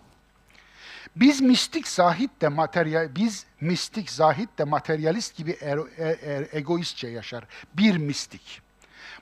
[1.16, 7.08] Biz mistik zahit de materyal biz mistik zahit de materyalist gibi er, er, er, egoistçe
[7.08, 7.44] yaşar.
[7.74, 8.62] Bir mistik.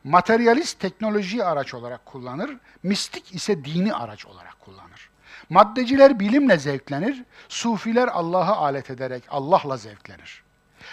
[0.04, 5.10] Materyalist teknolojiyi araç olarak kullanır, mistik ise dini araç olarak kullanır.
[5.48, 10.42] Maddeciler bilimle zevklenir, sufiler Allah'ı alet ederek Allah'la zevklenir.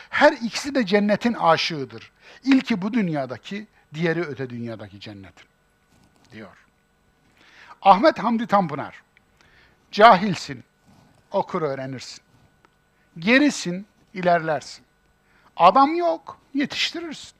[0.09, 2.11] Her ikisi de cennetin aşığıdır.
[2.43, 5.45] İlki bu dünyadaki, diğeri öte dünyadaki cennetin.
[6.31, 6.57] Diyor.
[7.81, 9.03] Ahmet Hamdi Tanpınar,
[9.91, 10.63] cahilsin,
[11.31, 12.21] okur öğrenirsin.
[13.19, 14.85] Gerisin, ilerlersin.
[15.57, 17.37] Adam yok, yetiştirirsin.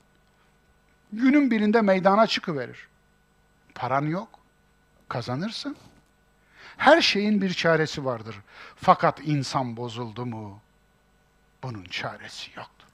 [1.12, 2.88] Günün birinde meydana çıkıverir.
[3.74, 4.28] Paran yok,
[5.08, 5.76] kazanırsın.
[6.76, 8.36] Her şeyin bir çaresi vardır.
[8.76, 10.60] Fakat insan bozuldu mu,
[11.62, 12.88] bunun çaresi yoktur.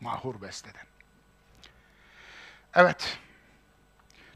[0.00, 0.86] Mahur besteden.
[2.74, 3.18] Evet,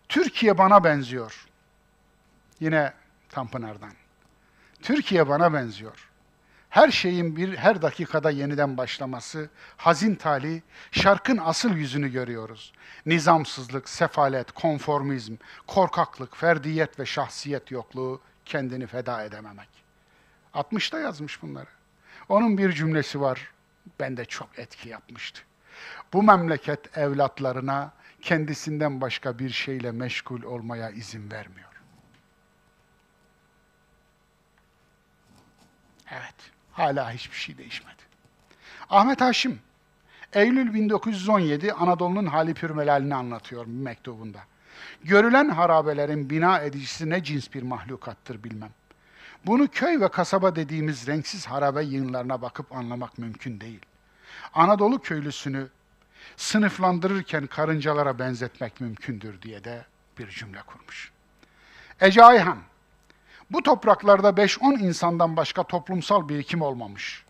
[0.09, 1.47] Türkiye bana benziyor.
[2.61, 2.93] Yine
[3.29, 3.93] Tanpınar'dan.
[4.83, 6.06] Türkiye bana benziyor
[6.77, 12.73] her şeyin bir her dakikada yeniden başlaması, hazin tali, şarkın asıl yüzünü görüyoruz.
[13.07, 15.37] Nizamsızlık, sefalet, konformizm,
[15.67, 19.69] korkaklık, ferdiyet ve şahsiyet yokluğu, kendini feda edememek.
[20.55, 21.69] 60'ta yazmış bunları.
[22.29, 23.51] Onun bir cümlesi var,
[24.01, 25.41] bende çok etki yapmıştı.
[26.13, 27.93] Bu memleket evlatlarına
[28.23, 31.73] kendisinden başka bir şeyle meşgul olmaya izin vermiyor.
[36.11, 36.56] Evet.
[36.77, 38.03] Hala hiçbir şey değişmedi.
[38.91, 39.61] Ahmet Haşim,
[40.33, 44.39] Eylül 1917 Anadolu'nun hali pürmelalini anlatıyor mektubunda.
[45.05, 48.71] Görülen harabelerin bina edicisi ne cins bir mahlukattır bilmem.
[49.47, 53.81] Bunu köy ve kasaba dediğimiz renksiz harabe yığınlarına bakıp anlamak mümkün değil.
[54.55, 55.69] Anadolu köylüsünü
[56.37, 59.85] sınıflandırırken karıncalara benzetmek mümkündür diye de
[60.19, 61.13] bir cümle kurmuş.
[62.01, 62.59] Ece Ayhan,
[63.51, 67.25] bu topraklarda 5-10 insandan başka toplumsal birikim olmamış.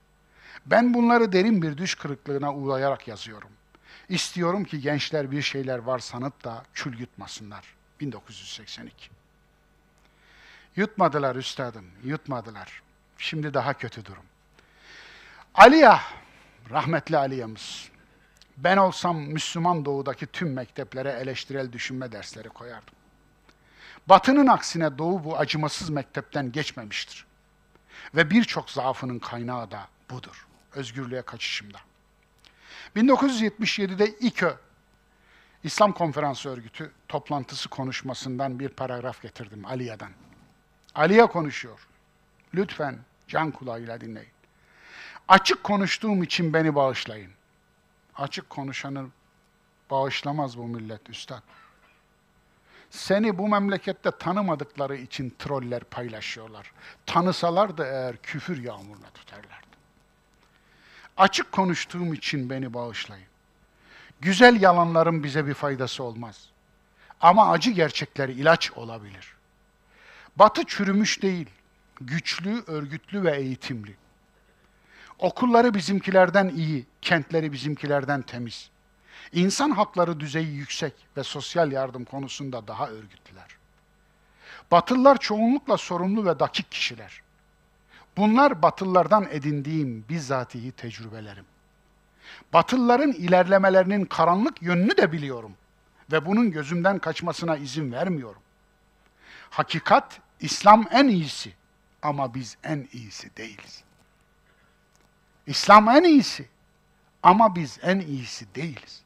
[0.67, 3.51] Ben bunları derin bir düş kırıklığına uğrayarak yazıyorum.
[4.09, 7.65] İstiyorum ki gençler bir şeyler var sanıp da kül yutmasınlar.
[8.01, 9.11] 1982.
[10.77, 12.83] Yutmadılar üstadım, yutmadılar.
[13.19, 14.25] Şimdi daha kötü durum.
[15.55, 16.01] Aliya,
[16.71, 17.89] rahmetli Aliya'mız.
[18.57, 22.95] Ben olsam Müslüman doğudaki tüm mekteplere eleştirel düşünme dersleri koyardım.
[24.09, 27.27] Batının aksine Doğu bu acımasız mektepten geçmemiştir.
[28.15, 30.47] Ve birçok zaafının kaynağı da budur.
[30.73, 31.79] Özgürlüğe kaçışımda.
[32.97, 34.57] 1977'de İKÖ,
[35.65, 40.13] İslam Konferansı Örgütü toplantısı konuşmasından bir paragraf getirdim Aliye'den.
[40.95, 41.87] Aliye konuşuyor.
[42.55, 44.31] Lütfen can kulağıyla dinleyin.
[45.29, 47.31] Açık konuştuğum için beni bağışlayın.
[48.15, 49.07] Açık konuşanı
[49.91, 51.43] bağışlamaz bu millet üstad.
[52.97, 56.73] Seni bu memlekette tanımadıkları için troller paylaşıyorlar.
[57.07, 59.67] Tanısalardı eğer küfür yağmuruna tutarlardı.
[61.17, 63.27] Açık konuştuğum için beni bağışlayın.
[64.21, 66.49] Güzel yalanların bize bir faydası olmaz.
[67.21, 69.35] Ama acı gerçekleri ilaç olabilir.
[70.37, 71.51] Batı çürümüş değil,
[72.01, 73.95] güçlü, örgütlü ve eğitimli.
[75.19, 78.71] Okulları bizimkilerden iyi, kentleri bizimkilerden temiz.
[79.33, 83.57] İnsan hakları düzeyi yüksek ve sosyal yardım konusunda daha örgütlüler.
[84.71, 87.23] Batılılar çoğunlukla sorumlu ve dakik kişiler.
[88.17, 91.45] Bunlar Batılılardan edindiğim bizzatihi tecrübelerim.
[92.53, 95.55] Batılıların ilerlemelerinin karanlık yönünü de biliyorum
[96.13, 98.43] ve bunun gözümden kaçmasına izin vermiyorum.
[99.51, 101.53] Hakikat İslam en iyisi
[102.03, 103.83] ama biz en iyisi değiliz.
[105.47, 106.49] İslam en iyisi
[107.23, 109.06] ama biz en iyisi değiliz.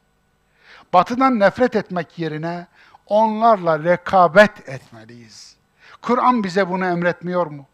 [0.93, 2.67] Batıdan nefret etmek yerine
[3.07, 5.55] onlarla rekabet etmeliyiz.
[6.01, 7.65] Kur'an bize bunu emretmiyor mu?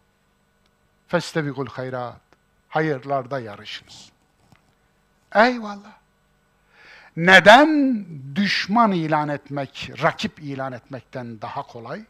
[1.08, 2.22] Festebikul hayrat.
[2.70, 4.12] Hayırlarda yarışınız.
[5.36, 5.98] Eyvallah.
[7.18, 12.06] Neden düşman ilan etmek, rakip ilan etmekten daha kolay?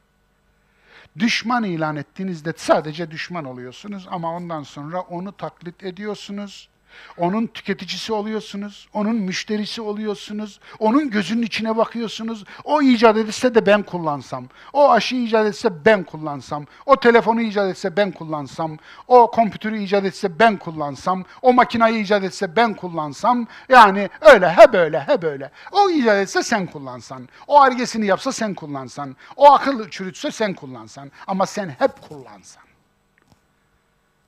[1.19, 6.69] Düşman ilan ettiğinizde sadece düşman oluyorsunuz ama ondan sonra onu taklit ediyorsunuz.
[7.17, 12.43] Onun tüketicisi oluyorsunuz, onun müşterisi oluyorsunuz, onun gözünün içine bakıyorsunuz.
[12.63, 17.71] O icat edilse de ben kullansam, o aşı icat etse ben kullansam, o telefonu icat
[17.71, 18.77] etse ben kullansam,
[19.07, 24.73] o kompütürü icat etse ben kullansam, o makinayı icat etse ben kullansam, yani öyle he
[24.73, 25.51] böyle he böyle.
[25.71, 31.11] O icat etse sen kullansan, o argesini yapsa sen kullansan, o akıl çürütse sen kullansan
[31.27, 32.63] ama sen hep kullansan.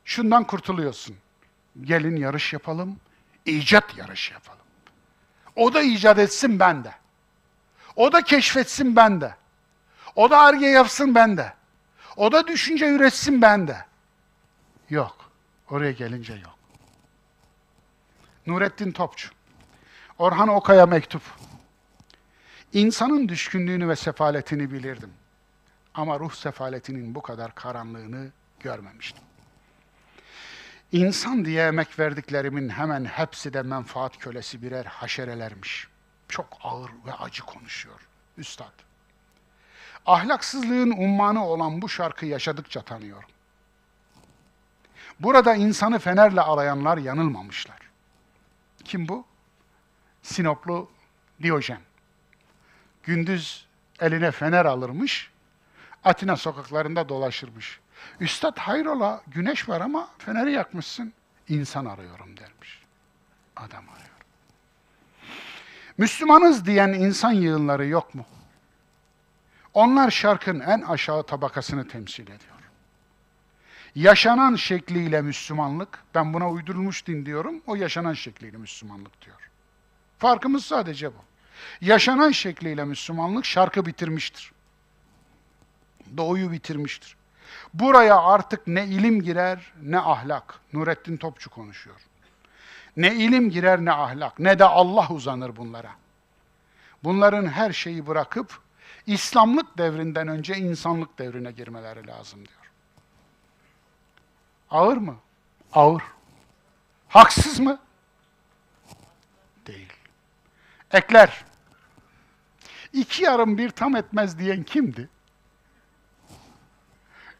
[0.05, 1.15] Şundan kurtuluyorsun.
[1.83, 2.99] Gelin yarış yapalım,
[3.45, 4.59] icat yarışı yapalım.
[5.55, 6.91] O da icat etsin ben de.
[7.95, 9.35] O da keşfetsin ben de.
[10.15, 11.53] O da arge yapsın ben de.
[12.17, 13.85] O da düşünce üretsin ben de.
[14.89, 15.31] Yok.
[15.69, 16.55] Oraya gelince yok.
[18.47, 19.29] Nurettin Topçu.
[20.17, 21.21] Orhan Okaya mektup.
[22.73, 25.13] İnsanın düşkünlüğünü ve sefaletini bilirdim.
[25.93, 29.23] Ama ruh sefaletinin bu kadar karanlığını görmemiştim.
[30.91, 35.87] İnsan diye emek verdiklerimin hemen hepsi de menfaat kölesi birer haşerelermiş.
[36.27, 38.07] Çok ağır ve acı konuşuyor
[38.37, 38.73] üstad.
[40.05, 43.29] Ahlaksızlığın ummanı olan bu şarkı yaşadıkça tanıyorum.
[45.19, 47.79] Burada insanı fenerle arayanlar yanılmamışlar.
[48.83, 49.25] Kim bu?
[50.21, 50.89] Sinoplu
[51.41, 51.81] Diyojen.
[53.03, 53.65] Gündüz
[53.99, 55.31] eline fener alırmış,
[56.03, 57.79] Atina sokaklarında dolaşırmış.
[58.19, 61.13] Üstad hayrola güneş var ama feneri yakmışsın.
[61.49, 62.83] İnsan arıyorum dermiş.
[63.55, 64.09] Adam arıyor.
[65.97, 68.25] Müslümanız diyen insan yığınları yok mu?
[69.73, 72.59] Onlar şarkın en aşağı tabakasını temsil ediyor.
[73.95, 79.49] Yaşanan şekliyle Müslümanlık, ben buna uydurulmuş din diyorum, o yaşanan şekliyle Müslümanlık diyor.
[80.17, 81.23] Farkımız sadece bu.
[81.81, 84.51] Yaşanan şekliyle Müslümanlık şarkı bitirmiştir.
[86.17, 87.18] Doğuyu bitirmiştir.
[87.73, 90.59] Buraya artık ne ilim girer ne ahlak.
[90.73, 92.01] Nurettin Topçu konuşuyor.
[92.97, 95.91] Ne ilim girer ne ahlak, ne de Allah uzanır bunlara.
[97.03, 98.59] Bunların her şeyi bırakıp
[99.07, 102.71] İslamlık devrinden önce insanlık devrine girmeleri lazım diyor.
[104.71, 105.15] Ağır mı?
[105.73, 106.03] Ağır.
[107.07, 107.79] Haksız mı?
[109.67, 109.93] Değil.
[110.91, 111.45] Ekler.
[112.93, 115.09] İki yarım bir tam etmez diyen kimdi?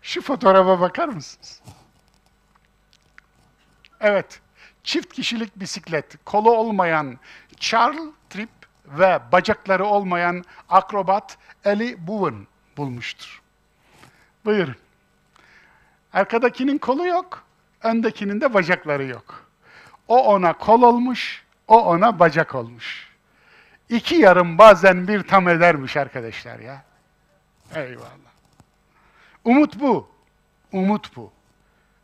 [0.02, 1.62] Şu fotoğrafa bakar mısınız?
[4.00, 4.42] Evet,
[4.84, 7.18] çift kişilik bisiklet, kolu olmayan
[7.58, 8.52] Charles Tripp
[8.86, 12.48] ve bacakları olmayan akrobat Eli Bowen
[12.78, 13.42] bulmuştur.
[14.46, 14.76] Buyurun.
[16.14, 17.44] Arkadakinin kolu yok,
[17.84, 19.46] öndekinin de bacakları yok.
[20.08, 23.10] O ona kol olmuş, o ona bacak olmuş.
[23.90, 26.84] İki yarım bazen bir tam edermiş arkadaşlar ya.
[27.76, 28.30] Eyvallah.
[29.46, 30.10] Umut bu.
[30.72, 31.32] Umut bu.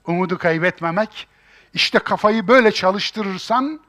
[0.07, 1.27] Umudu kaybetmemek.
[1.73, 3.79] İşte kafayı böyle çalıştırırsan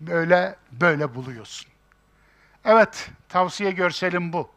[0.00, 1.70] böyle böyle buluyorsun.
[2.64, 4.50] Evet, tavsiye görselim bu.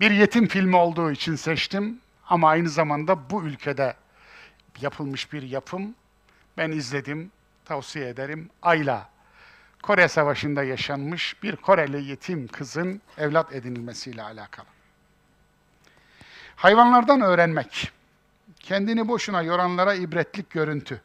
[0.00, 3.96] Bir yetim filmi olduğu için seçtim ama aynı zamanda bu ülkede
[4.80, 5.94] yapılmış bir yapım.
[6.56, 7.30] Ben izledim,
[7.64, 8.50] tavsiye ederim.
[8.62, 9.08] Ayla.
[9.82, 14.73] Kore Savaşı'nda yaşanmış bir Koreli yetim kızın evlat edinilmesiyle alakalı.
[16.56, 17.92] Hayvanlardan öğrenmek.
[18.60, 21.00] Kendini boşuna yoranlara ibretlik görüntü.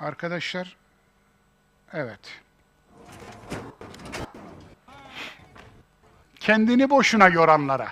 [0.00, 0.76] Arkadaşlar,
[1.92, 2.20] Evet.
[6.40, 7.88] Kendini boşuna yoranlara.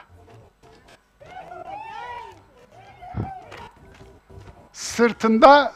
[4.72, 5.72] Sırtında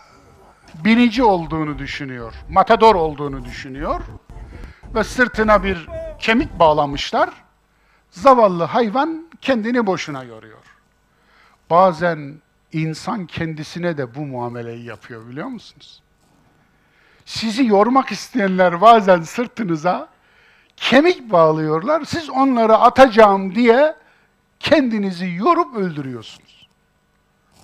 [0.74, 2.34] binici olduğunu düşünüyor.
[2.48, 4.00] Matador olduğunu düşünüyor.
[4.94, 5.88] Ve sırtına bir
[6.18, 7.41] kemik bağlamışlar.
[8.12, 10.58] Zavallı hayvan kendini boşuna yoruyor.
[11.70, 12.34] Bazen
[12.72, 16.02] insan kendisine de bu muameleyi yapıyor biliyor musunuz?
[17.24, 20.08] Sizi yormak isteyenler bazen sırtınıza
[20.76, 22.04] kemik bağlıyorlar.
[22.04, 23.96] Siz onları atacağım diye
[24.60, 26.68] kendinizi yorup öldürüyorsunuz.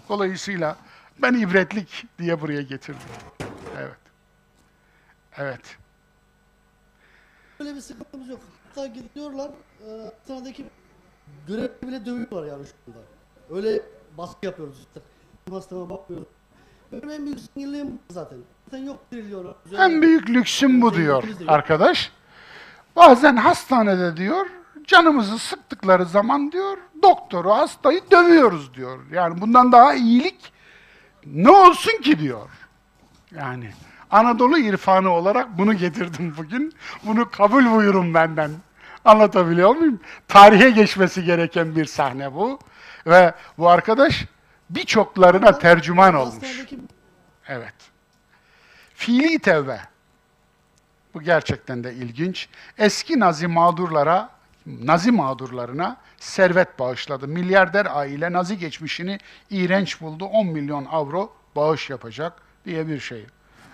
[0.09, 0.77] Dolayısıyla
[1.23, 3.01] ben ibretlik diye buraya getirdim.
[3.79, 3.99] Evet.
[5.37, 5.77] Evet.
[7.61, 8.41] Öyle bir sıkıntımız yok.
[8.69, 9.51] Hatta gidiyorlar,
[9.87, 10.65] e, hastanedeki
[11.47, 13.01] görev bile dövüyorlar yani şu anda.
[13.51, 13.83] Öyle
[14.19, 15.01] baskı yapıyoruz işte.
[15.51, 16.29] Hastama bakmıyoruz.
[16.93, 18.39] Benim en büyük sinirliğim zaten.
[18.65, 19.55] Zaten yok diriliyorlar.
[19.79, 22.13] En büyük lüksüm bu diyor arkadaş.
[22.97, 24.47] Bazen hastanede diyor,
[24.87, 28.99] canımızı sıktıkları zaman diyor, doktoru, hastayı dövüyoruz diyor.
[29.13, 30.53] Yani bundan daha iyilik
[31.27, 32.51] ne olsun ki diyor.
[33.37, 33.73] Yani
[34.11, 36.73] Anadolu irfanı olarak bunu getirdim bugün.
[37.05, 38.51] Bunu kabul buyurun benden.
[39.05, 40.01] Anlatabiliyor muyum?
[40.29, 42.59] Tarihe geçmesi gereken bir sahne bu.
[43.07, 44.25] Ve bu arkadaş
[44.71, 46.35] birçoklarına tercüman olmuş.
[47.49, 47.75] Evet.
[48.95, 49.81] Fiili tevbe.
[51.15, 52.49] Bu gerçekten de ilginç.
[52.79, 54.31] Eski Nazi mağdurlara,
[54.67, 57.29] Nazi mağdurlarına servet bağışladı.
[57.29, 59.19] Milyarder aile Nazi geçmişini
[59.51, 60.25] iğrenç buldu.
[60.25, 62.33] 10 milyon avro bağış yapacak
[62.65, 63.27] diye bir şey.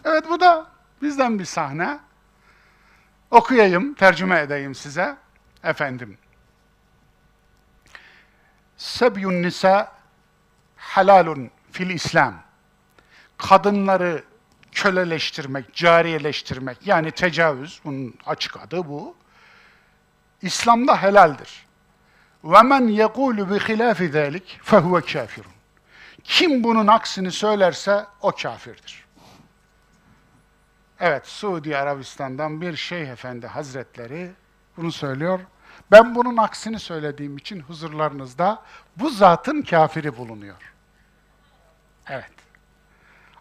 [0.04, 0.66] Evet bu da
[1.02, 1.98] bizden bir sahne
[3.33, 5.17] Okuyayım, tercüme edeyim size.
[5.63, 6.17] Efendim.
[8.77, 9.91] Sebyun nisa
[10.75, 12.33] halalun fil İslam
[13.37, 14.23] kadınları
[14.71, 19.15] köleleştirmek, cariyeleştirmek yani tecavüz, bunun açık adı bu.
[20.41, 21.65] İslam'da helaldir.
[22.43, 25.43] وَمَنْ يَقُولُ بِخِلَافِ ذَٰلِكِ فَهُوَ كَافِرٌ
[26.23, 29.02] Kim bunun aksini söylerse o kafirdir.
[31.00, 34.30] Evet, Suudi Arabistan'dan bir şeyh efendi hazretleri
[34.76, 35.40] bunu söylüyor.
[35.90, 38.62] Ben bunun aksini söylediğim için huzurlarınızda
[38.96, 40.74] bu zatın kafiri bulunuyor.
[42.08, 42.30] Evet.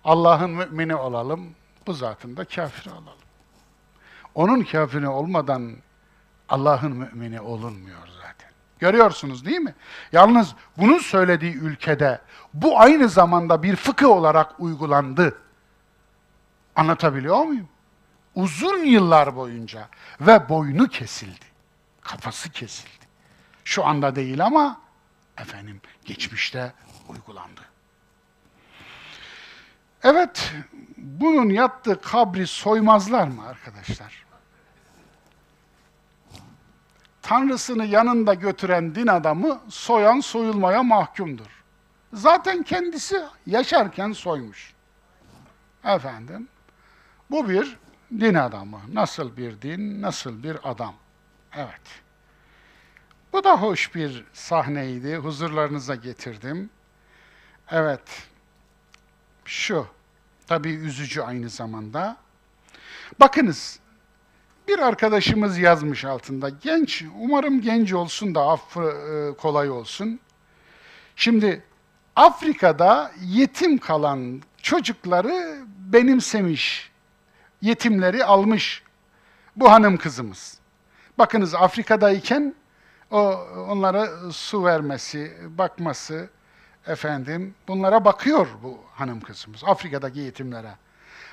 [0.03, 1.55] Allah'ın mümini olalım,
[1.87, 3.23] bu zatın da kafiri olalım.
[4.35, 5.71] Onun kafiri olmadan
[6.49, 8.49] Allah'ın mümini olunmuyor zaten.
[8.79, 9.75] Görüyorsunuz değil mi?
[10.11, 12.21] Yalnız bunun söylediği ülkede
[12.53, 15.42] bu aynı zamanda bir fıkıh olarak uygulandı.
[16.75, 17.67] Anlatabiliyor muyum?
[18.35, 19.89] Uzun yıllar boyunca
[20.21, 21.45] ve boynu kesildi.
[22.01, 23.05] Kafası kesildi.
[23.63, 24.81] Şu anda değil ama
[25.37, 26.73] efendim geçmişte
[27.09, 27.61] uygulandı.
[30.03, 30.53] Evet,
[30.97, 34.25] bunun yattığı kabri soymazlar mı arkadaşlar?
[37.21, 41.63] Tanrısını yanında götüren din adamı soyan soyulmaya mahkumdur.
[42.13, 44.73] Zaten kendisi yaşarken soymuş.
[45.83, 46.47] Efendim,
[47.33, 47.77] bu bir
[48.19, 48.81] din adamı.
[48.93, 50.95] Nasıl bir din, nasıl bir adam.
[51.55, 51.81] Evet.
[53.33, 55.15] Bu da hoş bir sahneydi.
[55.15, 56.69] Huzurlarınıza getirdim.
[57.71, 58.01] Evet
[59.45, 59.87] şu,
[60.47, 62.17] tabii üzücü aynı zamanda.
[63.19, 63.79] Bakınız,
[64.67, 70.19] bir arkadaşımız yazmış altında, genç, umarım genç olsun da affı e, kolay olsun.
[71.15, 71.63] Şimdi
[72.15, 76.92] Afrika'da yetim kalan çocukları benimsemiş,
[77.63, 78.83] yetimleri almış
[79.55, 80.57] bu hanım kızımız.
[81.17, 82.55] Bakınız Afrika'dayken
[83.11, 83.19] o
[83.69, 86.29] onlara su vermesi, bakması,
[86.87, 90.75] efendim bunlara bakıyor bu hanım kızımız Afrika'daki yetimlere.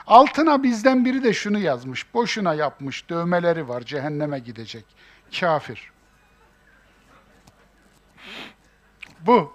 [0.07, 2.15] Altına bizden biri de şunu yazmış.
[2.15, 4.85] Boşuna yapmış, dövmeleri var, cehenneme gidecek.
[5.40, 5.93] Kafir.
[9.20, 9.52] Bu.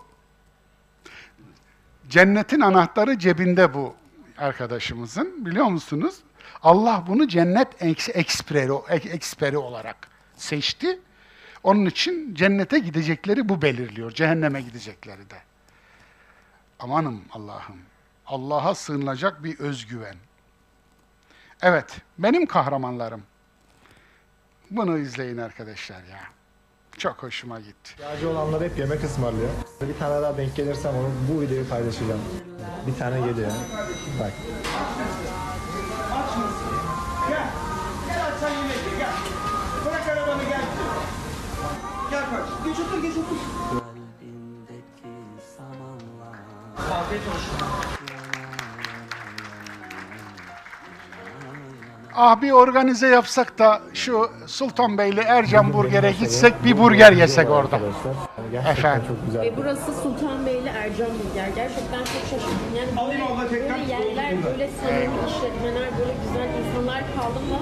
[2.10, 3.96] Cennetin anahtarı cebinde bu
[4.38, 5.46] arkadaşımızın.
[5.46, 6.16] Biliyor musunuz?
[6.66, 7.68] Allah bunu cennet
[8.10, 9.98] eksperi, eksperi olarak
[10.36, 11.00] seçti.
[11.64, 14.12] Onun için cennete gidecekleri bu belirliyor.
[14.12, 15.36] Cehenneme gidecekleri de.
[16.80, 17.80] Amanım Allah'ım.
[18.26, 20.16] Allah'a sığınılacak bir özgüven.
[21.62, 23.24] Evet, benim kahramanlarım.
[24.72, 26.22] Bunu izleyin arkadaşlar ya.
[26.98, 27.92] Çok hoşuma gitti.
[27.92, 29.50] İhtiyacı olanlar hep yemek ısmarlıyor.
[29.82, 32.22] Bir tane daha denk gelirsem onu bu videoyu paylaşacağım.
[32.88, 33.52] Bir tane geliyor.
[34.20, 34.34] Bak.
[42.66, 43.38] Geç otur geç otur.
[43.70, 45.14] Kalbindeki
[45.58, 46.36] samanlar
[47.02, 47.68] Afiyet olsun.
[52.18, 57.80] Ah bir organize yapsak da şu Sultanbeyli Ercan Burger'e gitsek bir burger yesek orada.
[58.52, 59.08] Gerçekten Efendim?
[59.08, 59.42] çok güzel.
[59.42, 61.48] Ve burası Sultanbeyli Ercan Burger.
[61.56, 62.76] Gerçekten çok şaşırdım.
[62.78, 63.80] Yani böyle, Alayım abla tekrar.
[63.80, 67.60] böyle yerler, böyle samimi işletmeler, böyle güzel insanlar kaldım da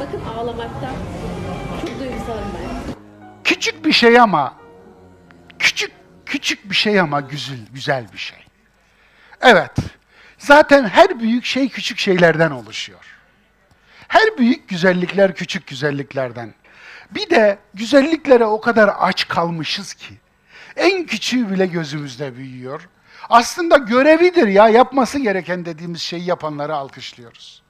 [0.00, 0.90] bakın ağlamakta.
[1.80, 2.73] Çok duygusalım ben.
[3.64, 4.54] Küçük bir şey ama
[5.58, 5.92] küçük
[6.26, 8.38] küçük bir şey ama güzel güzel bir şey.
[9.40, 9.70] Evet.
[10.38, 13.04] Zaten her büyük şey küçük şeylerden oluşuyor.
[14.08, 16.54] Her büyük güzellikler küçük güzelliklerden.
[17.10, 20.14] Bir de güzelliklere o kadar aç kalmışız ki
[20.76, 22.88] en küçüğü bile gözümüzde büyüyor.
[23.28, 27.62] Aslında görevidir ya yapması gereken dediğimiz şeyi yapanları alkışlıyoruz.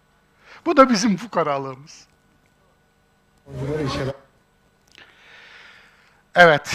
[0.67, 2.07] Bu da bizim fukaralığımız.
[6.37, 6.75] Evet,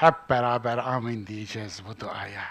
[0.00, 2.42] hep beraber amin diyeceğiz bu duaya.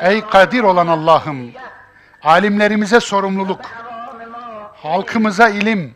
[0.00, 1.52] Ey kadir olan Allah'ım,
[2.22, 3.60] alimlerimize sorumluluk,
[4.74, 5.94] halkımıza ilim,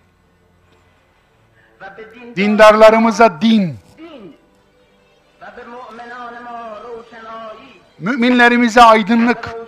[2.37, 3.79] dindarlarımıza din,
[7.99, 9.68] müminlerimize aydınlık,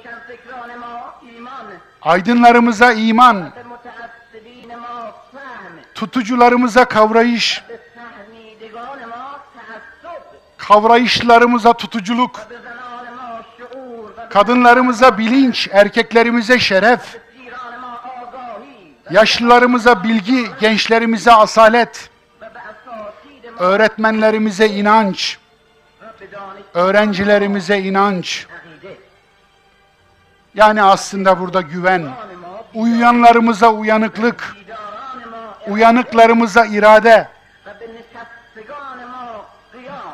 [2.02, 3.52] Aydınlarımıza iman,
[5.94, 7.64] tutucularımıza kavrayış,
[10.56, 12.40] kavrayışlarımıza tutuculuk,
[14.30, 17.00] kadınlarımıza bilinç, erkeklerimize şeref,
[19.10, 22.10] yaşlılarımıza bilgi, gençlerimize asalet,
[23.58, 25.38] öğretmenlerimize inanç,
[26.74, 28.46] öğrencilerimize inanç,
[30.54, 32.08] yani aslında burada güven,
[32.74, 34.56] uyuyanlarımıza uyanıklık,
[35.68, 37.28] uyanıklarımıza irade,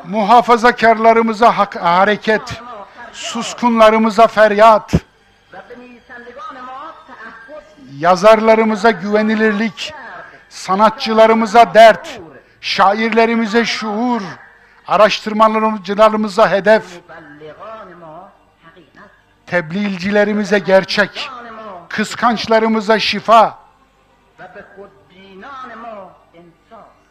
[0.05, 2.63] muhafazakarlarımıza hak, hareket,
[3.13, 4.93] suskunlarımıza feryat,
[7.99, 9.95] yazarlarımıza güvenilirlik,
[10.49, 12.21] sanatçılarımıza dert,
[12.61, 14.23] şairlerimize şuur,
[14.87, 16.85] araştırmacılarımıza hedef,
[19.47, 21.31] tebliğcilerimize gerçek,
[21.89, 23.59] kıskançlarımıza şifa,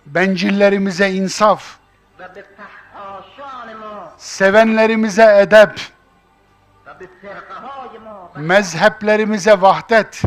[0.06, 1.78] bencillerimize insaf,
[4.18, 5.80] sevenlerimize edep,
[8.36, 10.22] mezheplerimize vahdet,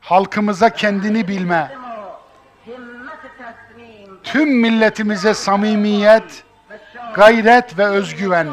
[0.00, 1.76] halkımıza kendini bilme,
[4.24, 6.44] tüm milletimize samimiyet,
[7.14, 8.48] gayret ve özgüven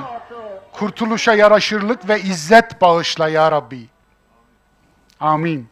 [0.75, 3.89] kurtuluşa yaraşırlık ve izzet bağışla ya Rabbi.
[5.19, 5.69] Amin.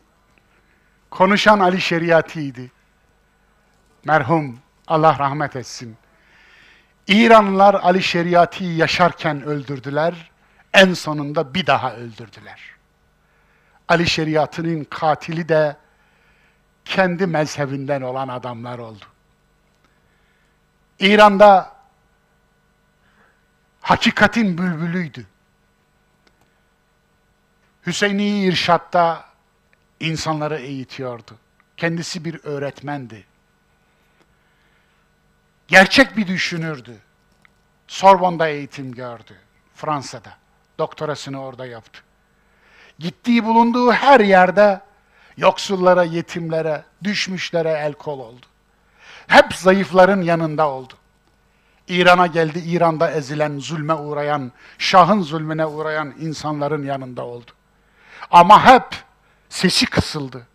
[1.11, 2.71] Konuşan Ali Şeriati'ydi.
[4.05, 5.97] Merhum, Allah rahmet etsin.
[7.07, 10.31] İranlılar Ali Şeriati'yi yaşarken öldürdüler,
[10.73, 12.61] en sonunda bir daha öldürdüler.
[13.87, 15.75] Ali Şeriatı'nın katili de
[16.85, 19.05] kendi mezhebinden olan adamlar oldu.
[20.99, 21.71] İran'da
[23.83, 25.25] hakikatin bülbülüydü.
[27.85, 29.25] Hüseyin'i İrşad'da
[29.99, 31.37] insanları eğitiyordu.
[31.77, 33.25] Kendisi bir öğretmendi.
[35.67, 36.97] Gerçek bir düşünürdü.
[37.87, 39.37] Sorbon'da eğitim gördü.
[39.75, 40.37] Fransa'da.
[40.77, 41.99] Doktorasını orada yaptı.
[42.99, 44.81] Gittiği bulunduğu her yerde
[45.37, 48.45] yoksullara, yetimlere, düşmüşlere el kol oldu.
[49.27, 50.93] Hep zayıfların yanında oldu.
[51.87, 57.51] İran'a geldi, İran'da ezilen, zulme uğrayan, şahın zulmüne uğrayan insanların yanında oldu.
[58.31, 58.85] Ama hep
[59.49, 60.47] sesi kısıldı.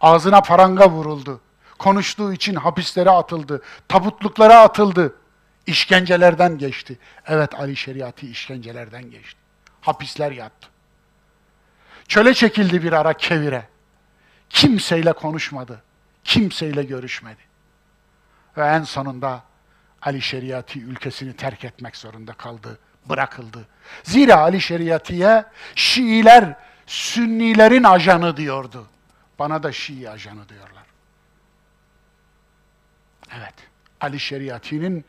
[0.00, 1.40] Ağzına paranga vuruldu.
[1.78, 3.62] Konuştuğu için hapislere atıldı.
[3.88, 5.14] Tabutluklara atıldı.
[5.66, 6.98] İşkencelerden geçti.
[7.26, 9.40] Evet Ali Şeriatı işkencelerden geçti.
[9.80, 10.68] Hapisler yattı.
[12.08, 13.68] Çöle çekildi bir ara kevire.
[14.50, 15.82] Kimseyle konuşmadı.
[16.24, 17.40] Kimseyle görüşmedi.
[18.56, 19.42] Ve en sonunda
[20.02, 23.68] Ali Şeriati ülkesini terk etmek zorunda kaldı, bırakıldı.
[24.02, 25.44] Zira Ali Şeriati'ye
[25.74, 26.54] Şiiler
[26.86, 28.86] Sünnilerin ajanı diyordu.
[29.38, 30.82] Bana da Şii ajanı diyorlar.
[33.36, 33.54] Evet,
[34.00, 35.04] Ali Şeriati'nin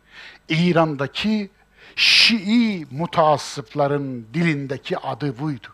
[0.49, 1.51] İran'daki
[1.95, 5.67] Şii mutaassıpların dilindeki adı buydu.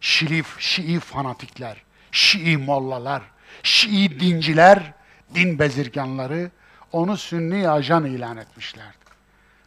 [0.00, 1.82] Şii, Şii fanatikler,
[2.12, 3.22] Şii mollalar,
[3.62, 4.92] Şii dinciler,
[5.34, 6.50] din bezirganları
[6.96, 8.96] onu Sünni ajan ilan etmişlerdi.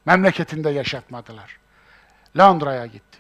[0.06, 1.60] Memleketinde yaşatmadılar.
[2.38, 3.20] Londra'ya gitti.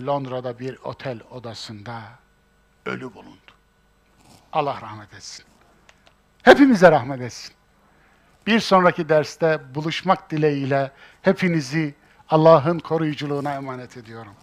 [0.00, 2.02] Londra'da bir otel odasında
[2.86, 3.52] ölü bulundu.
[4.52, 5.44] Allah rahmet etsin.
[6.42, 7.54] Hepimize rahmet etsin.
[8.46, 10.90] Bir sonraki derste buluşmak dileğiyle
[11.22, 11.94] hepinizi
[12.28, 14.34] Allah'ın koruyuculuğuna emanet ediyorum.